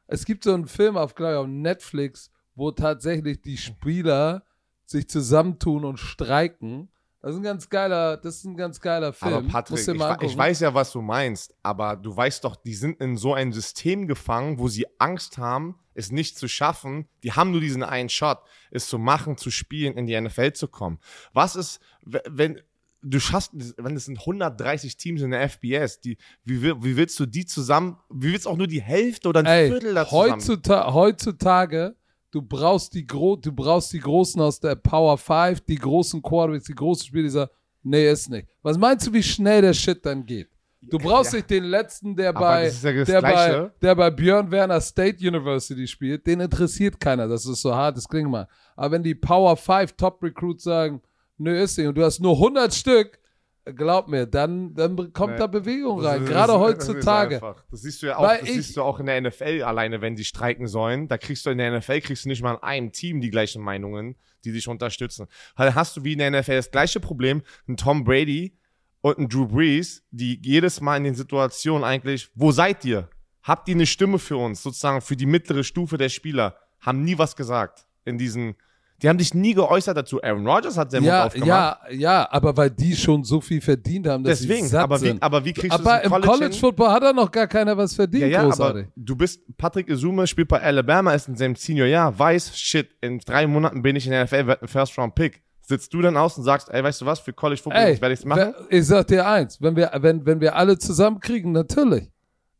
[0.06, 4.44] Es gibt so einen Film auf, glaube ich, auf Netflix, wo tatsächlich die Spieler
[4.86, 6.88] sich zusammentun und streiken.
[7.20, 9.34] Das ist ein ganz geiler, das ist ein ganz geiler Film.
[9.34, 13.00] Aber Patrick, ich, ich weiß ja, was du meinst, aber du weißt doch, die sind
[13.00, 17.08] in so ein System gefangen, wo sie Angst haben, es nicht zu schaffen.
[17.22, 18.40] Die haben nur diesen einen Shot,
[18.70, 20.98] es zu machen, zu spielen, in die NFL zu kommen.
[21.32, 22.60] Was ist, wenn
[23.04, 27.26] du schaffst, wenn es sind 130 Teams in der FBS, die, wie, wie willst du
[27.26, 30.32] die zusammen, wie willst du auch nur die Hälfte oder ein Ey, Viertel da zusammen?
[30.32, 31.96] heutzutage, heutzutage,
[32.30, 36.64] du brauchst die Gro du brauchst die Großen aus der Power 5, die großen Quarterbacks,
[36.64, 37.50] die großen Spieler, die sagen,
[37.82, 38.48] nee, ist nicht.
[38.62, 40.48] Was meinst du, wie schnell der Shit dann geht?
[40.90, 41.38] Du brauchst ja.
[41.38, 46.26] nicht den letzten, der bei, ja der, bei, der bei Björn Werner State University spielt,
[46.26, 47.26] den interessiert keiner.
[47.26, 48.46] Das ist so hart, das klingt mal.
[48.76, 51.00] Aber wenn die Power 5 Top Recruits sagen,
[51.38, 53.18] nö, ist nicht, und du hast nur 100 Stück,
[53.64, 55.38] glaub mir, dann, dann kommt Nee.
[55.38, 56.22] da Bewegung Das rein.
[56.24, 57.40] ist- Gerade das ist heutzutage.
[57.70, 60.00] Das siehst du ja auch, Weil das ich- siehst du auch in der NFL alleine,
[60.02, 61.08] wenn die streiken sollen.
[61.08, 63.62] Da kriegst du in der NFL kriegst du nicht mal in einem Team die gleichen
[63.62, 65.26] Meinungen, die dich unterstützen.
[65.56, 68.58] Dann hast du wie in der NFL das gleiche Problem, ein Tom Brady
[69.00, 73.08] und ein Drew Brees, die jedes Mal in den Situationen eigentlich, wo seid ihr?
[73.42, 76.56] Habt ihr eine Stimme für uns, sozusagen für die mittlere Stufe der Spieler?
[76.80, 78.56] Haben nie was gesagt in diesen,
[79.02, 80.22] die haben sich nie geäußert dazu.
[80.22, 81.48] Aaron Rodgers hat seinen Mund Ja, aufgemacht.
[81.48, 85.00] ja, ja, aber weil die schon so viel verdient haben, dass Deswegen, sie satt aber
[85.02, 86.60] wie, aber wie kriegst du aber das im College, College hin?
[86.60, 88.84] Football hat er noch gar keiner was verdient, Ja, ja, großartig.
[88.84, 93.18] aber du bist, Patrick Izume spielt bei Alabama, ist in seinem Senior-Jahr, weiß, shit, in
[93.18, 95.42] drei Monaten bin ich in der NFL, werd ein First-Round-Pick.
[95.66, 98.20] Sitzt du dann aus und sagst, ey, weißt du was, für College Football werde ich
[98.20, 98.54] es machen?
[98.68, 102.10] ich sag dir eins, wenn wir, wenn, wenn wir alle zusammenkriegen, natürlich.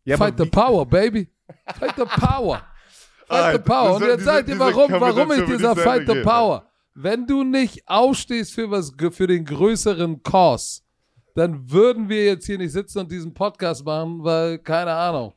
[0.04, 1.28] Ja, Fight the power, baby.
[1.78, 2.60] Fight the power.
[3.26, 3.96] Fight the power.
[3.96, 6.66] Und jetzt sag diese- dir, warum, warum ich ich fight the power.
[6.94, 10.82] Wenn du nicht aufstehst für was, für den größeren Cause,
[11.34, 15.32] dann würden wir jetzt hier nicht sitzen und diesen Podcast machen, weil, keine Ahnung.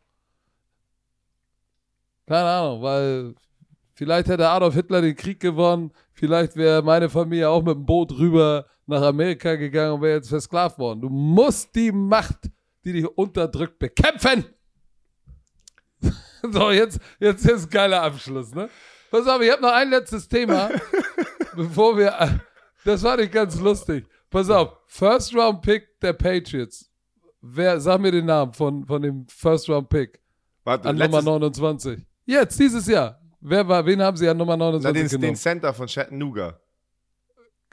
[2.28, 3.36] Keine Ahnung, weil
[3.96, 8.12] vielleicht hätte Adolf Hitler den Krieg gewonnen, vielleicht wäre meine Familie auch mit dem Boot
[8.12, 11.02] rüber nach Amerika gegangen und wäre jetzt versklavt worden.
[11.02, 12.50] Du musst die Macht,
[12.84, 14.46] die dich unterdrückt, bekämpfen.
[16.52, 18.70] so, jetzt, jetzt ist ein geiler Abschluss, ne?
[19.10, 20.70] Pass auf, ich habe noch ein letztes Thema,
[21.56, 22.42] bevor wir.
[22.84, 24.06] Das war nicht ganz lustig.
[24.30, 26.90] Pass auf, First Round Pick der Patriots.
[27.42, 30.20] Wer, sag mir den Namen von, von dem First Round Pick
[30.64, 32.06] Warte, an Nummer letztes, 29.
[32.26, 33.22] Jetzt, dieses Jahr.
[33.40, 35.36] Wer war, wen haben sie an Nummer na, 29 den, den genommen?
[35.36, 36.60] Center von Chattanooga.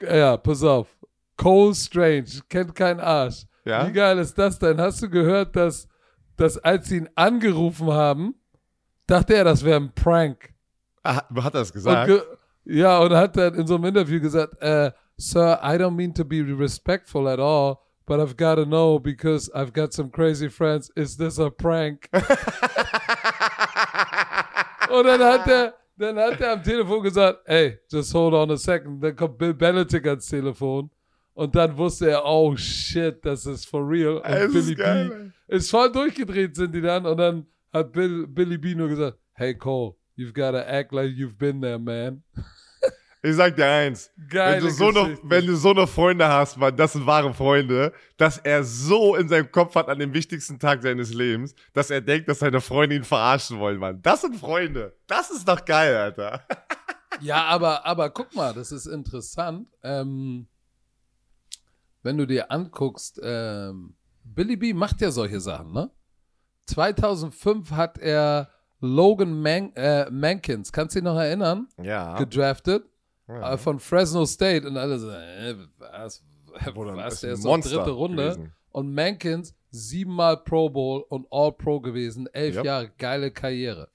[0.01, 0.87] Ja, pass auf.
[1.35, 3.45] Cole Strange, kennt kein Arsch.
[3.65, 3.87] Ja?
[3.87, 4.79] Wie geil ist das denn?
[4.79, 5.87] Hast du gehört, dass,
[6.37, 8.35] dass als sie ihn angerufen haben,
[9.07, 10.53] dachte er, das wäre ein Prank.
[11.03, 12.07] Ah, hat er das Und gesagt?
[12.07, 12.21] ge
[12.67, 16.25] ja, und hat dann in so einem Interview gesagt, äh, Sir, I don't mean to
[16.25, 20.89] be respectful at all, but I've got to know because I've got some crazy friends.
[20.95, 22.09] Is this a prank?
[24.91, 28.57] und dann hat er, dann hat er am Telefon gesagt, ey, just hold on a
[28.57, 29.01] second.
[29.01, 30.89] Dann kommt Bill Belichick ans Telefon.
[31.33, 34.17] Und dann wusste er, oh shit, das ist for real.
[34.17, 37.05] Und ist Billy geil, B ist voll durchgedreht, sind die dann.
[37.05, 37.45] Und dann
[37.75, 41.61] hat Bill, Billy B nur gesagt, hey Cole, you've got to act like you've been
[41.61, 42.23] there, man.
[43.21, 44.11] Ich sag dir eins.
[44.29, 45.29] Geile wenn, du so eine, Geschichte.
[45.29, 49.27] wenn du so eine Freunde hast, Mann, das sind wahre Freunde, dass er so in
[49.27, 52.95] seinem Kopf hat an dem wichtigsten Tag seines Lebens, dass er denkt, dass seine Freunde
[52.95, 53.99] ihn verarschen wollen, Mann.
[54.03, 54.95] Das sind Freunde.
[55.07, 56.45] Das ist doch geil, Alter.
[57.21, 59.69] Ja, aber, aber guck mal, das ist interessant.
[59.83, 60.47] Ähm,
[62.03, 63.95] wenn du dir anguckst, ähm,
[64.25, 65.89] Billy B macht ja solche Sachen, ne?
[66.65, 71.67] 2005 hat er Logan Man äh, Mankins, kannst du dich noch erinnern?
[71.81, 72.17] Ja.
[72.17, 72.85] Gedraftet
[73.27, 73.53] ja.
[73.53, 76.23] äh, von Fresno State und alle so, äh, was,
[76.75, 78.23] was, der ist Monster dritte Runde.
[78.23, 78.53] gewesen.
[78.71, 82.65] Und Mankins siebenmal Pro Bowl und All Pro gewesen, elf Yep.
[82.65, 83.89] Jahre, geile Karriere.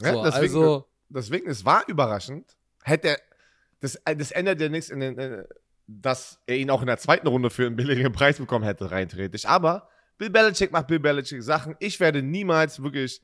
[0.00, 2.56] Ja, So, deswegen, also, deswegen, es war überraschend.
[2.82, 3.18] Hätte er,
[3.80, 5.44] das, das ändert ja nichts in den, äh,
[5.86, 9.08] dass er ihn auch in der zweiten Runde für einen billigen Preis bekommen hätte, rein
[9.08, 9.46] theoretisch.
[9.46, 9.88] Aber
[10.18, 11.74] Bill Belichick macht Bill Belichick Sachen.
[11.78, 13.22] Ich werde niemals wirklich,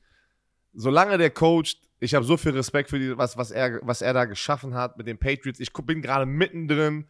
[0.73, 4.13] solange der coacht, ich habe so viel Respekt für die, was, was, er, was er
[4.13, 5.59] da geschaffen hat mit den Patriots.
[5.59, 7.07] Ich bin gerade mittendrin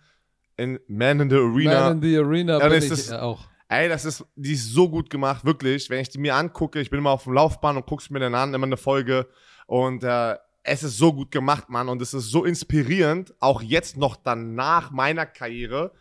[0.58, 1.90] in Man in the Arena.
[1.90, 3.48] Man in the Arena Ja, bin das ich ist- auch.
[3.68, 5.90] Ey, das ist, die ist so gut gemacht, wirklich.
[5.90, 8.36] Wenn ich die mir angucke, ich bin immer auf dem Laufbahn und guck's mir dann
[8.36, 9.28] an, immer eine Folge.
[9.66, 11.90] Und äh, es ist so gut gemacht, Mann.
[11.90, 15.92] Und es ist so inspirierend, auch jetzt noch danach meiner Karriere.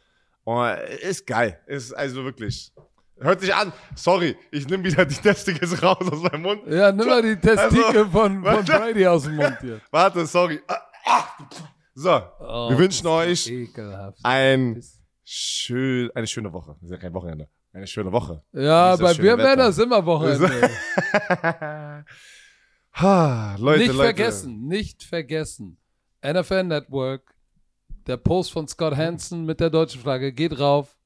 [0.45, 1.59] Und, äh, ist geil.
[1.67, 2.71] Ist also wirklich.
[3.21, 3.73] Hört sich an.
[3.95, 6.63] Sorry, ich nehme wieder die Testicles raus aus meinem Mund.
[6.67, 8.65] Ja, nimm mal die Testikel Also, von, von.
[8.65, 9.81] Brady aus dem Mund hier.
[9.91, 10.61] Warte, sorry.
[10.67, 11.25] Ah, ah.
[11.95, 12.11] So,
[12.41, 14.19] Oh, wir wünschen euch Ekelhaft.
[14.25, 14.83] ein
[15.23, 16.73] schön, eine schöne Woche.
[16.81, 17.49] Das ist ja kein Wochenende.
[17.73, 18.43] Eine schöne Woche.
[18.53, 19.37] Ja, bei wir.
[19.37, 20.51] Männer sind wir Wochenende.
[22.93, 24.03] ha, Leute, nicht Leute.
[24.05, 25.79] vergessen, nicht vergessen.
[26.25, 27.35] NFL Network,
[28.07, 30.97] der Post von Scott Hansen mit der deutschen Flagge, geht rauf.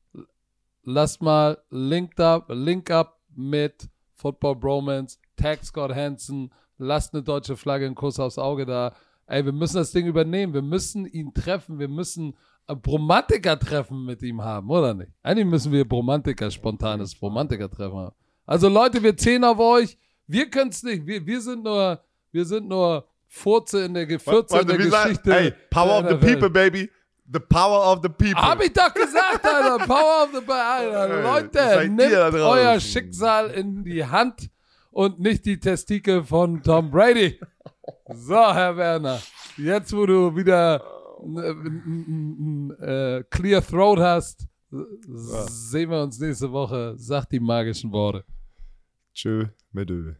[0.84, 7.56] Lasst mal Link up, Link up mit Football Bromance, tag Scott Hansen, lasst eine deutsche
[7.56, 8.94] Flagge, einen Kuss aufs Auge da.
[9.26, 12.34] Ey, wir müssen das Ding übernehmen, wir müssen ihn treffen, wir müssen
[12.66, 15.12] ein Bromantiker-Treffen mit ihm haben, oder nicht?
[15.22, 18.14] Eigentlich müssen wir Bromantiker, spontanes Bromantiker-Treffen haben.
[18.46, 19.98] Also Leute, wir zählen auf euch.
[20.26, 21.06] Wir können es nicht.
[21.06, 22.00] Wir, wir sind nur,
[22.32, 25.34] wir sind nur Furze in der, Ge- Fürze in der Geschichte.
[25.34, 26.90] Ey, Power of the people, baby.
[27.30, 28.40] The power of the people.
[28.42, 29.84] Hab ich doch gesagt, Alter.
[29.86, 31.14] Power of the Alter.
[31.14, 34.50] Ey, Leute, nehmt euer Schicksal in die Hand
[34.90, 37.38] und nicht die Testikel von Tom Brady.
[38.14, 39.20] So, Herr Werner.
[39.58, 40.82] Jetzt, wo du wieder
[41.22, 46.94] ein äh, Clear Throat hast, sehen wir uns nächste Woche.
[46.96, 48.24] Sag die magischen Worte.
[49.12, 50.14] Tschö, mit Ö.